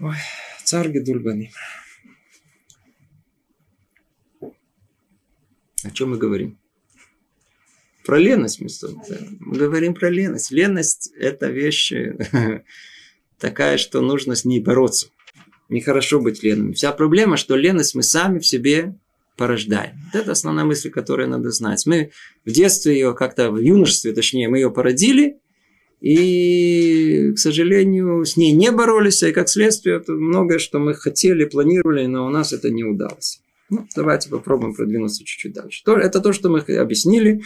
Ой. 0.00 0.16
Царь 0.64 0.90
Гедульбани. 0.90 1.52
О 5.82 5.90
чем 5.92 6.10
мы 6.10 6.16
говорим? 6.16 6.58
Про 8.06 8.18
леность 8.18 8.60
мы, 8.60 8.68
мы 9.40 9.56
говорим 9.56 9.94
про 9.94 10.08
леность. 10.08 10.50
Леность– 10.50 11.12
это 11.18 11.48
вещь 11.48 11.92
такая, 13.38 13.76
что 13.76 14.00
нужно 14.00 14.34
с 14.34 14.46
ней 14.46 14.60
бороться. 14.60 15.08
Нехорошо 15.68 16.20
быть 16.20 16.42
ленными. 16.42 16.72
Вся 16.72 16.92
проблема, 16.92 17.36
что 17.36 17.56
леность 17.56 17.94
мы 17.94 18.02
сами 18.02 18.38
в 18.38 18.46
себе 18.46 18.94
порождаем. 19.36 20.00
Вот 20.12 20.22
это 20.22 20.32
основная 20.32 20.64
мысль, 20.64 20.90
которую 20.90 21.28
надо 21.28 21.50
знать. 21.50 21.84
Мы 21.84 22.12
в 22.46 22.50
детстве 22.50 22.94
ее 22.94 23.14
как-то, 23.14 23.50
в 23.50 23.58
юношестве 23.58 24.12
точнее, 24.12 24.48
мы 24.48 24.58
ее 24.58 24.70
породили, 24.70 25.40
и, 26.00 27.32
к 27.34 27.38
сожалению, 27.38 28.24
с 28.24 28.36
ней 28.36 28.52
не 28.52 28.70
боролись, 28.70 29.22
и 29.22 29.32
как 29.32 29.48
следствие, 29.48 29.96
это 29.96 30.12
многое, 30.12 30.58
что 30.58 30.78
мы 30.78 30.94
хотели, 30.94 31.44
планировали, 31.44 32.06
но 32.06 32.26
у 32.26 32.30
нас 32.30 32.52
это 32.52 32.70
не 32.70 32.84
удалось. 32.84 33.40
Ну, 33.70 33.86
давайте 33.96 34.28
попробуем 34.28 34.74
продвинуться 34.74 35.24
чуть-чуть 35.24 35.54
дальше. 35.54 35.82
Это 35.86 36.20
то, 36.20 36.32
что 36.32 36.50
мы 36.50 36.60
объяснили. 36.60 37.42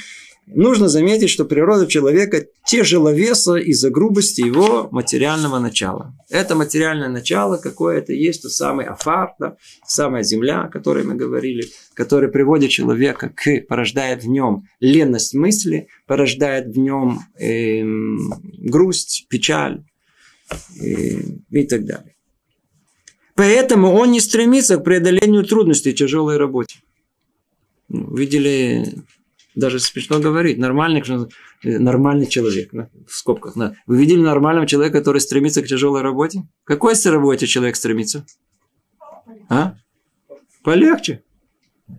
Нужно 0.55 0.89
заметить, 0.89 1.29
что 1.29 1.45
природа 1.45 1.87
человека 1.87 2.47
тяжеловеса 2.67 3.57
из-за 3.57 3.91
грубости 3.91 4.41
его 4.41 4.89
материального 4.91 5.59
начала. 5.59 6.15
Это 6.31 6.55
материальное 6.55 7.09
начало, 7.09 7.59
какое 7.59 7.99
это 7.99 8.15
есть, 8.15 8.43
тот 8.43 8.53
самый 8.53 8.87
афар, 8.87 9.35
да, 9.39 9.57
самая 9.87 10.23
земля, 10.23 10.63
о 10.63 10.69
которой 10.69 11.05
мы 11.05 11.17
говорили, 11.17 11.65
который 11.93 12.31
приводит 12.31 12.71
человека 12.71 13.31
к, 13.35 13.61
порождает 13.69 14.25
в 14.25 14.29
нем 14.29 14.65
ленность 14.81 15.35
мысли, 15.35 15.89
порождает 16.07 16.69
в 16.69 16.79
нем 16.79 17.21
э, 17.39 17.83
грусть, 18.59 19.27
печаль 19.29 19.85
э, 20.81 21.21
и 21.51 21.67
так 21.67 21.85
далее. 21.85 22.15
Поэтому 23.35 23.93
он 23.93 24.13
не 24.13 24.21
стремится 24.21 24.79
к 24.79 24.85
преодолению 24.85 25.45
трудностей 25.45 25.93
тяжелой 25.93 26.39
работе. 26.39 26.79
Видели 27.89 29.05
даже 29.59 29.81
смешно 29.81 30.21
говорить, 30.21 30.59
нормальный, 30.59 31.03
э, 31.65 31.79
нормальный 31.79 32.27
человек, 32.27 32.73
в 32.73 33.13
скобках. 33.13 33.57
Вы 33.87 33.99
видели 33.99 34.21
нормального 34.21 34.67
человека, 34.67 34.99
который 34.99 35.21
стремится 35.21 35.63
к 35.63 35.67
тяжелой 35.67 36.03
работе? 36.03 36.43
К 36.65 36.69
какой 36.69 36.95
работе 37.05 37.47
человек 37.47 37.77
стремится? 37.77 38.25
А? 39.49 39.75
Полегче. 40.63 41.25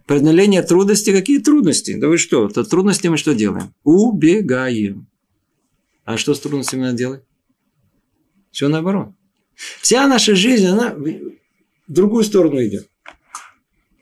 Преодоление 0.06 0.64
трудностей. 0.64 1.12
Какие 1.12 1.40
трудности? 1.40 1.98
Да 1.98 2.08
вы 2.08 2.18
что? 2.18 2.48
То 2.48 2.64
трудности 2.64 3.08
мы 3.08 3.18
что 3.18 3.34
делаем? 3.34 3.74
Убегаем. 3.84 5.08
А 6.06 6.18
что 6.18 6.34
с 6.34 6.40
трудностями 6.40 6.82
надо 6.82 6.98
делать? 6.98 7.24
Все 8.52 8.68
наоборот. 8.68 9.10
Вся 9.82 10.08
наша 10.08 10.36
жизнь, 10.36 10.66
она 10.66 10.96
в 10.96 11.32
другую 11.88 12.24
сторону 12.24 12.64
идет. 12.64 12.89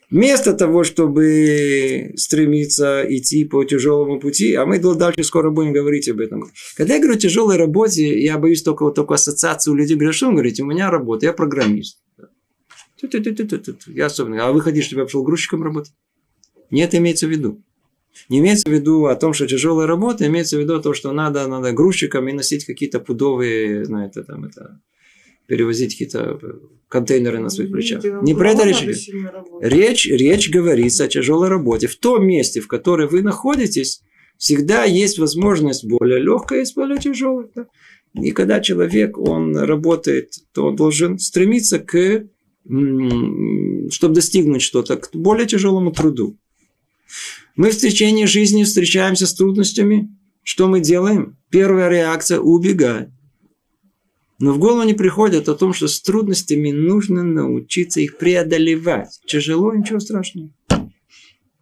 Вместо 0.09 0.53
того, 0.53 0.85
чтобы 0.85 2.13
стремиться 2.15 3.03
идти 3.09 3.43
по 3.43 3.65
тяжелому 3.65 4.19
пути, 4.19 4.53
а 4.53 4.65
мы 4.65 4.79
дальше 4.79 5.23
скоро 5.23 5.49
будем 5.49 5.73
говорить 5.73 6.07
об 6.07 6.21
этом. 6.21 6.49
Когда 6.77 6.93
я 6.93 6.99
говорю 7.01 7.17
о 7.17 7.19
тяжелой 7.19 7.57
работе, 7.57 8.23
я 8.23 8.37
боюсь 8.37 8.63
только, 8.63 8.83
вот, 8.83 8.95
только 8.95 9.15
ассоциации 9.15 9.69
у 9.69 9.75
людей. 9.75 9.95
Говорят, 9.95 10.15
что 10.15 10.27
вы 10.27 10.33
говорите, 10.33 10.63
у 10.63 10.65
меня 10.65 10.89
работа, 10.89 11.25
я 11.25 11.33
программист. 11.33 11.99
Я 13.87 14.05
особенно. 14.05 14.47
А 14.47 14.51
вы 14.53 14.61
хотите, 14.61 14.85
чтобы 14.85 15.01
я 15.01 15.05
пошел 15.05 15.23
грузчиком 15.23 15.61
работать? 15.61 15.93
Нет, 16.71 16.95
имеется 16.95 17.27
в 17.27 17.29
виду. 17.29 17.61
Не 18.29 18.39
имеется 18.39 18.69
в 18.69 18.73
виду 18.73 19.05
о 19.05 19.15
том, 19.15 19.33
что 19.33 19.45
тяжелая 19.45 19.87
работа, 19.87 20.25
имеется 20.25 20.57
в 20.57 20.59
виду 20.59 20.81
то, 20.81 20.93
что 20.93 21.11
надо, 21.11 21.47
надо 21.47 21.71
грузчиками 21.73 22.31
носить 22.31 22.65
какие-то 22.65 22.99
пудовые, 22.99 23.85
знаете, 23.85 24.23
там 24.23 24.45
это, 24.45 24.79
перевозить 25.47 25.93
какие-то 25.93 26.39
контейнеры 26.89 27.39
на 27.39 27.49
своих 27.49 27.71
плечах. 27.71 28.03
Не 28.21 28.33
про 28.33 28.51
это 28.51 28.65
речь 28.65 28.83
идет. 28.83 28.97
Речь, 29.61 30.07
речь 30.07 30.49
говорится 30.49 31.05
о 31.05 31.07
тяжелой 31.07 31.49
работе. 31.49 31.87
В 31.87 31.95
том 31.95 32.25
месте, 32.25 32.61
в 32.61 32.67
котором 32.67 33.09
вы 33.09 33.21
находитесь, 33.23 34.01
всегда 34.37 34.83
есть 34.83 35.17
возможность 35.17 35.85
более 35.85 36.19
легкой 36.19 36.63
и 36.63 36.73
более 36.75 36.99
тяжелой. 36.99 37.47
Да? 37.55 37.67
И 38.13 38.31
когда 38.31 38.59
человек, 38.59 39.17
он 39.17 39.57
работает, 39.57 40.33
то 40.53 40.67
он 40.67 40.75
должен 40.75 41.19
стремиться 41.19 41.79
к, 41.79 42.25
чтобы 42.65 44.15
достигнуть 44.15 44.61
что-то, 44.61 44.97
к 44.97 45.09
более 45.13 45.47
тяжелому 45.47 45.91
труду. 45.91 46.37
Мы 47.55 47.71
в 47.71 47.77
течение 47.77 48.27
жизни 48.27 48.63
встречаемся 48.63 49.25
с 49.27 49.33
трудностями. 49.33 50.09
Что 50.43 50.67
мы 50.67 50.79
делаем? 50.79 51.37
Первая 51.49 51.89
реакция– 51.89 52.39
убегать. 52.41 53.09
Но 54.39 54.53
в 54.53 54.59
голову 54.59 54.83
не 54.83 54.93
приходит 54.93 55.49
о 55.49 55.55
том, 55.55 55.73
что 55.73 55.87
с 55.87 56.01
трудностями 56.01 56.71
нужно 56.71 57.23
научиться 57.23 57.99
их 58.01 58.17
преодолевать. 58.17 59.19
Тяжело, 59.25 59.73
ничего 59.73 59.99
страшного. 59.99 60.49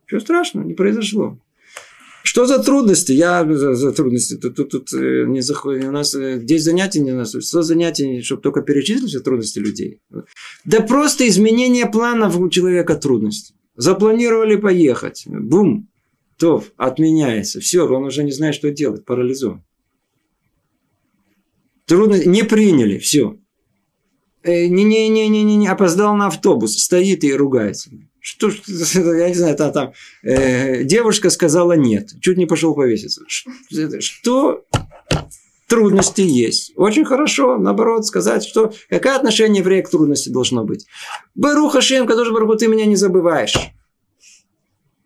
Ничего 0.04 0.20
страшного, 0.20 0.66
не 0.66 0.74
произошло. 0.74 1.40
Что 2.24 2.48
за 2.48 2.62
трудности? 2.62 3.12
Я 3.12 3.46
за, 3.50 3.76
за 3.76 3.92
трудности. 3.92 4.36
Тут, 4.36 4.56
тут, 4.56 4.70
тут 4.72 4.94
э, 4.94 5.26
не 5.28 5.42
заходит. 5.42 5.86
У 5.86 5.92
нас 5.92 6.14
э, 6.16 6.40
здесь 6.40 6.64
занятия 6.64 7.00
не 7.00 7.14
у 7.14 7.16
нас. 7.16 7.30
Что 7.30 7.62
занятия, 7.62 8.22
чтобы 8.24 8.42
только 8.42 8.62
перечислить 8.62 9.10
все 9.10 9.20
трудности 9.20 9.60
людей? 9.60 10.02
Да 10.66 10.82
просто 10.82 11.28
изменение 11.28 11.86
планов 11.86 12.38
у 12.38 12.50
человека 12.50 12.96
трудности. 12.96 13.54
Запланировали 13.76 14.56
поехать. 14.56 15.24
Бум. 15.28 15.88
То 16.38 16.64
отменяется. 16.78 17.60
Все, 17.60 17.88
он 17.88 18.04
уже 18.04 18.24
не 18.24 18.32
знает, 18.32 18.56
что 18.56 18.72
делать. 18.72 19.06
Парализован. 19.06 19.64
Трудно, 21.86 22.16
не 22.16 22.44
приняли, 22.44 22.98
все. 22.98 23.38
Не-не-не-не-не, 24.44 25.56
не 25.56 25.68
опоздал 25.68 26.16
на 26.16 26.28
автобус, 26.28 26.78
стоит 26.78 27.24
и 27.24 27.34
ругается. 27.34 27.90
Что, 28.20 28.50
я 28.68 29.30
не 29.30 29.36
знаю, 29.36 29.56
там, 29.56 29.72
там 29.72 29.94
э, 30.24 30.84
девушка 30.84 31.30
сказала 31.30 31.74
нет, 31.74 32.10
чуть 32.22 32.38
не 32.38 32.48
пошел 32.48 32.74
повеситься. 32.74 33.22
Что 34.00 34.66
трудности 35.68 36.22
есть? 36.22 36.74
Очень 36.76 37.06
хорошо, 37.06 37.58
наоборот, 37.58 38.06
сказать, 38.06 38.44
что 38.44 38.74
какое 38.90 39.16
отношение 39.16 39.62
еврея 39.62 39.84
к 39.84 39.90
трудности 39.90 40.30
должно 40.30 40.64
быть. 40.64 40.88
Баруха 41.36 41.82
Шем, 41.82 42.08
который 42.08 42.34
Баруху, 42.34 42.56
ты 42.56 42.68
меня 42.68 42.86
не 42.86 42.96
забываешь. 42.96 43.56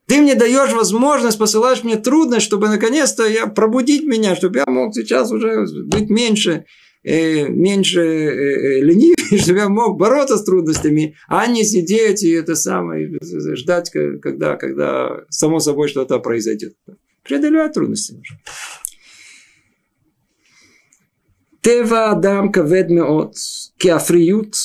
Ты 0.09 0.21
мне 0.21 0.33
даешь 0.33 0.73
возможность, 0.73 1.37
посылаешь 1.37 1.83
мне 1.83 1.95
трудность, 1.95 2.43
чтобы 2.43 2.67
наконец-то 2.67 3.27
я 3.27 3.45
пробудить 3.45 4.03
меня, 4.05 4.35
чтобы 4.35 4.57
я 4.57 4.65
мог 4.65 4.95
сейчас 4.95 5.31
уже 5.31 5.67
быть 5.85 6.09
меньше, 6.09 6.65
э, 7.03 7.47
меньше 7.47 8.01
э, 8.01 8.79
э 8.79 8.81
ленивее, 8.81 9.37
чтобы 9.39 9.59
я 9.59 9.69
мог 9.69 9.99
бороться 9.99 10.37
с 10.37 10.43
трудностями, 10.43 11.15
а 11.27 11.45
не 11.45 11.63
сидеть 11.63 12.23
и 12.23 12.31
это 12.31 12.55
самое, 12.55 13.19
ждать, 13.55 13.91
когда, 13.91 14.55
когда 14.55 15.25
само 15.29 15.59
собой 15.59 15.87
что-то 15.87 16.17
произойдет. 16.17 16.73
Преодолевать 17.23 17.73
трудности 17.73 18.13
нужно. 18.13 18.39
Тева 21.61 22.09
Адам 22.09 22.51
кавед 22.51 22.89
от 22.99 23.35
кеафриют 23.77 24.55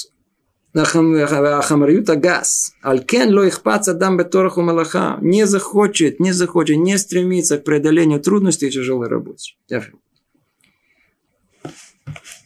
Хамриюта 0.82 2.16
газ. 2.16 2.72
Алькен 2.82 3.32
ло 3.32 3.42
их 3.44 3.62
паца 3.62 3.94
дам 3.94 4.16
бетораху 4.16 4.60
малаха. 4.60 5.18
Не 5.20 5.46
захочет, 5.46 6.18
не 6.18 6.32
захочет, 6.32 6.76
не 6.78 6.98
стремится 6.98 7.58
к 7.58 7.64
преодолению 7.64 8.20
трудностей 8.20 8.66
и 8.66 8.70
тяжелой 8.70 9.08
работы. 9.08 9.44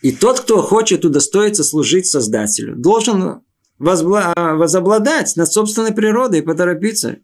И 0.03 0.13
тот, 0.13 0.41
кто 0.41 0.63
хочет 0.63 1.05
удостоиться 1.05 1.65
служить 1.65 2.07
Создателю, 2.07 2.77
должен 2.77 3.41
возобладать 3.79 5.35
над 5.37 5.51
собственной 5.51 5.93
природой 5.93 6.41
и 6.41 6.43
поторопиться. 6.43 7.17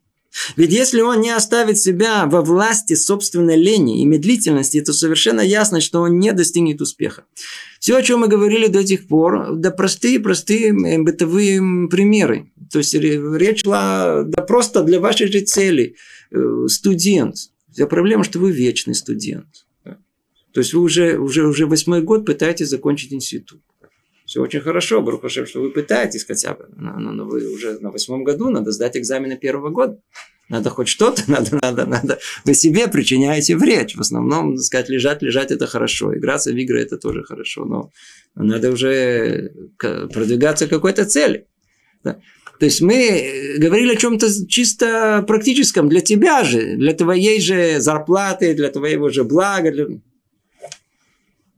Ведь 0.56 0.72
если 0.72 1.00
он 1.00 1.20
не 1.20 1.30
оставит 1.30 1.78
себя 1.78 2.26
во 2.26 2.42
власти 2.42 2.94
собственной 2.94 3.56
лени 3.56 4.02
и 4.02 4.06
медлительности, 4.06 4.80
то 4.80 4.92
совершенно 4.92 5.40
ясно, 5.40 5.80
что 5.80 6.00
он 6.00 6.18
не 6.18 6.32
достигнет 6.32 6.80
успеха. 6.80 7.24
Все, 7.78 7.96
о 7.96 8.02
чем 8.02 8.20
мы 8.20 8.28
говорили 8.28 8.66
до 8.66 8.86
сих 8.86 9.06
пор, 9.06 9.54
да 9.54 9.70
простые-простые 9.70 11.02
бытовые 11.02 11.88
примеры. 11.88 12.50
То 12.70 12.78
есть 12.78 12.94
речь 12.94 13.62
шла 13.62 14.22
да 14.24 14.42
просто 14.42 14.82
для 14.82 15.00
вашей 15.00 15.30
же 15.30 15.40
цели. 15.40 15.96
Э, 16.30 16.66
студент. 16.68 17.36
Вся 17.72 17.86
проблема, 17.86 18.24
что 18.24 18.38
вы 18.38 18.50
вечный 18.50 18.94
студент. 18.94 19.66
То 20.54 20.60
есть 20.60 20.72
вы 20.72 20.82
уже, 20.82 21.18
уже, 21.18 21.46
уже 21.46 21.66
восьмой 21.66 22.00
год 22.00 22.24
пытаетесь 22.24 22.68
закончить 22.68 23.12
институт. 23.12 23.60
Все 24.24 24.40
очень 24.40 24.60
хорошо, 24.60 25.02
Барухашем, 25.02 25.46
что 25.46 25.60
вы 25.60 25.70
пытаетесь 25.70 26.24
хотя 26.24 26.54
бы. 26.54 26.66
Но, 26.76 26.98
но, 26.98 27.12
но 27.12 27.24
вы 27.26 27.46
уже 27.52 27.78
на 27.80 27.90
восьмом 27.90 28.24
году, 28.24 28.48
надо 28.48 28.72
сдать 28.72 28.96
экзамены 28.96 29.36
первого 29.36 29.68
года. 29.68 30.00
Надо 30.48 30.70
хоть 30.70 30.88
что-то, 30.88 31.22
надо, 31.30 31.58
надо, 31.60 31.86
надо. 31.86 32.18
Вы 32.44 32.54
себе 32.54 32.88
причиняете 32.88 33.56
вред. 33.56 33.92
В 33.94 34.00
основном, 34.00 34.56
сказать, 34.56 34.88
лежать, 34.88 35.22
лежать 35.22 35.50
это 35.50 35.66
хорошо. 35.66 36.16
Играться 36.16 36.52
в 36.52 36.56
игры 36.56 36.80
это 36.80 36.96
тоже 36.96 37.22
хорошо. 37.22 37.64
Но 37.64 37.90
надо 38.34 38.70
уже 38.70 39.52
продвигаться 39.78 40.66
к 40.66 40.70
какой-то 40.70 41.04
цели. 41.04 41.46
Да. 42.02 42.18
То 42.58 42.66
есть 42.66 42.80
мы 42.80 43.56
говорили 43.58 43.94
о 43.94 43.96
чем-то 43.96 44.28
чисто 44.48 45.24
практическом 45.26 45.88
для 45.88 46.00
тебя 46.00 46.44
же, 46.44 46.76
для 46.76 46.94
твоей 46.94 47.40
же 47.40 47.80
зарплаты, 47.80 48.54
для 48.54 48.70
твоего 48.70 49.08
же 49.08 49.24
блага. 49.24 49.70
Для... 49.72 49.86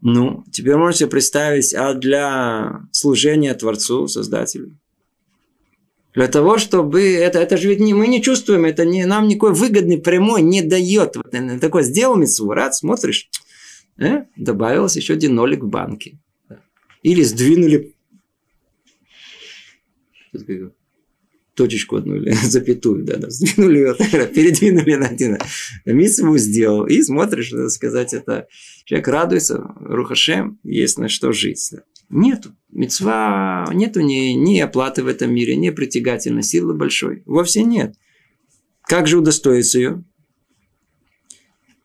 Ну, 0.09 0.45
теперь 0.53 0.77
можете 0.77 1.09
представить, 1.09 1.75
а 1.75 1.93
для 1.93 2.87
служения 2.93 3.53
Творцу, 3.55 4.07
Создателю? 4.07 4.79
Для 6.15 6.29
того, 6.29 6.59
чтобы... 6.59 7.03
Это, 7.03 7.41
это 7.41 7.57
же 7.57 7.71
ведь 7.71 7.81
не, 7.81 7.93
мы 7.93 8.07
не 8.07 8.23
чувствуем, 8.23 8.67
это 8.67 8.85
не, 8.85 9.05
нам 9.05 9.27
никакой 9.27 9.53
выгодный 9.53 9.99
прямой 9.99 10.43
не 10.43 10.63
дает. 10.63 11.17
Вот, 11.17 11.35
такой 11.61 11.83
сделал 11.83 12.15
митцву, 12.15 12.53
рад, 12.53 12.77
смотришь, 12.77 13.29
э, 13.99 14.27
добавилось 14.37 14.95
еще 14.95 15.15
один 15.15 15.35
нолик 15.35 15.65
в 15.65 15.69
банке. 15.69 16.21
Или 17.03 17.25
сдвинули 17.25 17.93
точечку 21.57 21.97
одну 21.97 22.17
или 22.17 22.31
запятую, 22.45 23.05
да, 23.05 23.17
да, 23.17 23.31
сдвинули 23.31 23.79
ее, 23.79 23.95
передвинули 24.35 24.95
на 24.95 25.07
один. 25.09 25.39
Митцву 25.85 26.37
сделал. 26.39 26.87
И 26.87 27.03
смотришь, 27.03 27.51
надо 27.51 27.71
сказать, 27.71 28.15
это 28.15 28.47
человек 28.85 29.09
радуется, 29.09 29.75
Рухашем, 29.81 30.61
есть 30.63 30.99
на 30.99 31.09
что 31.09 31.33
жить. 31.33 31.69
Да. 31.73 31.83
Нету. 32.09 32.55
Мецва 32.71 33.69
нету 33.73 34.01
ни, 34.01 34.35
ни 34.35 34.61
оплаты 34.61 35.03
в 35.03 35.09
этом 35.09 35.35
мире, 35.35 35.57
ни 35.57 35.71
притягательной 35.71 36.43
силы 36.43 36.75
большой. 36.75 37.23
Вовсе 37.27 37.65
нет. 37.65 37.97
Как 38.83 39.09
же 39.09 39.19
удостоиться 39.19 39.79
ее? 39.79 40.05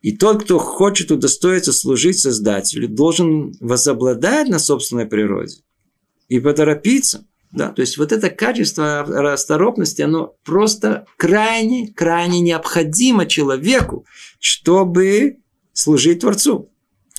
И 0.00 0.16
тот, 0.16 0.44
кто 0.44 0.58
хочет 0.58 1.10
удостоиться 1.10 1.72
служить 1.72 2.18
Создателю, 2.18 2.88
должен 2.88 3.54
возобладать 3.60 4.48
на 4.48 4.58
собственной 4.58 5.06
природе 5.06 5.56
и 6.28 6.40
поторопиться. 6.40 7.26
Да, 7.52 7.68
то 7.68 7.82
есть 7.82 7.98
вот 7.98 8.12
это 8.12 8.30
качество 8.30 9.04
расторопности, 9.06 10.00
оно 10.00 10.34
просто 10.42 11.04
крайне, 11.18 11.92
крайне 11.92 12.40
необходимо 12.40 13.26
человеку, 13.26 14.06
чтобы 14.40 15.36
служить 15.74 16.20
Творцу. 16.20 16.70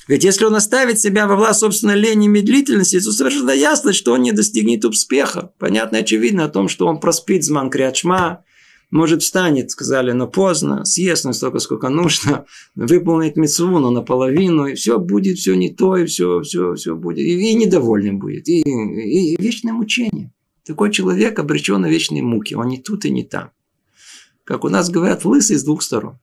Ведь 0.06 0.24
если 0.24 0.44
он 0.44 0.54
оставит 0.54 1.00
себя 1.00 1.26
во 1.26 1.36
власть 1.36 1.60
собственной 1.60 1.96
лени 1.96 2.26
и 2.26 2.28
медлительности, 2.28 3.00
то 3.00 3.12
совершенно 3.12 3.52
ясно, 3.52 3.92
что 3.92 4.12
он 4.12 4.22
не 4.22 4.32
достигнет 4.32 4.84
успеха. 4.84 5.52
Понятно 5.58 5.98
очевидно 5.98 6.44
о 6.44 6.50
том, 6.50 6.68
что 6.68 6.86
он 6.86 7.00
проспит 7.00 7.44
зман 7.44 7.70
крячма, 7.70 8.43
может 8.94 9.22
встанет, 9.22 9.72
сказали, 9.72 10.12
но 10.12 10.28
поздно, 10.28 10.84
съест 10.84 11.24
настолько, 11.24 11.58
сколько 11.58 11.88
нужно, 11.88 12.46
выполнит 12.76 13.36
мецву, 13.36 13.80
но 13.80 13.90
наполовину, 13.90 14.66
и 14.66 14.74
все 14.74 15.00
будет, 15.00 15.36
все 15.38 15.54
не 15.54 15.74
то, 15.74 15.96
и 15.96 16.06
все, 16.06 16.40
все, 16.42 16.74
все 16.74 16.94
будет, 16.94 17.18
и, 17.18 17.50
и 17.50 17.54
недовольным 17.56 18.20
будет, 18.20 18.48
и, 18.48 18.60
и, 18.60 19.34
и 19.34 19.42
вечное 19.42 19.72
мучение. 19.72 20.32
Такой 20.64 20.92
человек 20.92 21.40
обречен 21.40 21.80
на 21.80 21.90
вечные 21.90 22.22
муки, 22.22 22.54
он 22.54 22.68
не 22.68 22.78
тут 22.78 23.04
и 23.04 23.10
не 23.10 23.24
там. 23.24 23.50
Как 24.44 24.64
у 24.64 24.68
нас 24.68 24.88
говорят, 24.90 25.24
лысый 25.24 25.56
с 25.56 25.64
двух 25.64 25.82
сторон. 25.82 26.20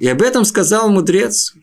И 0.00 0.08
об 0.08 0.22
этом 0.22 0.44
сказал 0.44 0.90
мудрец 0.90 1.54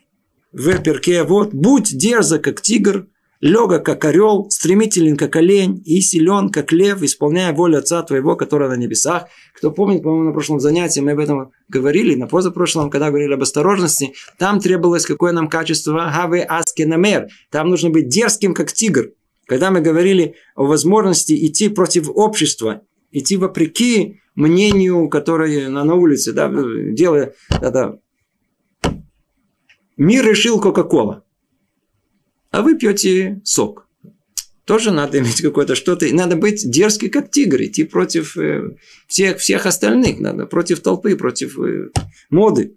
в 0.53 0.81
перке 0.81 1.23
вот 1.23 1.53
«Будь 1.53 1.97
дерзок, 1.97 2.45
как 2.45 2.61
тигр, 2.61 3.07
легок, 3.41 3.85
как 3.85 4.03
орел, 4.05 4.49
стремителен, 4.49 5.17
как 5.17 5.35
олень, 5.35 5.81
и 5.85 6.01
силен, 6.01 6.49
как 6.49 6.71
лев, 6.71 7.01
исполняя 7.03 7.53
волю 7.53 7.79
Отца 7.79 8.01
твоего, 8.03 8.35
который 8.35 8.69
на 8.69 8.75
небесах». 8.75 9.27
Кто 9.55 9.71
помнит, 9.71 10.03
по-моему, 10.03 10.25
на 10.25 10.31
прошлом 10.31 10.59
занятии 10.59 10.99
мы 10.99 11.11
об 11.11 11.19
этом 11.19 11.51
говорили, 11.67 12.15
на 12.15 12.27
позапрошлом, 12.27 12.89
когда 12.89 13.09
говорили 13.09 13.33
об 13.33 13.41
осторожности, 13.41 14.13
там 14.37 14.59
требовалось 14.59 15.05
какое 15.05 15.31
нам 15.31 15.47
качество 15.47 16.09
«Хаве 16.11 16.43
аскенамер». 16.43 17.27
Там 17.51 17.69
нужно 17.69 17.89
быть 17.89 18.07
дерзким, 18.07 18.53
как 18.53 18.71
тигр. 18.71 19.11
Когда 19.47 19.71
мы 19.71 19.81
говорили 19.81 20.35
о 20.55 20.65
возможности 20.65 21.33
идти 21.45 21.69
против 21.69 22.09
общества 22.13 22.81
идти 23.11 23.37
вопреки 23.37 24.21
мнению, 24.35 25.09
которое 25.09 25.69
на, 25.69 25.83
на 25.83 25.95
улице, 25.95 26.33
да, 26.33 26.51
делая, 26.91 27.33
да, 27.61 27.71
да. 27.71 27.99
Мир 29.97 30.25
решил 30.25 30.61
Кока-Кола, 30.61 31.23
а 32.51 32.61
вы 32.61 32.77
пьете 32.77 33.41
сок. 33.43 33.87
Тоже 34.65 34.91
надо 34.91 35.17
иметь 35.17 35.41
какое-то 35.41 35.73
что-то. 35.73 36.05
Надо 36.13 36.35
быть 36.35 36.69
дерзкий, 36.69 37.09
как 37.09 37.31
тигр, 37.31 37.63
идти 37.63 37.85
против 37.85 38.37
э, 38.37 38.75
всех, 39.07 39.39
всех 39.39 39.65
остальных. 39.65 40.19
Надо 40.19 40.45
против 40.45 40.81
толпы, 40.81 41.15
против 41.15 41.57
э, 41.59 41.89
моды. 42.29 42.75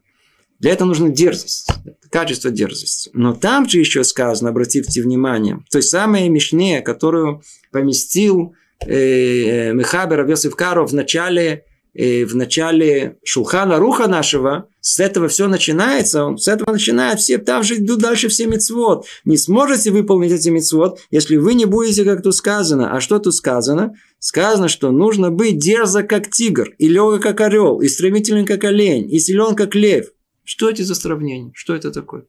Для 0.59 0.73
этого 0.73 0.89
нужна 0.89 1.11
дерзость, 1.11 1.69
качество 2.09 2.51
дерзости. 2.51 3.11
Но 3.13 3.35
там 3.35 3.69
же 3.69 3.79
еще 3.79 4.05
сказано, 4.05 4.51
обратите 4.51 5.03
внимание, 5.03 5.63
той 5.71 5.83
самой 5.83 6.29
Мишне, 6.29 6.81
которую 6.81 7.43
поместил 7.73 8.55
э, 8.87 8.95
э 8.95 9.73
Мехабер 9.75 10.21
Авесов 10.21 10.57
Каров 10.57 10.93
в 10.93 10.95
начале 10.95 11.65
и 11.95 12.25
в 12.25 12.35
начале 12.35 13.19
Шулхана 13.23 13.79
Руха 13.79 14.09
нашего, 14.09 14.69
с 14.81 14.99
этого 14.99 15.29
все 15.29 15.47
начинается, 15.47 16.25
он, 16.25 16.39
с 16.39 16.49
этого 16.49 16.73
начинает 16.73 17.21
все, 17.21 17.39
там 17.39 17.63
же 17.63 17.77
идут 17.77 18.01
дальше 18.01 18.29
все 18.29 18.47
мецвод. 18.47 19.07
Не 19.25 19.37
сможете 19.37 19.91
выполнить 19.91 20.33
эти 20.33 20.49
мецвод, 20.49 21.01
если 21.11 21.37
вы 21.37 21.55
не 21.55 21.67
будете, 21.67 22.05
как 22.05 22.23
тут 22.23 22.35
сказано. 22.35 22.97
А 22.97 23.01
что 23.01 23.19
тут 23.19 23.35
сказано? 23.35 23.95
Сказано, 24.19 24.69
что 24.69 24.91
нужно 24.91 25.31
быть 25.31 25.59
дерзок, 25.59 26.09
как 26.09 26.31
тигр, 26.31 26.71
и 26.79 26.89
легок, 26.89 27.23
как 27.23 27.41
орел, 27.41 27.81
и 27.81 27.89
стремительный, 27.89 28.47
как 28.47 28.65
олень, 28.65 29.13
и 29.13 29.19
силен, 29.19 29.55
как 29.55 29.75
лев. 29.75 30.07
Что 30.45 30.71
это 30.71 30.85
за 30.85 30.95
сравнение? 30.95 31.53
Что 31.55 31.75
это 31.75 31.91
такое? 31.91 32.25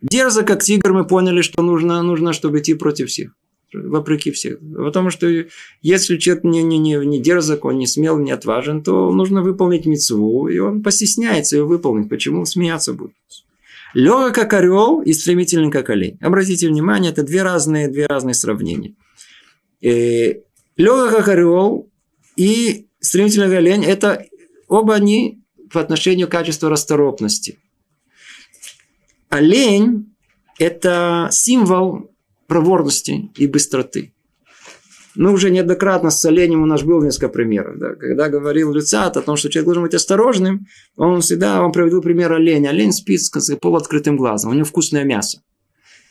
Дерзок, 0.00 0.46
как 0.46 0.62
тигр, 0.62 0.92
мы 0.92 1.06
поняли, 1.06 1.42
что 1.42 1.62
нужно, 1.62 2.00
нужно, 2.02 2.32
чтобы 2.32 2.60
идти 2.60 2.74
против 2.74 3.08
всех 3.08 3.32
вопреки 3.74 4.30
всех. 4.30 4.58
Потому 4.76 5.10
что 5.10 5.26
если 5.82 6.16
человек 6.16 6.44
не, 6.44 6.62
не, 6.62 6.78
не, 6.78 6.94
не 6.96 7.20
дерзок, 7.20 7.64
он 7.64 7.78
не 7.78 7.86
смел, 7.86 8.18
не 8.18 8.30
отважен, 8.30 8.82
то 8.82 9.10
нужно 9.10 9.42
выполнить 9.42 9.86
мецву, 9.86 10.48
и 10.48 10.58
он 10.58 10.82
постесняется 10.82 11.56
ее 11.56 11.64
выполнить. 11.64 12.08
Почему? 12.08 12.44
Смеяться 12.44 12.92
будет. 12.92 13.12
Легок 13.94 14.34
как 14.34 14.52
орел 14.54 15.02
и 15.02 15.12
стремительный 15.12 15.70
как 15.70 15.90
олень. 15.90 16.18
Обратите 16.20 16.68
внимание, 16.68 17.12
это 17.12 17.22
две 17.22 17.42
разные, 17.42 17.88
две 17.88 18.06
разные 18.06 18.34
сравнения. 18.34 18.94
Э, 19.82 20.40
Легок 20.76 21.10
как 21.10 21.28
орел 21.28 21.88
и 22.36 22.88
стремительный 23.00 23.46
как 23.46 23.58
олень, 23.58 23.84
это 23.84 24.24
оба 24.68 24.94
они 24.94 25.40
по 25.70 25.80
отношению 25.80 26.26
к 26.26 26.32
качеству 26.32 26.68
расторопности. 26.68 27.58
Олень– 29.28 30.14
это 30.58 31.28
символ 31.30 32.10
проворности 32.46 33.30
и 33.36 33.46
быстроты. 33.46 34.14
Ну, 35.16 35.32
уже 35.32 35.50
неоднократно 35.50 36.10
с 36.10 36.24
оленем 36.24 36.62
у 36.62 36.66
нас 36.66 36.82
был 36.82 37.02
несколько 37.02 37.28
примеров. 37.28 37.78
Да. 37.78 37.94
Когда 37.94 38.28
говорил 38.28 38.72
Люцат 38.72 39.16
о 39.16 39.22
том, 39.22 39.36
что 39.36 39.48
человек 39.48 39.66
должен 39.66 39.84
быть 39.84 39.94
осторожным, 39.94 40.66
он 40.96 41.20
всегда 41.20 41.62
он 41.62 41.72
приводил 41.72 42.02
пример 42.02 42.32
оленя. 42.32 42.70
Олень 42.70 42.92
спит 42.92 43.20
с 43.20 43.56
полуоткрытым 43.56 44.16
глазом, 44.16 44.50
у 44.50 44.54
него 44.54 44.64
вкусное 44.64 45.04
мясо. 45.04 45.40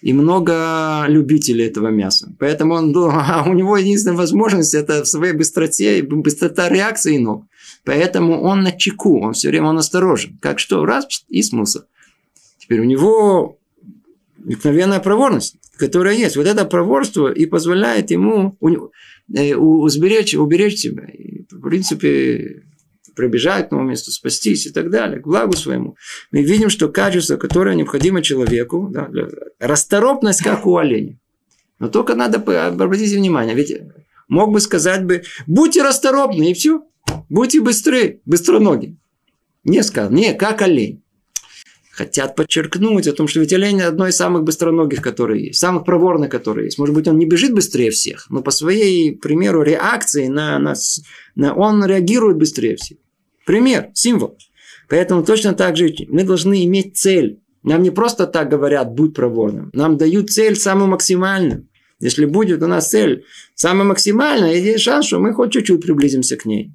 И 0.01 0.13
много 0.13 1.05
любителей 1.07 1.65
этого 1.65 1.89
мяса. 1.89 2.33
Поэтому 2.39 2.75
он, 2.75 2.95
а 2.97 3.43
у 3.45 3.53
него 3.53 3.77
единственная 3.77 4.17
возможность 4.17 4.73
это 4.73 5.03
в 5.03 5.07
своей 5.07 5.33
быстроте, 5.33 6.01
быстрота 6.01 6.69
реакции 6.69 7.17
ног. 7.17 7.45
Поэтому 7.83 8.41
он 8.41 8.61
на 8.61 8.71
чеку, 8.71 9.21
он 9.21 9.33
все 9.33 9.49
время 9.49 9.67
он 9.67 9.77
осторожен. 9.77 10.37
Как 10.41 10.59
что, 10.59 10.85
раз 10.85 11.05
и 11.27 11.41
смысл. 11.41 11.81
Теперь 12.57 12.79
у 12.79 12.85
него 12.85 13.59
обыкновенная 14.39 15.01
проворность 15.01 15.57
которое 15.77 16.15
есть. 16.15 16.35
Вот 16.35 16.47
это 16.47 16.65
проворство 16.65 17.31
и 17.31 17.45
позволяет 17.45 18.11
ему 18.11 18.57
э, 18.61 19.55
уберечь, 19.55 20.35
уберечь 20.35 20.79
себя. 20.79 21.05
И, 21.05 21.45
в 21.49 21.61
принципе, 21.61 22.63
пробежать 23.15 23.69
к 23.69 23.71
новому 23.71 23.89
месту, 23.89 24.11
спастись 24.11 24.65
и 24.67 24.71
так 24.71 24.89
далее, 24.89 25.19
к 25.19 25.27
благу 25.27 25.53
своему. 25.53 25.95
Мы 26.31 26.43
видим, 26.43 26.69
что 26.69 26.89
качество, 26.89 27.37
которое 27.37 27.75
необходимо 27.75 28.21
человеку, 28.21 28.89
да, 28.91 29.09
расторопность, 29.59 30.43
как 30.43 30.65
у 30.65 30.77
оленя. 30.77 31.19
Но 31.79 31.89
только 31.89 32.15
надо 32.15 32.39
обратить 32.67 33.13
внимание, 33.13 33.55
ведь 33.55 33.75
мог 34.27 34.51
бы 34.51 34.59
сказать 34.61 35.05
бы, 35.05 35.23
будьте 35.47 35.83
расторопны, 35.83 36.51
и 36.51 36.53
все. 36.53 36.83
Будьте 37.29 37.61
быстры, 37.61 38.21
быстроногие. 38.25 38.97
Не 39.63 39.83
сказал, 39.83 40.11
не, 40.11 40.33
как 40.33 40.61
олень 40.61 41.02
хотят 41.93 42.35
подчеркнуть 42.35 43.07
о 43.07 43.13
том, 43.13 43.27
что 43.27 43.39
ведь 43.39 43.53
олень 43.53 43.81
одно 43.81 44.07
из 44.07 44.15
самых 44.15 44.43
быстроногих, 44.43 45.01
которые 45.01 45.47
есть, 45.47 45.59
самых 45.59 45.85
проворных, 45.85 46.31
которые 46.31 46.65
есть. 46.65 46.79
Может 46.79 46.95
быть, 46.95 47.07
он 47.07 47.19
не 47.19 47.27
бежит 47.27 47.53
быстрее 47.53 47.91
всех, 47.91 48.25
но 48.31 48.41
по 48.41 48.49
своей, 48.49 49.15
примеру, 49.15 49.61
реакции 49.61 50.27
на, 50.27 50.57
на, 50.57 50.73
на 51.35 51.53
он 51.53 51.85
реагирует 51.85 52.37
быстрее 52.37 52.77
всех. 52.77 52.97
Пример, 53.45 53.89
символ. 53.93 54.37
Поэтому 54.89 55.23
точно 55.23 55.53
так 55.53 55.77
же 55.77 55.93
мы 56.07 56.23
должны 56.23 56.65
иметь 56.65 56.97
цель. 56.97 57.39
Нам 57.61 57.83
не 57.83 57.91
просто 57.91 58.25
так 58.25 58.49
говорят, 58.49 58.91
будь 58.93 59.13
проворным. 59.13 59.69
Нам 59.73 59.97
дают 59.97 60.31
цель 60.31 60.55
самую 60.55 60.87
максимальную. 60.87 61.67
Если 61.99 62.25
будет 62.25 62.63
у 62.63 62.67
нас 62.67 62.89
цель 62.89 63.23
самая 63.53 63.85
максимальная, 63.85 64.55
есть 64.55 64.83
шанс, 64.83 65.05
что 65.05 65.19
мы 65.19 65.31
хоть 65.33 65.53
чуть-чуть 65.53 65.81
приблизимся 65.81 66.37
к 66.37 66.45
ней. 66.45 66.73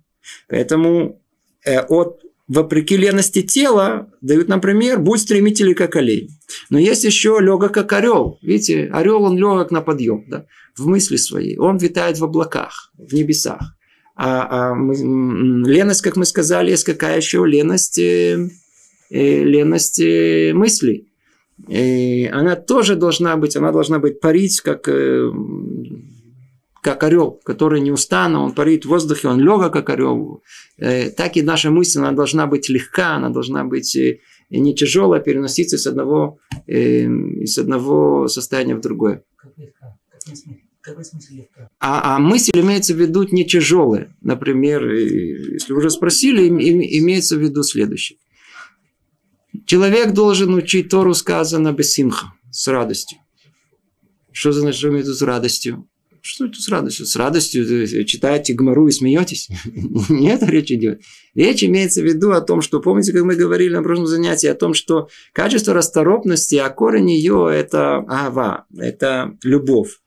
Поэтому 0.49 1.21
э, 1.64 1.81
от 1.81 2.23
вопреки 2.49 2.96
лености 2.96 3.42
тела, 3.42 4.09
дают 4.20 4.49
нам 4.49 4.61
пример, 4.61 4.99
будь 4.99 5.20
стремительный, 5.20 5.74
как 5.74 5.96
олень. 5.96 6.30
Но 6.70 6.78
есть 6.78 7.05
еще 7.05 7.38
легок, 7.40 7.72
как 7.72 7.92
орел. 7.92 8.38
Видите, 8.42 8.90
орел, 8.92 9.22
он 9.22 9.36
легок 9.36 9.70
на 9.70 9.82
подъем, 9.82 10.24
да, 10.28 10.46
в 10.76 10.86
мысли 10.86 11.16
своей. 11.16 11.59
Он 11.59 11.76
витает 11.76 12.18
в 12.18 12.24
облаках, 12.24 12.90
в 12.96 13.12
небесах. 13.14 13.74
А, 14.16 14.70
а 14.70 14.74
мы, 14.74 14.96
леность, 15.68 16.03
как 16.03 16.16
мы 16.16 16.24
сказали, 16.24 16.70
есть 16.70 16.84
какая 16.84 17.18
еще 17.18 17.44
леность, 17.46 17.99
э, 17.99 18.49
э, 19.11 19.44
леность 19.44 20.01
э, 20.01 20.53
мыслей. 20.55 21.07
И 21.68 22.28
она 22.32 22.57
тоже 22.57 22.96
должна 22.96 23.36
быть, 23.36 23.57
она 23.57 23.72
должна 23.72 23.99
быть 23.99 24.20
парить, 24.20 24.61
как 24.61 24.88
э, 24.88 25.30
как 26.89 27.03
орел, 27.03 27.39
который 27.45 27.82
неустанно, 27.82 28.43
он 28.43 28.55
парит 28.55 28.86
в 28.86 28.89
воздухе, 28.89 29.28
он 29.28 29.41
легок, 29.41 29.72
как 29.74 29.91
орел. 29.91 30.43
Э, 30.78 31.11
так 31.11 31.36
и 31.36 31.43
наша 31.43 31.70
мысль, 31.70 31.99
она 31.99 32.12
должна 32.12 32.47
быть 32.47 32.70
легка, 32.70 33.16
она 33.16 33.28
должна 33.28 33.64
быть 33.64 33.95
э, 33.95 34.20
не 34.49 34.74
тяжелая, 34.74 35.20
переноситься 35.20 35.76
с 35.76 35.86
одного, 35.86 36.39
э, 36.66 37.03
из 37.45 37.59
одного 37.59 38.26
состояния 38.28 38.74
в 38.74 38.80
другое. 38.80 39.22
А, 41.78 42.16
а 42.16 42.18
мысль 42.18 42.53
имеется 42.55 42.95
в 42.95 42.97
виду 42.97 43.24
не 43.30 43.45
тяжелая. 43.45 44.16
Например, 44.22 44.91
если 44.91 45.74
вы 45.74 45.80
уже 45.80 45.91
спросили, 45.91 46.49
имеется 46.49 47.36
в 47.36 47.41
виду 47.41 47.62
следующее. 47.64 48.18
Человек 49.66 50.14
должен 50.14 50.55
учить 50.55 50.89
Тору 50.89 51.12
сказано 51.12 51.74
без 51.74 51.93
симха, 51.93 52.32
с 52.51 52.66
радостью. 52.66 53.18
Что 54.32 54.53
значит, 54.53 54.78
что 54.78 54.89
имеет 54.89 55.07
с 55.07 55.20
радостью? 55.20 55.86
Что 56.29 56.45
это 56.45 56.61
с 56.61 56.68
радостью? 56.68 57.07
С 57.07 57.16
радостью 57.16 58.05
читаете 58.05 58.53
Гмару 58.53 58.87
и 58.87 58.91
смеетесь? 58.91 59.49
Не 60.11 60.29
это 60.29 60.45
речь 60.45 60.70
идет. 60.70 61.01
Речь 61.35 61.64
имеется 61.64 62.03
в 62.03 62.05
виду 62.05 62.33
о 62.33 62.43
том, 62.43 62.61
что, 62.61 62.81
помните, 62.81 63.14
как 63.14 63.22
мы 63.22 63.35
говорили 63.35 63.72
на 63.72 63.83
прошлом 63.83 64.07
занятии, 64.07 64.47
о 64.47 64.55
том, 64.55 64.74
что 64.74 65.09
качество 65.33 65.72
расторопности, 65.72 66.57
а 66.57 66.68
корень 66.68 67.11
ее– 67.11 67.49
это 67.53 68.05
ава, 68.07 68.66
это 68.76 69.39
любовь. 69.43 70.01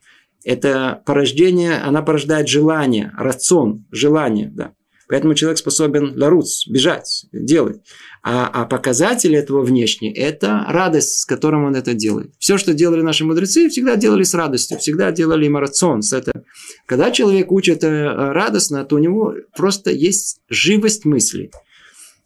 Это 0.43 1.01
порождение, 1.07 1.77
она 1.77 2.03
порождает 2.03 2.47
желание, 2.47 3.11
рацион, 3.17 3.87
желание, 3.89 4.51
да. 4.53 4.73
Поэтому 5.11 5.33
человек 5.33 5.57
способен 5.57 6.13
ларуц, 6.17 6.65
бежать, 6.67 7.25
делать. 7.33 7.81
А, 8.23 8.47
а 8.47 8.65
показатель 8.65 9.35
этого 9.35 9.61
внешне– 9.61 10.13
это 10.15 10.63
радость, 10.69 11.19
с 11.19 11.25
которым 11.25 11.65
он 11.65 11.75
это 11.75 11.93
делает. 11.93 12.31
Все, 12.39 12.57
что 12.57 12.73
делали 12.73 13.01
наши 13.01 13.25
мудрецы, 13.25 13.67
всегда 13.67 13.97
делали 13.97 14.23
с 14.23 14.33
радостью, 14.33 14.77
всегда 14.77 15.11
делали 15.11 15.47
им 15.47 15.57
С 16.01 16.13
это. 16.13 16.45
Когда 16.85 17.11
человек 17.11 17.51
учит 17.51 17.83
э, 17.83 18.07
радостно, 18.07 18.85
то 18.85 18.95
у 18.95 18.99
него 18.99 19.35
просто 19.53 19.91
есть 19.91 20.39
живость 20.47 21.03
мысли. 21.03 21.51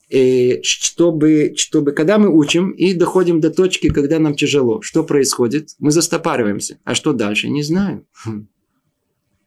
И 0.10 0.60
чтобы, 0.62 1.54
чтобы, 1.58 1.92
когда 1.92 2.20
мы 2.20 2.30
учим 2.30 2.70
и 2.70 2.94
доходим 2.94 3.42
до 3.42 3.50
точки, 3.50 3.90
когда 3.90 4.20
нам 4.20 4.36
тяжело, 4.36 4.84
что 4.84 5.04
происходит? 5.04 5.70
Мы 5.80 5.90
застопариваемся. 5.90 6.78
А 6.84 6.94
что 6.94 7.14
дальше? 7.14 7.50
Не 7.50 7.64
знаю. 7.64 8.06
Хм. 8.24 8.48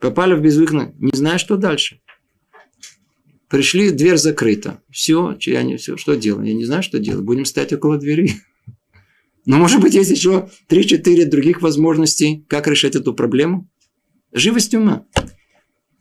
Попали 0.01 0.35
в 0.35 0.41
безвыходно, 0.41 0.93
не 0.99 1.17
знаю, 1.17 1.39
что 1.39 1.57
дальше. 1.57 2.01
Пришли, 3.49 3.91
дверь 3.91 4.19
закрыта. 4.19 4.83
Все, 4.91 5.37
я 5.41 5.63
не 5.63 5.77
все, 5.77 5.97
что 5.97 6.15
делаем? 6.17 6.45
Я 6.45 6.55
не 6.55 6.65
знаю, 6.65 6.83
что 6.83 6.99
делать. 6.99 7.25
Будем 7.25 7.45
стоять 7.45 7.73
около 7.73 7.97
двери. 7.97 8.35
Но, 9.47 9.57
может 9.57 9.81
быть, 9.81 9.95
есть 9.95 10.11
еще 10.11 10.51
3-4 10.69 11.25
других 11.25 11.63
возможностей, 11.63 12.45
как 12.49 12.67
решить 12.67 12.95
эту 12.95 13.15
проблему. 13.15 13.67
Живость 14.33 14.75
ума. 14.75 15.07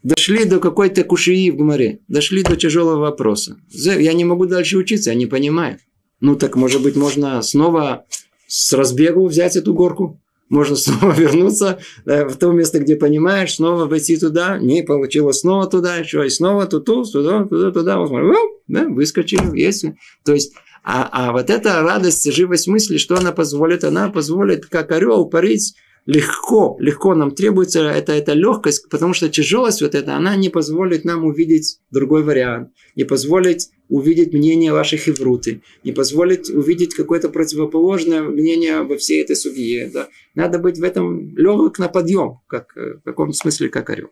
Дошли 0.03 0.43
до 0.43 0.59
какой-то 0.59 1.05
кушии 1.05 1.49
в 1.49 1.55
Гумаре. 1.55 2.01
Дошли 2.09 2.43
до 2.43 2.57
тяжелого 2.57 2.99
вопроса. 2.99 3.57
Я 3.69 4.11
не 4.11 4.25
могу 4.25 4.45
дальше 4.45 4.77
учиться, 4.77 5.11
я 5.11 5.15
не 5.15 5.25
понимаю. 5.25 5.79
Ну, 6.19 6.35
так, 6.35 6.57
может 6.57 6.81
быть, 6.81 6.97
можно 6.97 7.41
снова 7.41 8.05
с 8.47 8.73
разбегу 8.73 9.25
взять 9.27 9.55
эту 9.55 9.73
горку? 9.73 10.21
Можно 10.49 10.75
снова 10.75 11.13
вернуться 11.17 11.79
э, 12.05 12.25
в 12.25 12.37
то 12.37 12.51
место, 12.51 12.79
где 12.79 12.95
понимаешь, 12.95 13.55
снова 13.55 13.87
пойти 13.87 14.17
туда, 14.17 14.57
не 14.57 14.83
получилось 14.83 15.39
снова 15.39 15.67
туда, 15.67 15.97
еще 15.97 16.25
и 16.25 16.29
снова 16.29 16.65
туда, 16.65 17.03
туда, 17.03 17.45
туда, 17.45 17.71
туда, 17.71 17.99
вот, 17.99 18.35
да, 18.67 18.85
выскочили, 18.87 19.59
есть. 19.59 19.85
То 20.23 20.33
есть, 20.33 20.53
а, 20.83 21.09
а 21.11 21.31
вот 21.31 21.49
эта 21.49 21.81
радость, 21.81 22.31
живость 22.33 22.67
мысли, 22.67 22.97
что 22.97 23.17
она 23.17 23.31
позволит? 23.31 23.83
Она 23.83 24.09
позволит, 24.09 24.65
как 24.67 24.91
орел, 24.91 25.25
парить 25.25 25.75
легко, 26.05 26.77
легко 26.79 27.13
нам 27.13 27.31
требуется 27.31 27.81
это, 27.81 28.13
эта 28.13 28.33
легкость, 28.33 28.89
потому 28.89 29.13
что 29.13 29.29
тяжелость 29.29 29.81
вот 29.81 29.93
эта, 29.93 30.15
она 30.15 30.35
не 30.37 30.49
позволит 30.49 31.03
нам 31.03 31.25
увидеть 31.25 31.79
другой 31.91 32.23
вариант, 32.23 32.71
не 32.95 33.03
позволит 33.03 33.63
увидеть 33.89 34.33
мнение 34.33 34.73
ваших 34.73 35.07
ивруты, 35.07 35.61
не 35.83 35.91
позволит 35.91 36.49
увидеть 36.49 36.93
какое-то 36.95 37.29
противоположное 37.29 38.21
мнение 38.21 38.83
во 38.83 38.97
всей 38.97 39.21
этой 39.21 39.35
судье. 39.35 39.89
Да. 39.93 40.07
Надо 40.35 40.59
быть 40.59 40.77
в 40.77 40.83
этом 40.83 41.35
легок 41.37 41.79
на 41.79 41.87
подъем, 41.87 42.39
как, 42.47 42.75
в 42.75 43.01
каком 43.03 43.33
смысле, 43.33 43.69
как 43.69 43.89
орел. 43.89 44.09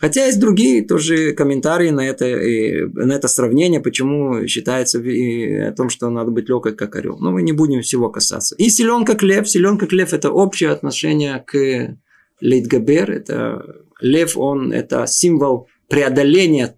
Хотя 0.00 0.26
есть 0.26 0.40
другие 0.40 0.84
тоже 0.84 1.32
комментарии 1.32 1.90
на 1.90 2.06
это, 2.06 2.26
на 2.26 3.12
это 3.12 3.28
сравнение, 3.28 3.80
почему 3.80 4.46
считается 4.46 4.98
о 4.98 5.72
том, 5.72 5.88
что 5.88 6.10
надо 6.10 6.30
быть 6.30 6.48
легкой, 6.48 6.74
как 6.74 6.96
орел. 6.96 7.18
Но 7.18 7.30
мы 7.30 7.42
не 7.42 7.52
будем 7.52 7.80
всего 7.82 8.10
касаться. 8.10 8.54
И 8.56 8.68
силен 8.68 9.04
как 9.04 9.22
лев. 9.22 9.48
Силен 9.48 9.78
как 9.78 9.92
лев– 9.92 10.12
это 10.14 10.30
общее 10.30 10.70
отношение 10.70 11.42
к 11.46 11.96
Лейтгабер. 12.40 13.10
Это 13.10 13.84
лев, 14.00 14.36
он– 14.36 14.72
это 14.74 15.06
символ 15.06 15.68
преодоления 15.88 16.76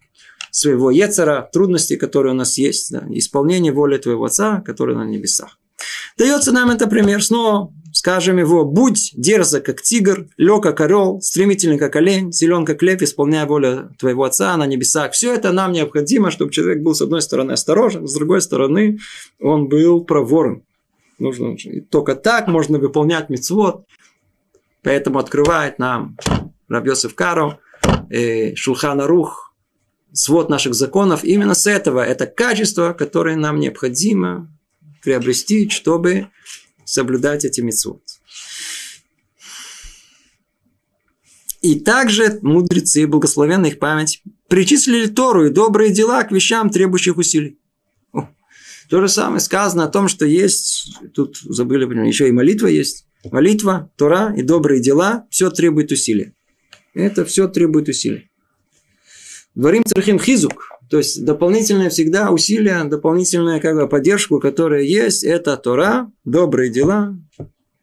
своего 0.51 0.91
Ецера, 0.91 1.49
трудностей, 1.53 1.97
которые 1.97 2.33
у 2.33 2.37
нас 2.37 2.59
есть, 2.59 2.93
да, 2.93 3.05
исполнение 3.11 3.73
воли 3.73 3.99
твоего 3.99 4.25
Отца, 4.25 4.63
который 4.65 4.95
на 4.95 5.05
небесах. 5.05 5.59
Дается 6.19 6.53
нам 6.53 6.71
это 6.71 6.87
пример. 6.87 7.23
Снова 7.23 7.73
скажем 7.93 8.39
его, 8.39 8.65
будь 8.65 9.13
дерзок, 9.15 9.65
как 9.65 9.83
тигр, 9.83 10.29
лег, 10.37 10.63
как 10.63 10.81
орел, 10.81 11.21
стремительный, 11.21 11.79
как 11.79 11.97
олень, 11.97 12.33
силен, 12.33 12.65
как 12.65 12.83
лев, 12.83 13.03
исполняя 13.03 13.47
волю 13.47 13.95
твоего 13.99 14.25
отца 14.25 14.57
на 14.57 14.67
небесах. 14.67 15.13
Все 15.13 15.35
это 15.35 15.53
нам 15.53 15.73
необходимо, 15.73 16.31
чтобы 16.31 16.53
человек 16.53 16.83
был, 16.83 16.95
с 16.95 17.03
одной 17.03 17.23
стороны, 17.23 17.53
осторожен, 17.53 18.07
с 18.07 18.15
другой 18.15 18.41
стороны, 18.41 18.99
он 19.41 19.69
был 19.69 20.05
проворен. 20.05 20.63
Нужно, 21.19 21.57
только 21.91 22.15
так 22.15 22.49
можно 22.49 22.79
выполнять 22.79 23.29
мецвод. 23.29 23.85
Поэтому 24.83 25.19
открывает 25.19 25.79
нам 25.79 26.17
Рабьосиф 26.69 27.15
Каро, 27.15 27.59
э, 28.09 28.55
Шулхана 28.55 29.07
Рух, 29.07 29.50
свод 30.13 30.49
наших 30.51 30.75
законов. 30.75 31.25
Именно 31.25 31.55
с 31.55 31.67
этого 31.67 32.05
это 32.05 32.27
качество, 32.27 32.93
которое 32.93 33.37
нам 33.37 33.61
необходимо 33.61 34.49
приобрести, 35.03 35.69
чтобы 35.71 36.29
соблюдать 36.85 37.45
эти 37.45 37.61
митцвот. 37.61 38.03
И 41.63 41.79
также 41.79 42.39
мудрецы, 42.43 43.07
благословенная 43.07 43.71
их 43.71 43.79
память, 43.79 44.23
причислили 44.49 45.07
Тору 45.07 45.47
и 45.47 45.51
добрые 45.51 45.93
дела 45.93 46.23
к 46.25 46.33
вещам, 46.33 46.71
требующих 46.71 47.19
усилий. 47.19 47.59
О, 48.13 48.29
то 48.89 49.01
же 49.01 49.09
самое 49.09 49.41
сказано 49.41 49.85
о 49.85 49.89
том, 49.89 50.09
что 50.09 50.25
есть, 50.25 50.97
тут 51.15 51.37
забыли, 51.39 51.85
еще 52.07 52.29
и 52.29 52.33
молитва 52.33 52.67
есть. 52.67 53.07
Молитва, 53.31 53.93
Тора 53.97 54.35
и 54.35 54.43
добрые 54.43 54.81
дела, 54.81 55.27
все 55.31 55.51
требует 55.51 55.93
усилий. 55.93 56.33
Это 56.95 57.27
все 57.27 57.47
требует 57.47 57.89
усилий. 57.89 58.30
Дворим 59.55 59.83
цархим 59.85 60.19
хизук, 60.19 60.69
то 60.89 60.99
есть 60.99 61.25
дополнительное 61.25 61.91
всегда 61.91 62.31
усилие, 62.31 62.85
дополнительная 62.85 63.61
как 63.61 63.75
бы, 63.75 63.89
поддержку, 63.89 64.39
которая 64.39 64.83
есть, 64.83 65.25
это 65.25 65.57
Тора, 65.57 66.11
добрые 66.25 66.71
дела. 66.71 67.17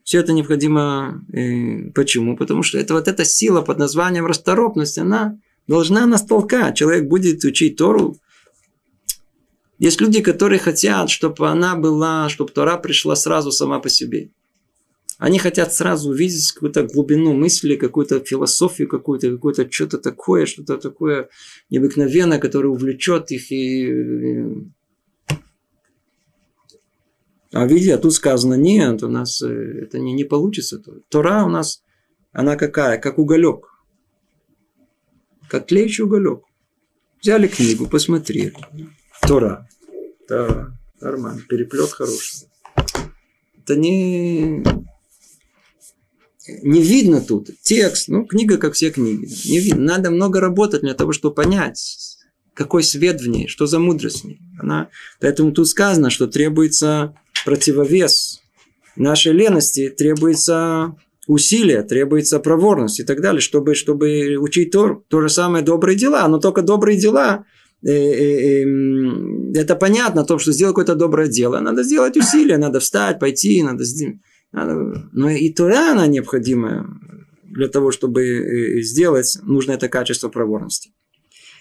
Все 0.03 0.19
это 0.19 0.31
необходимо. 0.31 1.25
И 1.33 1.91
почему? 1.93 2.37
Потому 2.37 2.63
что 2.63 2.77
это 2.77 2.93
вот 2.93 3.09
эта 3.09 3.25
сила 3.25 3.61
под 3.61 3.77
названием 3.79 4.25
расторопность, 4.25 4.97
она 4.97 5.37
должна 5.67 6.05
нас 6.05 6.23
толкать. 6.23 6.77
Человек 6.77 7.09
будет 7.09 7.43
учить 7.43 7.75
Тору. 7.75 8.15
Есть 9.77 9.99
люди, 9.99 10.21
которые 10.21 10.59
хотят, 10.59 11.09
чтобы 11.09 11.49
она 11.49 11.75
была, 11.75 12.29
чтобы 12.29 12.51
Тора 12.51 12.77
пришла 12.77 13.17
сразу 13.17 13.51
сама 13.51 13.79
по 13.79 13.89
себе. 13.89 14.29
Они 15.17 15.39
хотят 15.39 15.73
сразу 15.73 16.11
увидеть 16.11 16.51
какую-то 16.51 16.83
глубину 16.83 17.33
мысли, 17.33 17.75
какую-то 17.75 18.19
философию 18.19 18.87
какую-то, 18.87 19.31
какое-то 19.31 19.69
что-то 19.71 19.97
такое, 19.97 20.45
что-то 20.45 20.77
такое 20.77 21.29
необыкновенное, 21.71 22.39
которое 22.39 22.69
увлечет 22.69 23.31
их. 23.31 23.51
И... 23.51 24.69
А 27.51 27.65
видите, 27.65 27.95
а 27.95 27.97
тут 27.97 28.13
сказано, 28.13 28.53
нет, 28.53 29.01
у 29.01 29.07
нас 29.07 29.41
э, 29.41 29.47
это 29.47 29.97
не, 29.97 30.13
не 30.13 30.23
получится. 30.23 30.83
Тора 31.09 31.45
у 31.45 31.49
нас, 31.49 31.81
она 32.31 32.55
какая? 32.55 32.99
Как 32.99 33.17
уголек. 33.17 33.65
Как 35.49 35.65
тлеющий 35.65 36.03
уголек. 36.03 36.43
Взяли 37.21 37.47
книгу, 37.47 37.87
посмотрели. 37.87 38.53
Тора. 39.21 39.67
Да, 40.29 40.77
нормально. 41.01 41.41
Переплет 41.49 41.89
хороший. 41.89 42.47
Это 43.57 43.75
не 43.75 44.63
не 46.63 46.81
видно 46.81 47.21
тут 47.21 47.49
текст, 47.61 48.07
ну, 48.07 48.25
книга, 48.25 48.57
как 48.57 48.73
все 48.73 48.89
книги. 48.89 49.27
Не 49.49 49.59
видно. 49.59 49.81
Надо 49.81 50.11
много 50.11 50.39
работать 50.39 50.81
для 50.81 50.93
того, 50.93 51.11
чтобы 51.11 51.35
понять, 51.35 52.17
какой 52.53 52.83
свет 52.83 53.21
в 53.21 53.27
ней, 53.27 53.47
что 53.47 53.65
за 53.65 53.79
мудрость 53.79 54.23
в 54.23 54.27
ней. 54.27 54.39
Она... 54.59 54.89
Поэтому 55.19 55.51
тут 55.51 55.67
сказано, 55.67 56.09
что 56.09 56.27
требуется 56.27 57.15
противовес 57.45 58.41
нашей 58.95 59.33
лености, 59.33 59.93
требуется 59.95 60.95
усилия, 61.27 61.83
требуется 61.83 62.39
проворность 62.39 62.99
и 62.99 63.03
так 63.03 63.21
далее, 63.21 63.41
чтобы, 63.41 63.75
чтобы 63.75 64.37
учить 64.37 64.71
Тор. 64.71 65.03
То 65.07 65.21
же 65.21 65.29
самое 65.29 65.63
добрые 65.63 65.97
дела, 65.97 66.27
но 66.27 66.39
только 66.39 66.61
добрые 66.61 66.97
дела 66.97 67.45
э, 67.83 67.91
э, 67.91 68.63
э, 68.63 69.51
это 69.55 69.75
понятно, 69.75 70.21
о 70.21 70.25
том, 70.25 70.39
что 70.39 70.51
сделать 70.51 70.73
какое-то 70.73 70.95
доброе 70.95 71.27
дело. 71.27 71.59
Надо 71.59 71.83
сделать 71.83 72.17
усилия, 72.17 72.57
надо 72.57 72.79
встать, 72.79 73.19
пойти, 73.19 73.61
надо 73.61 73.83
сделать 73.83 74.17
но 74.51 75.29
и 75.29 75.51
Тора, 75.51 75.91
она 75.91 76.07
необходима 76.07 76.99
для 77.43 77.67
того, 77.67 77.91
чтобы 77.91 78.23
э, 78.23 78.81
сделать, 78.81 79.37
нужно 79.43 79.73
это 79.73 79.89
качество 79.89 80.29
проворности. 80.29 80.91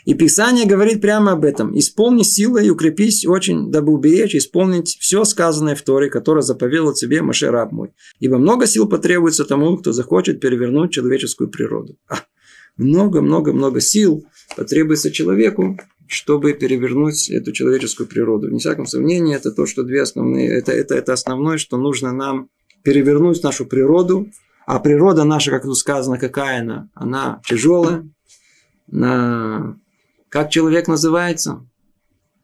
И 0.06 0.14
Писание 0.14 0.66
говорит 0.66 1.00
прямо 1.00 1.32
об 1.32 1.44
этом. 1.44 1.76
Исполни 1.76 2.22
силой 2.22 2.66
и 2.66 2.70
укрепись 2.70 3.26
очень, 3.26 3.72
дабы 3.72 3.92
уберечь, 3.92 4.36
исполнить 4.36 4.96
все 5.00 5.24
сказанное 5.24 5.74
в 5.74 5.82
Торе, 5.82 6.08
которое 6.08 6.42
заповедал 6.42 6.94
тебе 6.94 7.22
Маше 7.22 7.50
раб 7.50 7.72
мой. 7.72 7.90
Ибо 8.20 8.38
много 8.38 8.66
сил 8.66 8.88
потребуется 8.88 9.44
тому, 9.44 9.76
кто 9.76 9.92
захочет 9.92 10.38
перевернуть 10.38 10.92
человеческую 10.92 11.50
природу. 11.50 11.98
Много-много-много 12.76 13.80
сил 13.80 14.24
потребуется 14.56 15.10
человеку, 15.10 15.76
чтобы 16.06 16.52
перевернуть 16.52 17.28
эту 17.28 17.50
человеческую 17.50 18.06
природу. 18.06 18.48
Не 18.48 18.60
всяком 18.60 18.86
сомнении, 18.86 19.34
это 19.34 19.50
то, 19.50 19.66
что 19.66 19.82
две 19.82 20.02
основные, 20.02 20.50
это, 20.50 20.70
это, 20.70 20.94
это 20.94 21.14
основное, 21.14 21.58
что 21.58 21.78
нужно 21.78 22.12
нам 22.12 22.48
перевернуть 22.86 23.42
нашу 23.42 23.66
природу, 23.66 24.30
а 24.64 24.78
природа 24.78 25.24
наша, 25.24 25.50
как 25.50 25.64
тут 25.64 25.76
сказано, 25.76 26.18
какая 26.18 26.60
она? 26.60 26.88
Она 26.94 27.40
тяжелая. 27.44 28.08
На... 28.86 29.76
Как 30.28 30.50
человек 30.50 30.86
называется 30.86 31.66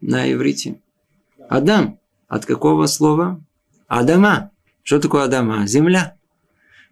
на 0.01 0.33
иврите? 0.33 0.81
Адам. 1.49 2.01
От 2.27 2.45
какого 2.45 2.87
слова? 2.87 3.41
Адама. 3.87 4.51
Что 4.83 4.99
такое 4.99 5.23
Адама? 5.23 5.65
Земля. 5.69 6.17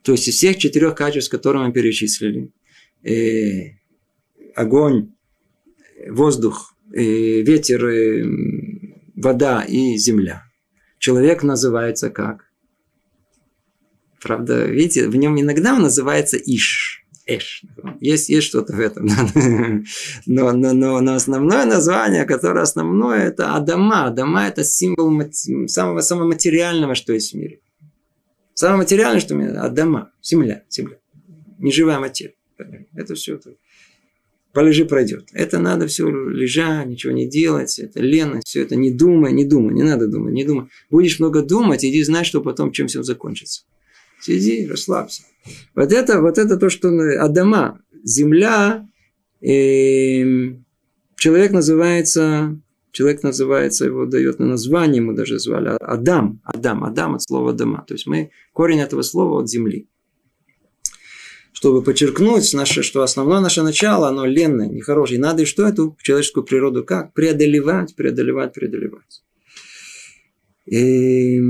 То 0.02 0.12
есть 0.12 0.28
из 0.28 0.36
всех 0.36 0.56
четырех 0.58 0.94
качеств, 0.94 1.32
которые 1.32 1.66
мы 1.66 1.72
перечислили, 1.72 2.52
э, 3.02 3.78
огонь, 4.54 5.10
воздух, 6.08 6.76
э, 6.92 7.42
ветер, 7.42 7.84
э, 7.84 8.24
вода 9.16 9.62
и 9.62 9.96
земля. 9.96 10.44
Человек 10.98 11.42
называется 11.42 12.10
как? 12.10 12.49
Правда, 14.20 14.66
видите, 14.66 15.08
в 15.08 15.16
нем 15.16 15.40
иногда 15.40 15.74
он 15.74 15.82
называется 15.82 16.36
Иш. 16.36 17.04
Эш. 17.26 17.62
Есть, 18.00 18.28
есть 18.28 18.46
что-то 18.46 18.74
в 18.74 18.80
этом. 18.80 19.06
Но, 20.26 20.52
но, 20.52 20.72
но, 20.72 21.00
но 21.00 21.14
основное 21.14 21.64
название, 21.64 22.24
которое 22.24 22.62
основное, 22.62 23.28
это 23.28 23.54
Адама. 23.54 24.06
Адама– 24.06 24.46
это 24.48 24.64
символ 24.64 25.12
самого, 25.68 26.00
самого 26.00 26.26
материального, 26.26 26.94
что 26.94 27.12
есть 27.12 27.32
в 27.32 27.36
мире. 27.36 27.60
Самое 28.54 28.78
материальное, 28.78 29.20
что 29.20 29.34
у 29.34 29.38
меня– 29.38 29.62
Адама. 29.62 30.10
Земля. 30.22 30.64
Земля. 30.68 30.96
Неживая 31.58 32.00
материя. 32.00 32.34
Это 32.94 33.14
все. 33.14 33.38
Полежи, 34.52 34.84
пройдет. 34.84 35.28
Это 35.32 35.60
надо 35.60 35.86
все 35.86 36.08
лежать, 36.08 36.86
ничего 36.86 37.12
не 37.12 37.28
делать. 37.28 37.78
Это 37.78 38.00
лено, 38.00 38.40
все 38.44 38.62
это 38.62 38.74
не 38.74 38.90
думай, 38.90 39.32
не 39.32 39.44
думай, 39.44 39.72
не 39.72 39.84
надо 39.84 40.08
думать, 40.08 40.34
не 40.34 40.44
думай. 40.44 40.66
Будешь 40.90 41.20
много 41.20 41.42
думать, 41.42 41.84
иди 41.84 42.02
знать, 42.02 42.26
что 42.26 42.40
потом 42.40 42.72
чем 42.72 42.88
все 42.88 43.02
закончится. 43.04 43.62
Сиди, 44.20 44.66
расслабься. 44.66 45.22
Вот 45.74 45.92
это, 45.92 46.20
вот 46.20 46.38
это 46.38 46.56
то, 46.56 46.68
что 46.68 46.88
Адама, 47.18 47.80
земля, 48.04 48.86
э, 49.40 50.54
человек 51.16 51.52
называется 51.52 52.60
Человек 52.92 53.22
называется, 53.22 53.84
его 53.84 54.04
дает 54.04 54.40
на 54.40 54.46
название, 54.46 55.00
мы 55.00 55.14
даже 55.14 55.38
звали 55.38 55.76
Адам. 55.80 56.40
Адам, 56.44 56.84
Адам 56.84 57.14
от 57.14 57.22
слова 57.22 57.52
дома. 57.52 57.84
То 57.86 57.94
есть 57.94 58.06
мы, 58.06 58.30
корень 58.52 58.80
этого 58.80 59.02
слова 59.02 59.40
от 59.40 59.48
земли. 59.48 59.88
Чтобы 61.52 61.82
подчеркнуть, 61.82 62.52
наше, 62.54 62.82
что 62.82 63.02
основное 63.02 63.40
наше 63.40 63.62
начало, 63.62 64.08
оно 64.08 64.24
ленное, 64.24 64.66
нехорошее. 64.66 65.18
И 65.18 65.20
надо 65.20 65.42
и 65.42 65.46
что 65.46 65.66
эту 65.66 65.96
человеческую 66.02 66.44
природу 66.44 66.84
как? 66.84 67.12
Преодолевать, 67.12 67.94
преодолевать, 67.94 68.54
преодолевать. 68.54 69.22
И... 70.66 71.40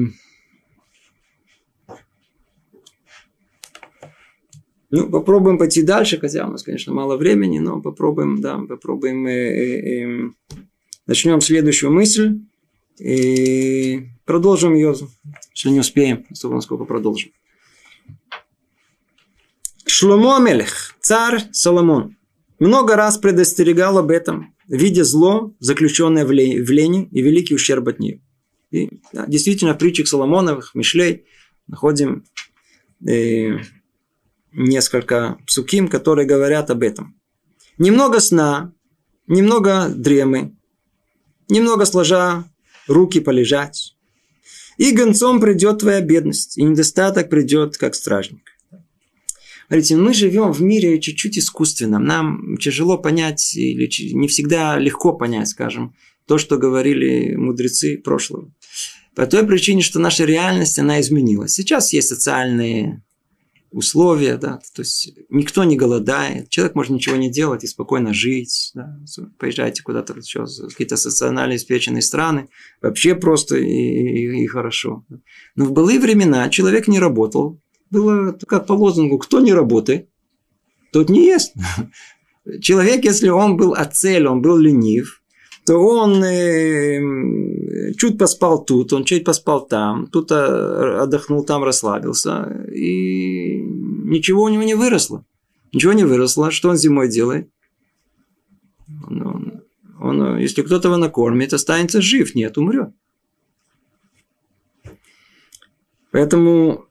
Ну, 4.91 5.09
попробуем 5.09 5.57
пойти 5.57 5.83
дальше, 5.83 6.19
хотя 6.19 6.47
у 6.47 6.51
нас, 6.51 6.63
конечно, 6.65 6.93
мало 6.93 7.17
времени, 7.17 7.61
но 7.61 7.81
попробуем, 7.81 8.41
да, 8.41 8.59
попробуем 8.59 9.27
э, 9.27 9.33
э, 9.33 10.05
э, 10.05 10.31
Начнем 11.07 11.41
следующую 11.41 11.91
мысль 11.91 12.39
и 13.01 14.07
продолжим 14.25 14.75
ее, 14.75 14.95
если 15.55 15.71
не 15.71 15.81
успеем, 15.81 16.25
особо 16.31 16.55
насколько 16.55 16.85
продолжим. 16.85 17.33
Шломо 19.87 20.39
Мелех, 20.39 20.95
царь 21.01 21.49
Соломон, 21.51 22.17
много 22.61 22.95
раз 22.95 23.19
предостерегал 23.19 23.99
об 23.99 24.13
этом, 24.13 24.55
видя 24.69 25.03
зло, 25.03 25.53
заключенное 25.59 26.25
в 26.25 26.31
лени 26.31 27.09
и 27.11 27.23
великий 27.23 27.57
ущерб 27.57 27.89
от 27.89 27.99
нее. 27.99 28.21
И, 28.71 29.01
да, 29.13 29.27
действительно, 29.27 29.75
в 29.75 29.79
притчах 29.79 30.07
Соломоновых, 30.07 30.77
Мишлей, 30.77 31.25
находим 31.67 32.25
э, 33.05 33.57
несколько 34.53 35.39
псуким, 35.47 35.89
которые 35.89 36.27
говорят 36.27 36.71
об 36.71 36.83
этом. 36.83 37.21
Немного 37.79 38.21
сна, 38.21 38.73
немного 39.27 39.89
дремы, 39.89 40.57
немного 41.49 41.85
сложа 41.85 42.45
руки 42.87 43.21
полежать. 43.21 43.97
И 44.77 44.93
гонцом 44.93 45.41
придет 45.41 45.79
твоя 45.79 46.01
бедность, 46.01 46.57
и 46.57 46.63
недостаток 46.63 47.29
придет 47.29 47.77
как 47.77 47.95
стражник. 47.95 48.51
Смотрите, 49.67 49.97
мы 49.97 50.15
живем 50.15 50.53
в 50.53 50.63
мире 50.63 51.01
чуть-чуть 51.01 51.39
искусственном. 51.39 52.05
Нам 52.05 52.57
тяжело 52.57 52.99
понять, 52.99 53.55
или 53.55 53.89
не 54.15 54.27
всегда 54.27 54.79
легко 54.79 55.13
понять, 55.13 55.49
скажем, 55.49 55.95
то, 56.27 56.39
что 56.39 56.57
говорили 56.57 57.37
мудрецы 57.37 57.99
прошлого. 57.99 58.51
По 59.15 59.27
той 59.27 59.47
причине, 59.47 59.83
что 59.83 60.01
наша 60.01 60.25
реальность, 60.25 60.79
она 60.79 61.01
изменилась. 61.01 61.53
Сейчас 61.53 61.93
есть 61.93 62.09
социальные 62.09 63.03
условия, 63.71 64.37
да, 64.37 64.61
то 64.75 64.83
есть 64.83 65.15
никто 65.29 65.65
не 65.65 65.77
голодает, 65.77 66.49
человек 66.49 66.75
может 66.75 66.93
ничего 66.93 67.17
не 67.17 67.31
делать 67.31 67.65
и 67.65 67.69
спокойно 67.69 68.13
жить, 68.13 68.73
да. 68.75 68.99
поезжайте 69.39 69.83
куда-то 69.83 70.15
еще 70.15 70.45
какие-то 70.69 70.97
социально 70.97 71.45
обеспеченные 71.45 72.03
страны, 72.03 72.49
вообще 72.83 73.15
просто 73.15 73.57
и, 73.57 73.65
и, 73.65 74.45
и 74.45 74.47
хорошо. 74.47 75.05
Но 75.55 75.65
в 75.65 75.73
былые 75.73 76.01
времена 76.01 76.49
человек 76.49 76.89
не 76.89 76.99
работал, 76.99 77.61
было 77.91 78.33
как 78.47 78.67
по 78.67 78.73
лозунгу, 78.73 79.19
кто 79.19 79.41
не 79.41 79.53
работает, 79.53 80.09
тот 80.93 81.09
не 81.09 81.27
ест. 81.27 81.55
Человек, 82.61 83.05
если 83.05 83.29
он 83.29 83.57
был 83.57 83.75
оцель, 83.75 84.27
он 84.27 84.43
был 84.43 84.57
ленив, 84.57 85.20
то 85.67 85.79
он 85.79 86.25
э, 86.25 87.93
чуть 87.97 88.19
поспал 88.19 88.65
тут, 88.65 88.93
он 88.93 89.05
чуть 89.05 89.25
поспал 89.25 89.67
там, 89.67 90.07
тут 90.07 90.31
э, 90.33 90.35
отдохнул, 91.03 91.45
там 91.45 91.63
расслабился, 91.63 92.65
и 92.73 93.61
ничего 93.61 94.45
у 94.45 94.49
него 94.49 94.63
не 94.63 94.75
выросло. 94.75 95.25
Ничего 95.73 95.93
не 95.93 96.05
выросло. 96.05 96.51
Что 96.51 96.71
он 96.71 96.77
зимой 96.77 97.09
делает? 97.09 97.49
Он, 99.07 99.27
он, 99.27 99.63
он, 100.01 100.39
если 100.39 100.63
кто-то 100.63 100.89
его 100.89 100.97
накормит, 100.97 101.53
останется 101.53 102.01
жив, 102.01 102.35
нет, 102.35 102.59
умрет. 102.59 102.91
Поэтому 106.11 106.87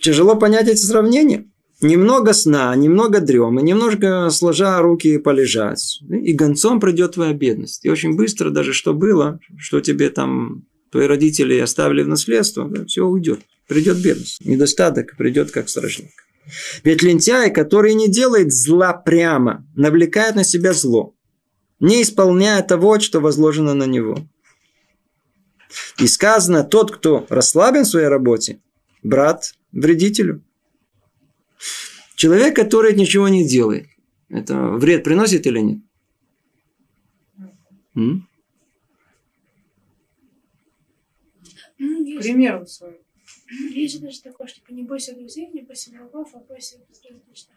тяжело 0.00 0.36
понять 0.36 0.68
эти 0.68 0.80
сравнения. 0.80 1.50
Немного 1.82 2.32
сна, 2.32 2.74
немного 2.74 3.20
дремы, 3.20 3.60
немножко 3.60 4.30
сложа 4.30 4.80
руки 4.80 5.18
полежать. 5.18 6.00
И 6.08 6.32
гонцом 6.32 6.80
придет 6.80 7.12
твоя 7.12 7.34
бедность. 7.34 7.84
И 7.84 7.90
очень 7.90 8.16
быстро 8.16 8.50
даже 8.50 8.72
что 8.72 8.94
было, 8.94 9.38
что 9.58 9.80
тебе 9.80 10.08
там 10.08 10.64
твои 10.90 11.06
родители 11.06 11.58
оставили 11.58 12.02
в 12.02 12.08
наследство, 12.08 12.66
да, 12.66 12.86
все 12.86 13.04
уйдет. 13.04 13.40
Придет 13.68 13.98
бедность. 13.98 14.44
Недостаток 14.44 15.16
придет 15.16 15.50
как 15.50 15.68
стражник. 15.68 16.12
Ведь 16.84 17.02
лентяй, 17.02 17.50
который 17.50 17.94
не 17.94 18.08
делает 18.08 18.52
зла 18.52 18.92
прямо, 18.94 19.66
навлекает 19.74 20.36
на 20.36 20.44
себя 20.44 20.72
зло, 20.72 21.14
не 21.80 22.02
исполняя 22.02 22.62
того, 22.62 23.00
что 23.00 23.20
возложено 23.20 23.74
на 23.74 23.84
него. 23.84 24.18
И 25.98 26.06
сказано, 26.06 26.64
тот, 26.64 26.94
кто 26.94 27.26
расслаблен 27.28 27.84
в 27.84 27.88
своей 27.88 28.06
работе, 28.06 28.60
брат 29.02 29.54
вредителю. 29.72 30.42
Человек, 32.16 32.56
который 32.56 32.94
ничего 32.94 33.28
не 33.28 33.46
делает, 33.46 33.88
это 34.30 34.70
вред 34.70 35.04
приносит 35.04 35.46
или 35.46 35.60
нет? 35.60 35.78
М? 37.94 38.26
Ну, 41.78 42.20
Примером 42.20 42.66
своим. 42.66 42.96
Есть 43.70 43.94
же 43.94 44.00
даже 44.00 44.20
такое, 44.22 44.46
что 44.46 44.60
не 44.72 44.82
бойся 44.82 45.14
друзей, 45.14 45.50
не 45.52 45.60
бойся 45.60 45.90
врагов, 45.90 46.30
а 46.32 46.38
бойся 46.38 46.78
безразличных. 46.88 47.56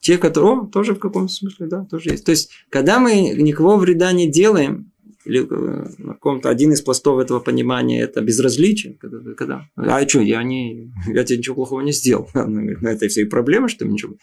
Те, 0.00 0.16
которые... 0.16 0.62
О, 0.62 0.66
тоже 0.66 0.94
в 0.94 0.98
каком 0.98 1.28
смысле, 1.28 1.66
да, 1.66 1.84
тоже 1.84 2.10
есть. 2.10 2.24
То 2.24 2.30
есть, 2.30 2.50
когда 2.70 2.98
мы 2.98 3.30
никого 3.34 3.76
вреда 3.76 4.10
не 4.12 4.30
делаем, 4.30 4.90
или 5.28 5.46
э, 5.46 5.88
на 5.98 6.14
каком-то 6.14 6.48
один 6.48 6.72
из 6.72 6.80
пластов 6.80 7.18
этого 7.18 7.38
понимания 7.38 8.00
это 8.00 8.22
безразличие. 8.22 8.94
Когда, 8.94 9.34
когда 9.34 9.68
а 9.76 10.08
что, 10.08 10.20
я, 10.20 10.42
не, 10.42 10.90
я 11.06 11.22
тебе 11.22 11.38
ничего 11.38 11.56
плохого 11.56 11.82
не 11.82 11.92
сделал. 11.92 12.30
Она 12.34 12.62
говорит, 12.62 12.80
ну, 12.80 12.88
это 12.88 13.08
все 13.08 13.22
и 13.22 13.24
проблема, 13.26 13.68
что 13.68 13.84
ты 13.84 13.90
ничего, 13.90 14.14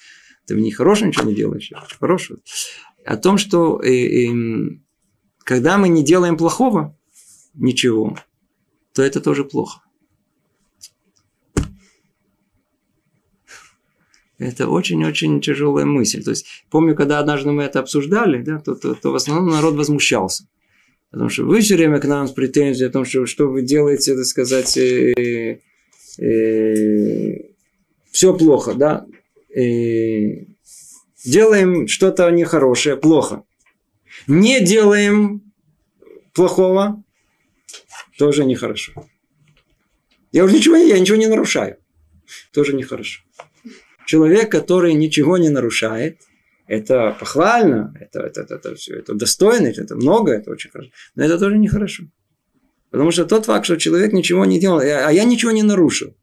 ты 0.48 0.56
мне 0.56 0.72
хорошего 0.72 1.10
ничего 1.10 1.30
не 1.30 1.36
делаешь, 1.36 1.72
хорошего. 2.00 2.40
О 3.06 3.18
том, 3.18 3.38
что 3.38 3.80
э, 3.84 3.90
э, 3.90 4.80
когда 5.44 5.78
мы 5.78 5.90
не 5.90 6.04
делаем 6.04 6.38
плохого, 6.38 6.98
ничего, 7.54 8.18
то 8.96 9.04
это 9.04 9.22
тоже 9.22 9.46
плохо. 9.46 9.82
Это 14.40 14.68
очень-очень 14.68 15.40
тяжелая 15.40 15.86
мысль. 15.86 16.24
То 16.24 16.32
есть, 16.32 16.66
помню, 16.72 16.96
когда 16.96 17.20
однажды 17.20 17.52
мы 17.52 17.62
это 17.62 17.80
обсуждали, 17.80 18.42
да, 18.42 18.60
то, 18.60 18.74
то, 18.74 18.96
то 18.96 19.12
в 19.12 19.16
основном 19.16 19.50
народ 19.50 19.76
возмущался. 19.76 20.48
Потому 21.16 21.30
что 21.30 21.46
вы 21.46 21.62
все 21.62 21.78
время 21.78 22.02
к 22.02 22.06
нам 22.08 22.28
с 22.28 22.32
претензией 22.32 22.90
о 22.90 22.92
том, 22.92 23.06
что, 23.06 23.26
что 23.26 23.48
вы 23.48 23.62
делаете, 23.62 24.18
так 24.18 24.26
сказать, 24.26 24.76
э, 24.76 25.62
э, 26.20 27.36
все 28.12 28.34
плохо, 28.38 28.74
да? 28.74 29.06
Э, 29.56 30.44
делаем 31.24 31.88
что-то 31.88 32.30
нехорошее, 32.32 32.98
плохо. 32.98 33.44
Не 34.28 34.60
делаем 34.60 35.54
плохого, 36.34 37.02
тоже 38.18 38.44
нехорошо. 38.44 39.08
Я 40.34 40.44
уже 40.44 40.58
ничего 40.58 40.76
я 40.76 41.00
ничего 41.00 41.16
не 41.16 41.28
нарушаю. 41.28 41.78
Тоже 42.52 42.74
нехорошо. 42.74 43.22
Человек, 44.06 44.52
который 44.52 44.94
ничего 44.94 45.38
не 45.38 45.48
нарушает– 45.48 46.20
это 46.68 47.16
похвально, 47.20 47.94
это, 48.00 48.22
это, 48.22 48.42
это, 48.42 48.56
это 48.56 48.76
все, 48.76 48.96
это 48.96 49.14
достойно, 49.14 49.68
это 49.68 49.96
много, 49.96 50.34
это 50.34 50.52
очень 50.52 50.72
хорошо. 50.72 50.92
Но 51.16 51.24
это 51.24 51.38
тоже 51.38 51.58
нехорошо. 51.58 52.06
Потому 52.90 53.12
что 53.12 53.26
тот 53.26 53.46
факт, 53.46 53.66
что 53.66 53.78
человек 53.78 54.14
ничего 54.14 54.46
не 54.46 54.60
делал, 54.60 54.80
а 54.80 55.12
я 55.12 55.24
ничего 55.26 55.52
не 55.52 55.64
нарушил. 55.64 56.16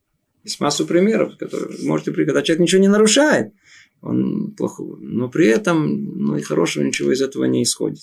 Есть 0.44 0.58
массу 0.60 0.86
примеров, 0.86 1.36
которые 1.38 1.84
можете 1.84 2.12
когда 2.12 2.42
человек 2.42 2.62
ничего 2.62 2.80
не 2.80 2.88
нарушает, 2.88 3.52
он 4.00 4.52
плохой. 4.56 4.98
Но 5.00 5.28
при 5.28 5.46
этом 5.46 6.18
ну, 6.18 6.36
и 6.36 6.42
хорошего 6.42 6.82
ничего 6.82 7.12
из 7.12 7.22
этого 7.22 7.44
не 7.44 7.62
исходит. 7.62 8.02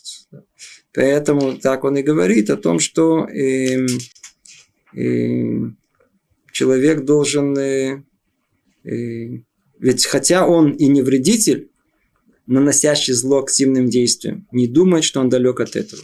Поэтому 0.94 1.58
так 1.58 1.84
он 1.84 1.98
и 1.98 2.04
говорит 2.04 2.50
о 2.50 2.58
том, 2.58 2.80
что 2.80 3.28
э, 3.28 3.86
э, 4.96 5.60
человек 6.54 7.04
должен... 7.04 7.58
Э, 7.58 8.04
э, 8.86 9.42
ведь 9.80 10.06
хотя 10.06 10.48
он 10.48 10.72
и 10.72 10.88
не 10.88 11.02
вредитель, 11.02 11.69
наносящий 12.50 13.14
зло 13.14 13.40
активным 13.40 13.88
действием, 13.88 14.48
не 14.52 14.68
думает, 14.68 15.04
что 15.04 15.22
он 15.22 15.30
далек 15.30 15.60
от 15.60 15.76
этого. 15.76 16.02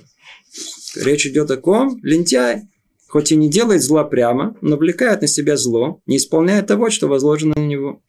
Речь 0.96 1.26
идет 1.26 1.52
о 1.52 1.58
ком? 1.58 2.00
Лентяй. 2.04 2.70
Хоть 3.08 3.32
и 3.32 3.36
не 3.36 3.50
делает 3.50 3.82
зла 3.82 4.04
прямо, 4.04 4.56
но 4.62 4.78
влекает 4.78 5.22
на 5.22 5.28
себя 5.28 5.58
зло, 5.58 6.02
не 6.06 6.18
исполняя 6.18 6.62
того, 6.62 6.90
что 6.90 7.08
возложено 7.08 7.56
на 7.56 7.66
него. 7.66 8.02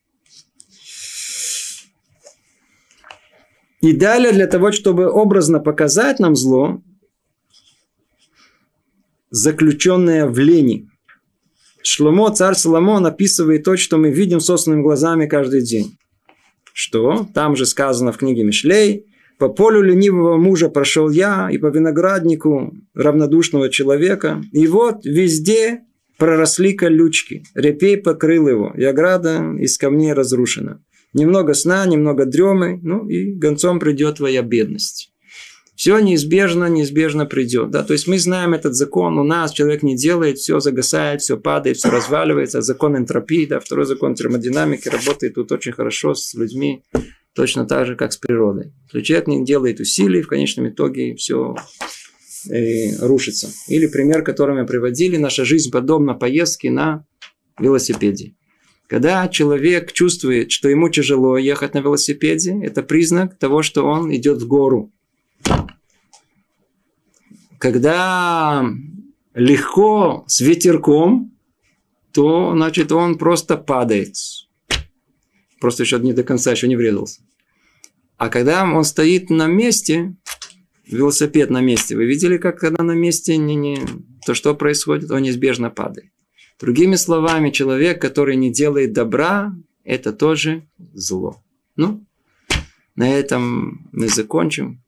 И 3.80 3.92
далее 3.92 4.32
для 4.32 4.46
того, 4.46 4.72
чтобы 4.72 5.08
образно 5.08 5.60
показать 5.60 6.18
нам 6.18 6.34
зло, 6.34 6.82
заключенное 9.30 10.26
в 10.26 10.38
лени. 10.38 10.88
Шломо, 11.82 12.34
царь 12.34 12.54
Соломон, 12.54 13.06
описывает 13.06 13.64
то, 13.64 13.76
что 13.76 13.96
мы 13.96 14.10
видим 14.10 14.40
собственными 14.40 14.82
глазами 14.82 15.26
каждый 15.26 15.62
день 15.62 15.96
что 16.76 17.26
там 17.32 17.56
же 17.56 17.64
сказано 17.64 18.12
в 18.12 18.18
книге 18.18 18.44
Мишлей, 18.44 19.06
По 19.38 19.48
полю 19.48 19.80
ленивого 19.80 20.36
мужа 20.36 20.68
прошел 20.68 21.08
я, 21.10 21.48
и 21.50 21.56
по 21.56 21.68
винограднику 21.68 22.74
равнодушного 22.94 23.70
человека. 23.70 24.42
И 24.52 24.66
вот 24.66 25.04
везде 25.04 25.80
проросли 26.18 26.74
колючки. 26.74 27.44
Репей 27.54 27.96
покрыл 27.96 28.48
его, 28.48 28.74
и 28.76 28.84
ограда 28.84 29.54
из 29.58 29.78
камней 29.78 30.12
разрушена. 30.12 30.82
Немного 31.14 31.54
сна, 31.54 31.86
немного 31.86 32.26
дремы, 32.26 32.78
ну 32.82 33.08
и 33.08 33.32
гонцом 33.32 33.78
придет 33.78 34.16
твоя 34.16 34.42
бедность. 34.42 35.10
Все 35.76 35.98
неизбежно, 35.98 36.70
неизбежно 36.70 37.26
придет. 37.26 37.70
Да? 37.70 37.84
То 37.84 37.92
есть 37.92 38.08
мы 38.08 38.18
знаем 38.18 38.54
этот 38.54 38.74
закон, 38.74 39.18
у 39.18 39.24
нас 39.24 39.52
человек 39.52 39.82
не 39.82 39.94
делает, 39.94 40.38
все 40.38 40.58
загасает, 40.58 41.20
все 41.20 41.36
падает, 41.36 41.76
все 41.76 41.90
разваливается. 41.90 42.62
Закон 42.62 42.96
энтропии, 42.96 43.44
да, 43.44 43.60
второй 43.60 43.84
закон 43.84 44.14
термодинамики 44.14 44.88
работает 44.88 45.34
тут 45.34 45.52
очень 45.52 45.72
хорошо 45.72 46.14
с 46.14 46.32
людьми, 46.32 46.82
точно 47.34 47.66
так 47.66 47.86
же, 47.86 47.94
как 47.94 48.14
с 48.14 48.16
природой. 48.16 48.72
Если 48.90 49.04
человек 49.04 49.28
не 49.28 49.44
делает 49.44 49.78
усилий, 49.78 50.22
в 50.22 50.28
конечном 50.28 50.70
итоге 50.70 51.14
все 51.14 51.54
э, 52.50 52.96
рушится. 53.06 53.50
Или 53.68 53.86
пример, 53.86 54.22
который 54.22 54.56
мы 54.56 54.64
приводили, 54.64 55.18
наша 55.18 55.44
жизнь 55.44 55.70
подобна 55.70 56.14
поездке 56.14 56.70
на 56.70 57.04
велосипеде. 57.60 58.34
Когда 58.88 59.28
человек 59.28 59.92
чувствует, 59.92 60.52
что 60.52 60.68
ему 60.68 60.88
тяжело 60.88 61.36
ехать 61.36 61.74
на 61.74 61.80
велосипеде, 61.80 62.58
это 62.62 62.82
признак 62.82 63.36
того, 63.36 63.62
что 63.62 63.84
он 63.84 64.14
идет 64.14 64.40
в 64.40 64.46
гору. 64.46 64.92
Когда 67.58 68.64
легко 69.34 70.24
с 70.26 70.40
ветерком, 70.40 71.32
то, 72.12 72.52
значит, 72.54 72.92
он 72.92 73.18
просто 73.18 73.56
падает. 73.56 74.14
Просто 75.60 75.82
еще 75.82 75.98
не 75.98 76.12
до 76.12 76.22
конца, 76.22 76.50
еще 76.50 76.68
не 76.68 76.76
врезался. 76.76 77.20
А 78.16 78.28
когда 78.28 78.64
он 78.64 78.84
стоит 78.84 79.30
на 79.30 79.46
месте, 79.46 80.16
велосипед 80.86 81.50
на 81.50 81.60
месте, 81.60 81.96
вы 81.96 82.06
видели, 82.06 82.38
как 82.38 82.58
когда 82.58 82.82
на 82.82 82.92
месте 82.92 83.36
не, 83.36 83.54
не, 83.54 83.78
то 84.24 84.34
что 84.34 84.54
происходит? 84.54 85.10
Он 85.10 85.22
неизбежно 85.22 85.70
падает. 85.70 86.10
Другими 86.58 86.96
словами, 86.96 87.50
человек, 87.50 88.00
который 88.00 88.36
не 88.36 88.50
делает 88.50 88.94
добра, 88.94 89.54
это 89.84 90.12
тоже 90.12 90.66
зло. 90.94 91.42
Ну, 91.76 92.06
на 92.94 93.12
этом 93.12 93.88
мы 93.92 94.08
закончим. 94.08 94.82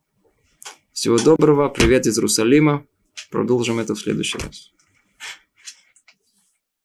Всего 0.98 1.16
доброго. 1.16 1.68
Привет 1.68 2.08
из 2.08 2.18
Иерусалима. 2.18 2.84
Продолжим 3.30 3.78
это 3.78 3.94
в 3.94 4.00
следующий 4.00 4.36
раз. 4.38 4.72